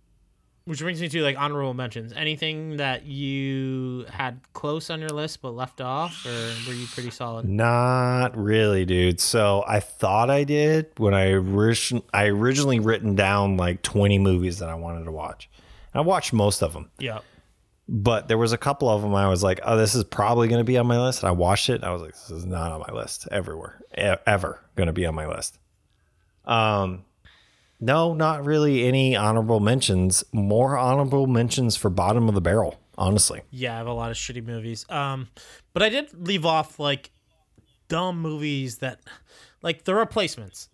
[0.64, 2.12] which brings me to like honorable mentions.
[2.12, 6.30] Anything that you had close on your list but left off, or
[6.66, 7.48] were you pretty solid?
[7.48, 9.18] Not really, dude.
[9.18, 14.58] So I thought I did when I orig- I originally written down like 20 movies
[14.58, 15.48] that I wanted to watch.
[15.94, 17.20] I watched most of them, Yeah.
[17.88, 20.60] But there was a couple of them I was like, oh, this is probably going
[20.60, 21.22] to be on my list.
[21.22, 21.76] And I watched it.
[21.76, 24.92] And I was like, this is not on my list everywhere, e- ever going to
[24.92, 25.58] be on my list.
[26.44, 27.04] Um,
[27.80, 30.24] no, not really any honorable mentions.
[30.32, 33.42] More honorable mentions for bottom of the barrel, honestly.
[33.50, 34.84] Yeah, I have a lot of shitty movies.
[34.88, 35.28] Um,
[35.72, 37.10] but I did leave off like
[37.88, 39.00] dumb movies that,
[39.62, 40.68] like The Replacements.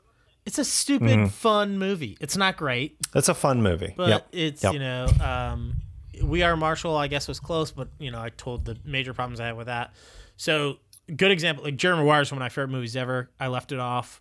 [0.47, 2.19] It's a stupid, fun movie.
[2.21, 3.95] It's not great, It's a fun movie.
[3.97, 4.29] but yep.
[4.33, 4.73] it's Yep.
[4.75, 5.75] you know, um,
[6.23, 6.97] We Are Marshall.
[6.97, 9.67] I guess was close, but you know, I told the major problems I had with
[9.67, 9.93] that.
[10.37, 10.77] So
[11.15, 13.31] good example, like Jerry Maguire is one of my favorite movies ever.
[13.41, 14.21] I left it off.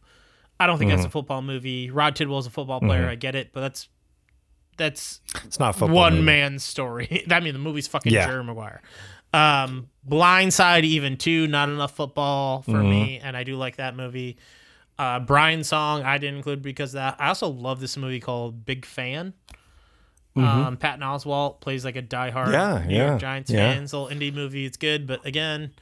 [0.59, 0.97] I don't think Mm-hmm.
[0.97, 1.89] that's a football movie.
[1.89, 3.07] Rod Tidwell is a football player.
[3.09, 3.89] I get it, but that's
[4.77, 5.95] that's it's not football.
[5.95, 6.25] one movie.
[6.25, 7.25] man story.
[7.29, 8.27] I mean, the movie's fucking Yeah.
[8.27, 8.81] Jerry Maguire.
[9.33, 12.89] Um, Blindside, even too, not enough football for Mm-hmm.
[12.89, 14.37] me, and I do like that movie.
[14.99, 17.15] Uh, Brian's song I didn't include because of that.
[17.19, 19.33] I also love this movie called Big Fan.
[20.35, 22.53] Um, Patton Oswalt plays like a diehard Mm-hmm.
[22.53, 23.73] Yeah, New yeah, York Giants yeah.
[23.73, 23.83] fan.
[23.83, 24.65] Little indie movie.
[24.65, 25.73] It's good, but again,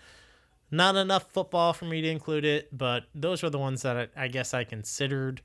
[0.70, 2.76] not enough football for me to include it.
[2.78, 5.42] But those were the ones that I, I guess I considered.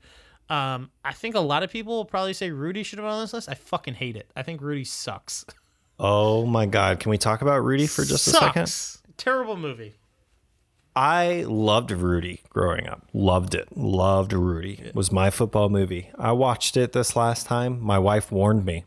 [0.49, 3.21] Um, I think a lot of people will probably say Rudy should have been on
[3.21, 3.49] this list.
[3.49, 4.29] I fucking hate it.
[4.35, 5.45] I think Rudy sucks.
[5.99, 6.99] Oh my God.
[6.99, 8.71] Can we talk about Rudy for just a second?
[9.17, 9.95] Terrible movie.
[10.95, 13.07] I loved Rudy growing up.
[13.13, 13.77] Loved it.
[13.77, 14.81] Loved Rudy.
[14.83, 16.09] It was my football movie.
[16.17, 17.79] I watched it this last time.
[17.79, 18.83] My wife warned me.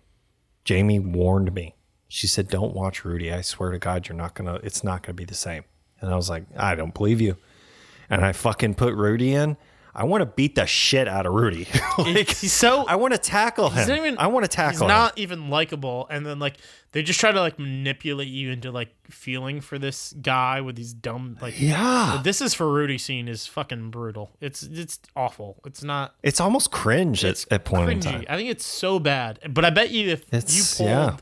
[0.64, 1.74] Jamie warned me.
[2.08, 3.32] She said, "Don't watch Rudy.
[3.32, 4.56] I swear to God, you're not gonna.
[4.62, 5.64] It's not gonna be the same."
[6.00, 7.36] And I was like, "I don't believe you."
[8.08, 9.56] And I fucking put Rudy in.
[9.94, 11.66] I want to beat the shit out of Rudy.
[11.98, 13.90] like, He's so I want to tackle him.
[13.90, 14.88] Even- I want to he's tackle him.
[14.88, 16.58] not even likable, and then like
[16.92, 20.92] they just try to like manipulate you into like feeling for this guy with these
[20.92, 21.60] dumb like.
[21.60, 24.30] Yeah, This is for Rudy scene is fucking brutal.
[24.40, 25.60] It's it's awful.
[25.66, 28.02] It's not it's almost cringe it's at, at point in cringy.
[28.02, 28.24] time.
[28.28, 29.40] I think it's so bad.
[29.52, 31.16] But I bet you if It's- you pulled yeah.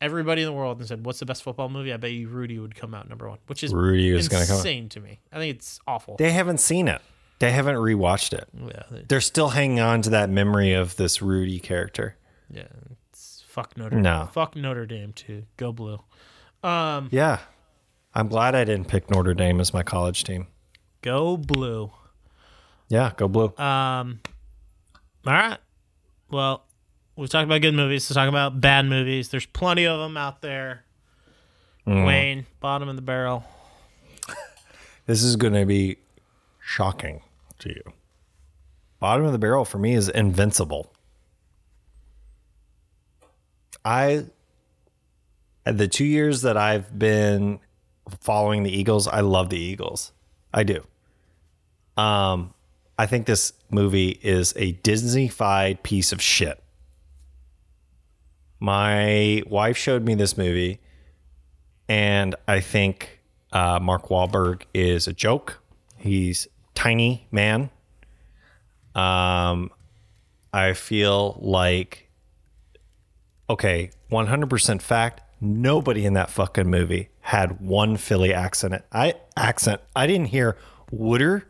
[0.00, 2.58] everybody in the world and said, "What's the best football movie?" I bet you Rudy
[2.58, 4.58] would come out number one, which is Rudy is gonna come out.
[4.58, 5.20] insane to me.
[5.32, 6.16] I think it's awful.
[6.18, 7.00] They haven't seen it.
[7.40, 8.48] They haven't rewatched it.
[8.54, 12.16] yeah, they- They're still hanging on to that memory of this Rudy character.
[12.50, 12.68] yeah.
[13.10, 13.96] It's fuck Notre.
[14.00, 14.28] No.
[14.32, 15.44] fuck Notre Dame too.
[15.56, 16.00] Go blue.
[16.62, 17.40] Um, Yeah.
[18.14, 20.46] I'm glad I didn't pick Notre Dame as my college team.
[21.02, 21.90] go blue.
[22.88, 23.52] Yeah, go blue.
[23.58, 24.20] Um,
[25.26, 25.58] all right.
[26.30, 26.64] Well,
[27.16, 28.04] we've talked about good movies.
[28.08, 29.28] Let's talk about bad movies.
[29.30, 30.84] There's plenty of them out there.
[31.86, 32.06] Mm.
[32.06, 33.44] Wayne, bottom of the barrel.
[35.06, 35.98] this is going to be
[36.74, 37.22] shocking
[37.60, 37.82] to you.
[38.98, 40.92] Bottom of the barrel for me is Invincible.
[43.84, 44.24] I
[45.64, 47.60] the 2 years that I've been
[48.20, 50.12] following the Eagles, I love the Eagles.
[50.52, 50.84] I do.
[51.96, 52.52] Um
[52.98, 56.60] I think this movie is a Disney-fied piece of shit.
[58.58, 60.80] My wife showed me this movie,
[61.88, 63.18] and I think
[63.52, 65.60] uh, Mark Wahlberg is a joke.
[65.96, 67.70] He's tiny man.
[68.94, 69.70] Um,
[70.52, 72.08] I feel like
[73.48, 75.20] okay, one hundred percent fact.
[75.40, 78.82] Nobody in that fucking movie had one Philly accent.
[78.92, 79.80] I accent.
[79.94, 80.56] I didn't hear
[80.90, 81.46] Wooder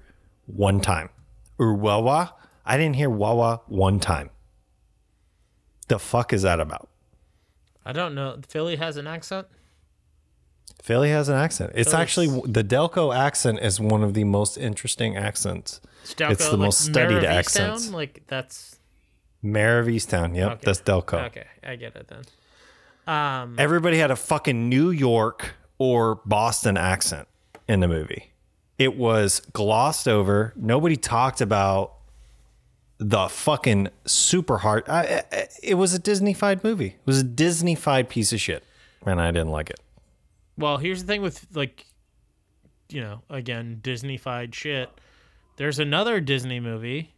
[0.46, 1.10] one time
[1.58, 2.34] or Wawa.
[2.66, 4.30] I didn't hear Wawa one time.
[5.88, 6.88] The fuck is that about?
[7.84, 8.38] I don't know.
[8.48, 9.46] Philly has an accent.
[10.82, 11.72] Philly has an accent.
[11.74, 15.80] It's Philly's- actually the Delco accent is one of the most interesting accents.
[16.04, 17.86] Stelco, It's the like most studied Mare of accents.
[17.86, 17.92] Easttown?
[17.92, 18.76] Like that's
[19.42, 20.36] Mare of Easttown.
[20.36, 20.60] Yep, Okay.
[20.64, 21.24] that's Delco.
[21.26, 21.46] okay.
[21.66, 22.22] I get it then.
[23.06, 27.28] Um, Everybody had a fucking New York or Boston accent
[27.68, 28.32] in the movie.
[28.78, 30.52] It was glossed over.
[30.56, 31.92] Nobody talked about
[32.98, 34.88] the fucking super hard.
[34.88, 36.86] I, I, it was a Disney-fied movie.
[36.88, 38.64] It was a Disney-fied piece of shit,
[39.04, 39.80] and I didn't like it.
[40.58, 41.86] Well, here's the thing with like,
[42.88, 44.88] you know, again Disney-fied shit.
[45.56, 47.10] There's another Disney movie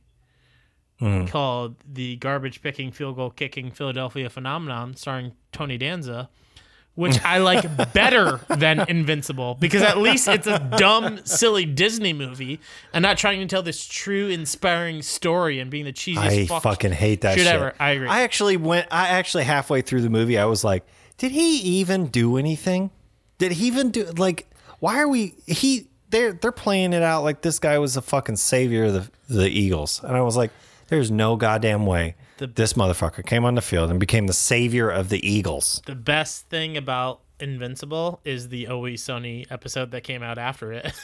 [0.99, 1.27] Hmm.
[1.27, 6.31] called "The Garbage Picking, Field Goal Kicking Philadelphia Phenomenon," starring Tony Danza.
[6.95, 12.59] Which I like better than Invincible because at least it's a dumb, silly Disney movie
[12.95, 16.63] and not trying to tell this true, inspiring story and being the cheesiest I fuck
[16.63, 17.55] fucking hate that shit shit.
[17.55, 17.75] ever.
[17.79, 18.09] I agree.
[18.09, 18.87] I actually went.
[18.91, 20.87] I actually halfway through the movie, I was like,
[21.19, 22.91] "Did he even do anything?
[23.39, 24.51] Did he even do like?
[24.79, 25.35] Why are we?
[25.47, 29.11] He they're they're playing it out like this guy was a fucking savior of the
[29.29, 30.51] the Eagles, and I was like,
[30.89, 35.09] "There's no goddamn way this motherfucker came on the field and became the savior of
[35.09, 35.81] the Eagles.
[35.87, 40.93] The best thing about Invincible is the Always Sunny episode that came out after it.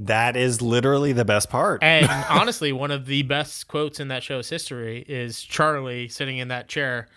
[0.00, 1.82] That is literally the best part.
[1.82, 6.46] and honestly, one of the best quotes in that show's history is Charlie sitting in
[6.48, 7.08] that chair.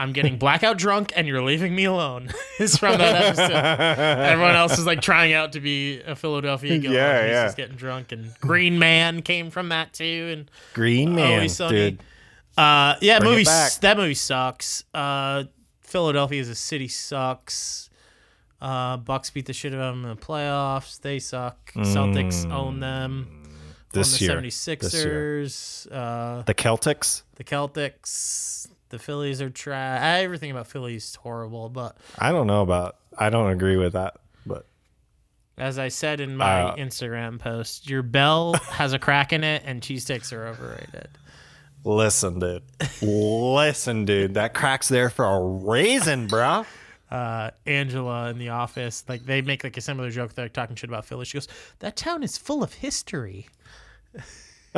[0.00, 2.30] I'm getting blackout drunk and you're leaving me alone.
[2.58, 3.52] is from that episode.
[3.98, 6.94] Everyone else is like trying out to be a Philadelphia Eagle.
[6.94, 7.44] Yeah, he's yeah.
[7.44, 8.10] just getting drunk.
[8.10, 10.28] And Green Man came from that too.
[10.32, 12.00] And Green Man, Always dude.
[12.56, 13.44] Uh, yeah, Bring movie.
[13.44, 14.84] That movie sucks.
[14.94, 15.44] Uh,
[15.82, 17.90] Philadelphia as a city sucks.
[18.58, 20.98] Uh, Bucks beat the shit out of them in the playoffs.
[20.98, 21.72] They suck.
[21.74, 23.28] Celtics own them.
[23.30, 23.50] Mm.
[23.92, 24.50] This own the year.
[24.50, 25.92] 76ers.
[25.92, 27.22] Uh, The Celtics.
[27.34, 28.66] the Celtics.
[28.90, 30.22] The Phillies are trash.
[30.22, 31.68] Everything about Phillies is horrible.
[31.68, 32.96] But I don't know about.
[33.18, 34.66] I don't agree with that, but
[35.58, 39.62] as I said in my Uh, Instagram post, your bell has a crack in it,
[39.64, 41.08] and cheesesteaks are overrated.
[41.84, 42.62] listen, dude.
[43.02, 44.34] listen, dude.
[44.34, 46.66] That crack's there for a reason, bro.
[47.10, 50.34] uh, Angela in the office, like they make like a similar joke.
[50.34, 51.24] They're talking shit about Philly.
[51.24, 51.48] She goes,
[51.80, 53.48] "That town is full of history."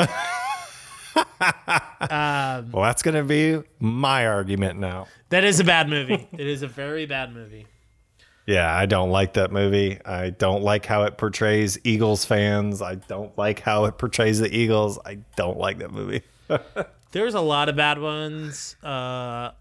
[1.15, 5.07] Well, that's gonna be my argument now.
[5.31, 6.29] That is a bad movie.
[6.33, 7.67] it is a very bad movie.
[8.47, 10.01] Yeah, I don't like that movie.
[10.05, 12.83] I don't like how it portrays Eagles fans.
[12.83, 14.99] I don't like how it portrays the Eagles.
[15.05, 16.23] I don't like that movie.
[17.13, 18.77] There's a lot of bad ones.
[18.83, 19.53] Uh,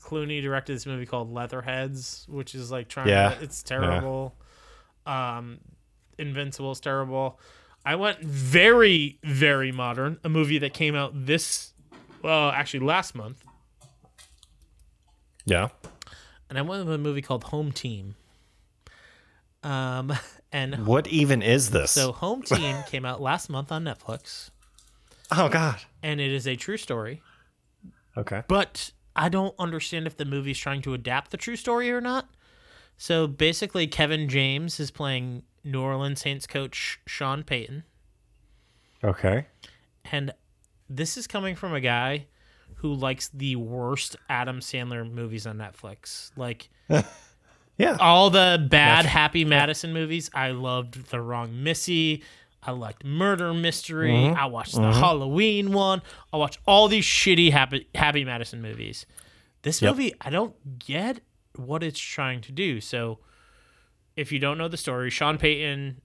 [0.00, 3.08] Clooney directed this movie called Leatherheads, which is like trying.
[3.08, 3.34] Yeah.
[3.34, 4.34] to, it's terrible.
[5.04, 5.58] Um,
[6.16, 7.40] Invincible is terrible.
[7.88, 10.18] I went very, very modern.
[10.22, 11.72] A movie that came out this,
[12.20, 13.42] well, actually last month.
[15.46, 15.68] Yeah.
[16.50, 18.14] and I went with a movie called Home Team.
[19.62, 20.12] Um,
[20.52, 21.90] and What even is this?
[21.90, 24.50] so Home Team came out last month on Netflix,
[25.32, 25.78] oh God.
[26.02, 27.22] and it is a true story.
[28.18, 28.42] Okay.
[28.48, 32.28] But I don't understand if the movie's trying to adapt the true story or not.
[32.98, 37.84] So basically, Kevin James is playing New Orleans Saints coach Sean Payton,
[39.04, 39.46] Okay.
[40.10, 40.32] and
[40.88, 42.26] this is coming from a guy
[42.76, 46.68] who likes the worst Adam Sandler movies on Netflix, like.
[47.80, 47.96] Yeah.
[48.00, 50.28] all the bad Happy Madison movies.
[50.34, 52.24] I loved The Wrong Missy.
[52.60, 54.10] I liked Murder Mystery.
[54.10, 54.36] Mm-hmm.
[54.36, 56.02] I watched the Halloween one.
[56.32, 59.06] I watched all these shitty Happy Happy Madison movies.
[59.62, 59.92] This Yep.
[59.92, 61.20] movie, I don't get
[61.54, 62.80] what it's trying to do.
[62.80, 63.20] So,
[64.18, 66.00] if you don't know the story, Sean Payton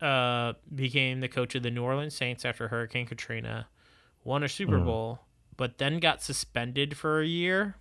[0.00, 3.66] uh, became the coach of the New Orleans Saints after Hurricane Katrina,
[4.22, 4.50] won a Mm.
[4.50, 5.20] Super Bowl,
[5.56, 7.74] but then got suspended for a year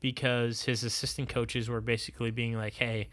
[0.00, 3.10] because his assistant coaches were basically being like, "Hey,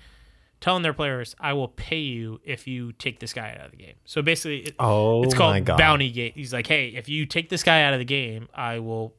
[0.61, 3.77] telling their players, I will pay you if you take this guy out of the
[3.77, 6.33] game." So basically, it, Oh it's called Bounty Gate.
[6.35, 9.13] He's like, "Hey, if you take this guy out of the game, I will,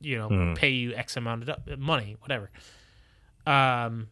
[0.00, 0.54] you know, Hmm.
[0.54, 2.50] pay you X amount of money, whatever."
[3.46, 4.08] Um.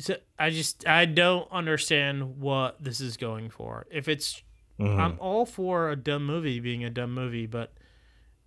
[0.00, 3.86] So I just I don't understand what this is going for.
[3.90, 4.42] If it's
[4.80, 4.98] Mm-hmm.
[4.98, 7.74] I'm all for a dumb movie being a dumb movie, but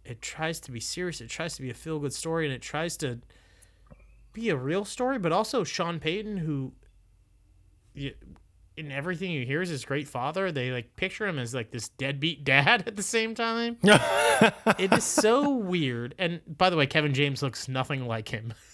[0.03, 1.21] it tries to be serious.
[1.21, 3.19] It tries to be a feel good story, and it tries to
[4.33, 5.19] be a real story.
[5.19, 6.73] But also Sean Payton, who
[7.95, 10.51] in everything you hear is his great father.
[10.51, 13.77] They like picture him as like this deadbeat dad at the same time.
[13.83, 16.15] it is so weird.
[16.17, 18.55] And by the way, Kevin James looks nothing like him,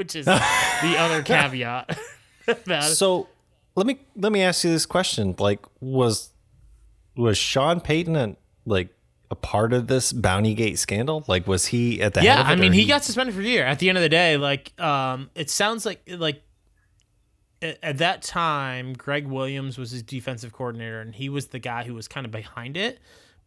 [0.00, 1.98] which is the other caveat.
[2.80, 3.28] So
[3.76, 6.30] let me let me ask you this question: Like, was
[7.14, 8.88] was Sean Payton a, like
[9.30, 11.22] a part of this Bounty Gate scandal?
[11.28, 12.52] Like, was he at the yeah head of it?
[12.52, 14.36] i mean or he got suspended for a year at the end of the day
[14.36, 16.42] like um it sounds like like
[17.62, 21.84] at, at that time greg williams was his defensive coordinator and he was the guy
[21.84, 22.98] who was kind of behind it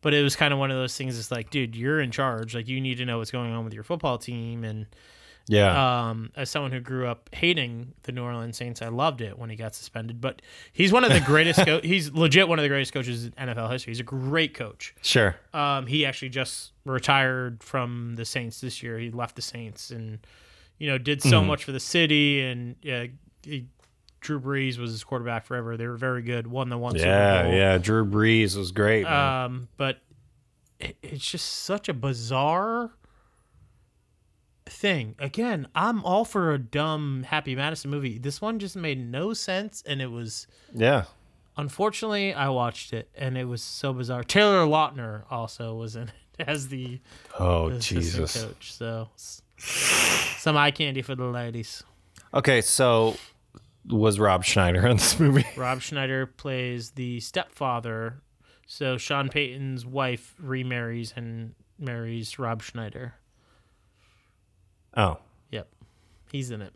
[0.01, 2.55] but it was kind of one of those things it's like dude you're in charge
[2.55, 4.85] like you need to know what's going on with your football team and
[5.47, 6.09] yeah.
[6.09, 9.49] um, as someone who grew up hating the New Orleans Saints, I loved it when
[9.49, 10.21] he got suspended.
[10.21, 10.41] But
[10.71, 11.65] he's one of the greatest.
[11.65, 13.91] Co- he's legit one of the greatest coaches in NFL history.
[13.91, 14.95] He's a great coach.
[15.01, 15.35] sure.
[15.53, 18.97] Um, he actually just retired from the Saints this year.
[18.97, 20.19] He left the Saints and
[20.77, 22.41] you know did so much for the city.
[22.41, 23.07] And yeah,
[23.43, 23.67] he,
[24.21, 25.77] Drew Brees was his quarterback forever.
[25.77, 26.47] They were very good.
[26.47, 27.77] Won the one Yeah, yeah.
[27.77, 29.03] Drew Brees was great.
[29.03, 29.43] man.
[29.45, 29.99] Um, but
[30.79, 32.91] it, it's just such a bizarre
[34.65, 35.15] thing.
[35.19, 38.17] Again, I'm all for a dumb Happy Madison movie.
[38.17, 41.05] This one just made no sense, and it was yeah.
[41.57, 44.23] unfortunately I watched it, and it was so bizarre.
[44.23, 46.09] Taylor Lautner also was in
[46.39, 46.99] it as the
[47.39, 48.43] Oh assistant Jesus.
[48.43, 48.73] coach.
[48.73, 49.09] So
[49.57, 51.83] some eye candy for the ladies.
[52.33, 53.15] Okay, so
[53.87, 55.45] was Rob Schneider in this movie?
[55.55, 58.21] Rob Schneider plays the stepfather
[58.65, 63.15] So Sean Payton's wife remarries and marries Rob Schneider.
[64.95, 65.17] Oh,
[65.51, 65.67] Yep,
[66.31, 66.73] he's in it.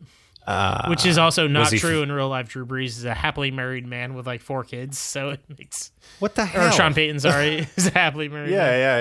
[0.88, 2.48] Which is also not Uh, he true f- in real life.
[2.48, 5.92] Drew Brees is a happily married man with like four kids, so it makes.
[6.20, 6.70] what the hell?
[6.70, 8.52] Or Sean Payton, sorry, is a happily married.
[8.52, 8.80] Yeah, man.
[8.80, 8.98] yeah,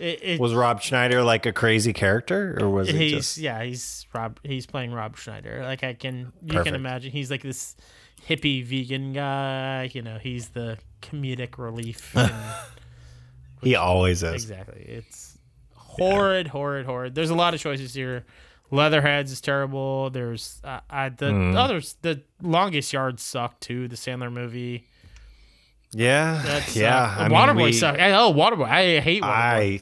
[0.00, 0.06] yeah.
[0.06, 3.38] It, it, Was Rob Schneider like a crazy character, or was he he's just?
[3.38, 4.40] yeah, he's Rob.
[4.42, 5.60] He's playing Rob Schneider.
[5.64, 6.64] Like I can, you Perfect.
[6.64, 7.10] can imagine.
[7.12, 7.76] He's like this
[8.26, 9.90] hippie vegan guy.
[9.92, 12.12] You know, he's the comedic relief.
[12.16, 12.32] and-
[13.62, 14.32] He always is.
[14.32, 14.80] Exactly.
[14.82, 15.36] It's
[15.74, 17.14] horrid, horrid, horrid.
[17.14, 18.24] There's a lot of choices here.
[18.70, 20.10] Leatherheads is terrible.
[20.10, 21.56] There's uh, I, the Hmm.
[21.56, 21.96] others.
[22.02, 23.86] The longest yard sucked too.
[23.88, 24.86] The Sandler movie.
[25.92, 27.14] Yeah, That's yeah.
[27.18, 28.00] Uh, I mean, Waterboy we- sucked.
[28.00, 28.68] I- Oh, Waterboy.
[28.68, 29.26] I hate Waterboy.
[29.28, 29.80] I,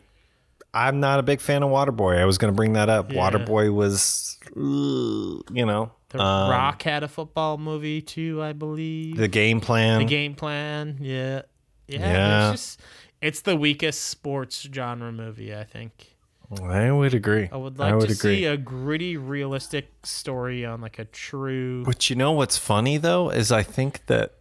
[0.74, 2.19] I'm not a big fan of Waterboy.
[2.19, 3.11] I was going to bring that up.
[3.12, 3.31] Yeah.
[3.31, 9.16] Waterboy was, you know, the um, Rock had a football movie too, I believe.
[9.16, 10.01] the game plan.
[10.01, 10.98] the game plan.
[11.01, 11.43] Yeah.
[11.89, 11.98] Yeah.
[12.01, 12.52] Yeah.
[12.52, 12.81] It's just
[13.23, 16.14] it's the weakest sports genre movie, I think.
[16.62, 17.49] I would agree.
[17.51, 18.37] I would I like would to agree.
[18.41, 23.31] see a gritty, realistic story on like a true But you know what's funny though
[23.31, 24.35] is I think that.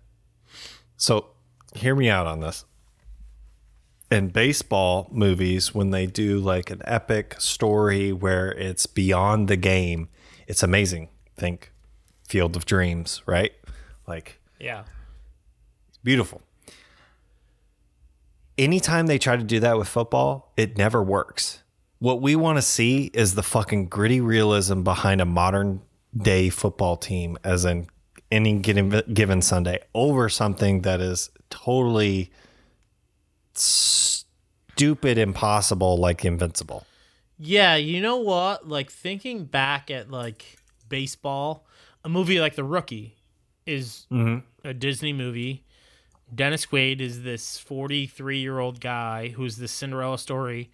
[0.98, 1.28] So,
[1.76, 2.66] hear me out on this.
[4.12, 10.10] In baseball movies, when they do like an epic story where it's beyond the game,
[10.48, 11.10] it's amazing.
[11.36, 11.72] Think
[12.28, 13.54] Field of Dreams, right?
[14.08, 14.84] Like Yeah.
[16.04, 16.42] beautiful.
[18.58, 21.63] Anytime they try to do that with football, it never works.
[22.04, 25.80] What we want to see is the fucking gritty realism behind a modern
[26.14, 27.88] day football team, as in
[28.30, 32.30] any given, given Sunday, over something that is totally
[33.54, 36.86] stupid, impossible, like Invincible.
[37.40, 38.68] Yeah, you know what?
[38.68, 40.58] Like thinking back at like
[40.90, 41.66] baseball,
[42.04, 43.16] a movie like The Rookie
[43.66, 44.40] is mm-hmm.
[44.68, 45.64] a Disney movie.
[46.36, 50.70] Dennis Quaid is this 43 year old guy who's this Cinderella story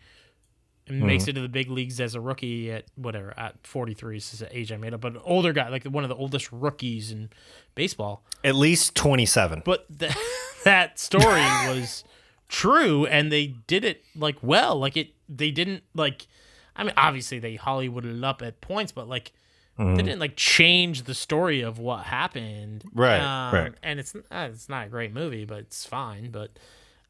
[0.89, 4.31] and makes it to the big leagues as a rookie at whatever, at 43 is
[4.39, 7.11] the age I made up, but an older guy, like one of the oldest rookies
[7.11, 7.29] in
[7.75, 8.23] baseball.
[8.43, 9.61] At least 27.
[9.65, 10.15] But th-
[10.65, 11.23] that story
[11.67, 12.03] was
[12.47, 14.77] true and they did it like well.
[14.77, 16.27] Like it, they didn't like,
[16.75, 19.31] I mean, obviously they Hollywooded it up at points, but like,
[19.77, 19.95] Mm-hmm.
[19.95, 22.83] they didn't like change the story of what happened.
[22.93, 23.73] Right, Um, right.
[23.81, 26.31] And it's uh, it's not a great movie, but it's fine.
[26.31, 26.59] But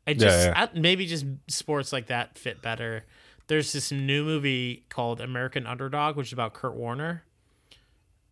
[0.05, 0.67] I Yeah, just yeah.
[0.71, 3.05] I, maybe just sports like that fit better.
[3.49, 7.23] There's this new movie called American Underdog, which is about Kurt Warner.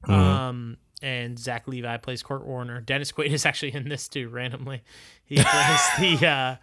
[0.05, 0.13] Mm-hmm.
[0.13, 2.81] Um, and Zach Levi plays Kurt Warner.
[2.81, 4.29] Dennis Quaid is actually in this too.
[4.29, 4.83] Randomly,
[5.25, 6.55] he plays the uh,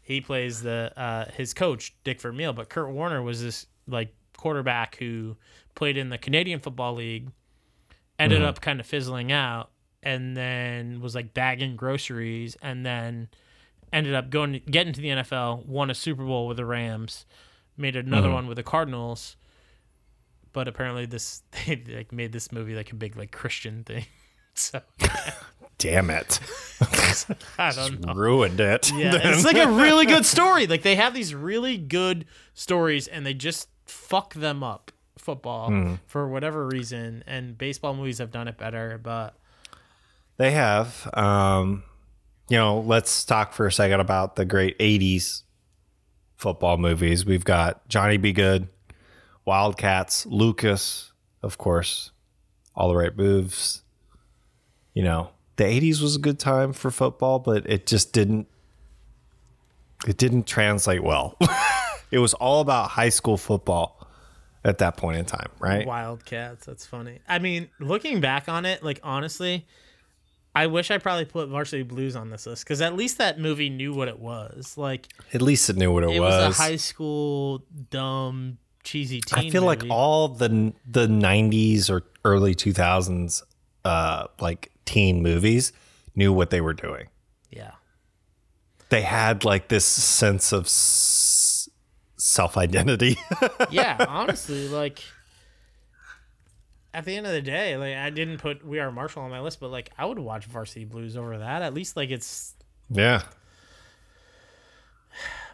[0.00, 2.52] he plays the uh, his coach Dick Vermeil.
[2.52, 5.36] But Kurt Warner was this like quarterback who
[5.74, 7.30] played in the Canadian Football League,
[8.18, 9.70] ended up kind of fizzling out,
[10.02, 13.28] and then was like bagging groceries, and then
[13.92, 17.26] ended up going to, getting to the NFL, won a Super Bowl with the Rams,
[17.78, 19.36] made another one with the Cardinals.
[20.52, 24.06] But apparently, this they like made this movie like a big like Christian thing.
[24.54, 24.80] So
[25.78, 26.40] Damn it.
[27.60, 28.12] I don't know.
[28.12, 28.90] Ruined it.
[28.92, 30.66] Yeah, it's like a really good story.
[30.66, 32.24] Like they have these really good
[32.54, 34.90] stories, and they just fuck them up.
[35.16, 38.98] Football for whatever reason, and baseball movies have done it better.
[39.00, 39.36] But
[40.38, 41.08] They have.
[41.14, 41.84] Um,
[42.48, 45.42] you know, let's talk for a second about the great 80s
[46.38, 47.26] football movies.
[47.26, 48.68] We've got Johnny Be Good,
[49.44, 51.12] Wildcats, Lucas,
[51.42, 52.12] of course,
[52.74, 53.82] All the Right Moves.
[54.94, 58.46] You know, the 80s was a good time for football, but it just didn't
[60.06, 61.36] it didn't translate well.
[62.12, 64.06] it was all about high school football
[64.64, 65.84] at that point in time, right?
[65.86, 67.18] Wildcats, that's funny.
[67.28, 69.66] I mean, looking back on it, like honestly,
[70.62, 73.70] I wish I probably put Varsity Blues on this list because at least that movie
[73.70, 74.76] knew what it was.
[74.76, 79.48] Like At least it knew what it, it was, a high school dumb cheesy teen.
[79.48, 83.42] I feel like all the the '90s or early 2000s,
[83.84, 85.72] uh, like teen movies,
[86.16, 87.08] knew what they were doing.
[87.50, 87.72] yeah.
[88.90, 91.68] They had like this sense of s-
[92.16, 93.18] self identity.
[93.70, 95.02] yeah, honestly, like
[96.98, 99.40] at the end of the day, like I didn't put We Are Marshall on my
[99.40, 101.62] list, but like I would watch Varsity Blues over that.
[101.62, 102.56] At least like it's,
[102.90, 103.22] yeah,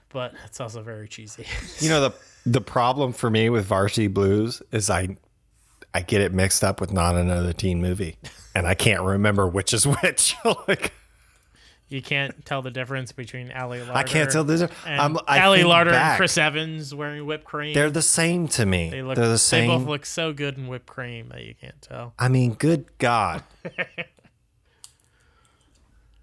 [0.08, 1.44] but it's also very cheesy.
[1.80, 2.14] you know the
[2.46, 5.18] the problem for me with Varsity Blues is I
[5.92, 8.16] I get it mixed up with not another teen movie,
[8.54, 10.34] and I can't remember which is which.
[10.66, 10.94] like
[11.89, 13.94] you can't tell the difference between Ali Larter.
[13.94, 14.81] I can't tell the difference.
[14.86, 16.12] And Ali Larter back.
[16.12, 17.74] and Chris Evans wearing whipped cream.
[17.74, 18.90] They're the same to me.
[18.90, 19.16] they look.
[19.16, 22.15] They're the They both look so good in whipped cream that you can't tell.
[22.19, 23.43] I mean, good God.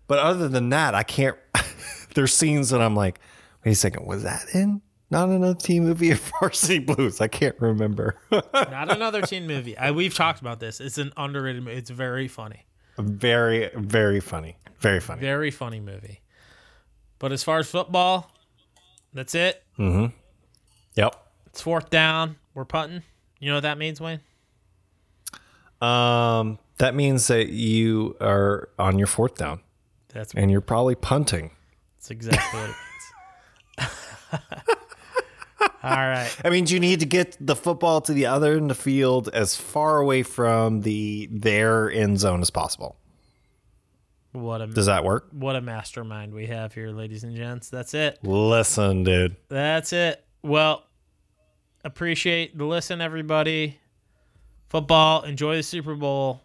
[0.07, 1.37] but other than that, I can't.
[2.15, 3.19] there's scenes that I'm like,
[3.63, 7.21] wait a second, was that in not another teen movie of Varsity Blues?
[7.21, 8.17] I can't remember.
[8.31, 9.77] Not another teen movie.
[9.77, 10.79] I, we've talked about this.
[10.79, 11.77] It's an underrated movie.
[11.77, 12.65] It's very funny.
[12.97, 14.57] Very, very funny.
[14.79, 15.21] Very funny.
[15.21, 16.21] Very funny movie.
[17.19, 18.31] But as far as football,
[19.13, 19.63] that's it.
[19.77, 20.07] Mm-hmm.
[20.95, 21.15] Yep.
[21.47, 22.37] It's fourth down.
[22.53, 23.03] We're punting.
[23.39, 24.19] You know what that means, Wayne?
[25.81, 29.61] Um, that means that you are on your fourth down
[30.09, 31.51] That's and you're probably punting.
[31.97, 32.75] that's exactly what it
[33.79, 34.41] means.
[35.83, 36.29] All right.
[36.45, 39.29] I mean, you need to get the football to the other end of the field
[39.33, 42.97] as far away from the their end zone as possible.
[44.33, 45.27] What a Does that work?
[45.31, 47.69] what a mastermind we have here, ladies and gents.
[47.69, 48.19] That's it.
[48.23, 49.35] Listen, dude.
[49.49, 50.23] That's it.
[50.41, 50.83] Well,
[51.83, 53.77] appreciate the listen, everybody.
[54.69, 55.23] Football.
[55.23, 56.41] Enjoy the Super Bowl.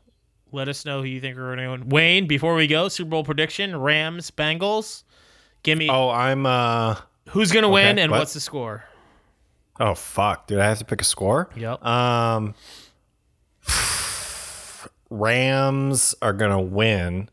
[0.51, 1.89] Let us know who you think are going to win.
[1.89, 5.05] Wayne, before we go, Super Bowl prediction: Rams, Bengals.
[5.63, 6.97] Give me Oh, I'm uh
[7.31, 8.21] who's going to win and what?
[8.21, 8.85] what's the score.
[9.81, 10.59] Oh fuck, dude.
[10.61, 11.49] I have to pick a score.
[11.57, 11.85] Yep.
[11.85, 12.55] Um,
[15.11, 17.29] Rams are gonna win.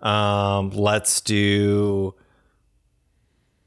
[0.00, 2.14] Um, let's do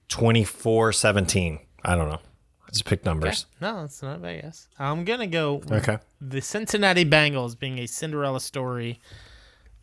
[0.10, 1.60] 24-17.
[1.84, 2.20] I don't know.
[2.68, 3.46] I just pick numbers.
[3.62, 4.68] no, that's not bad guess.
[4.78, 5.98] I'm gonna go Okay.
[6.22, 9.00] the Cincinnati Bengals being a Cinderella story.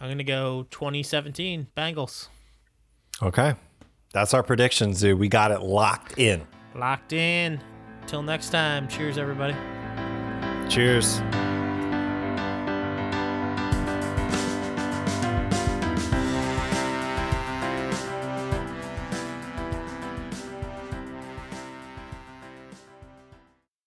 [0.01, 2.29] I'm gonna go 2017 Bengals.
[3.23, 3.55] Okay.
[4.13, 5.19] That's our predictions, dude.
[5.19, 6.47] We got it locked in.
[6.75, 7.61] Locked in.
[8.07, 8.89] Till next time.
[8.89, 9.55] Cheers, everybody.
[10.69, 11.21] Cheers.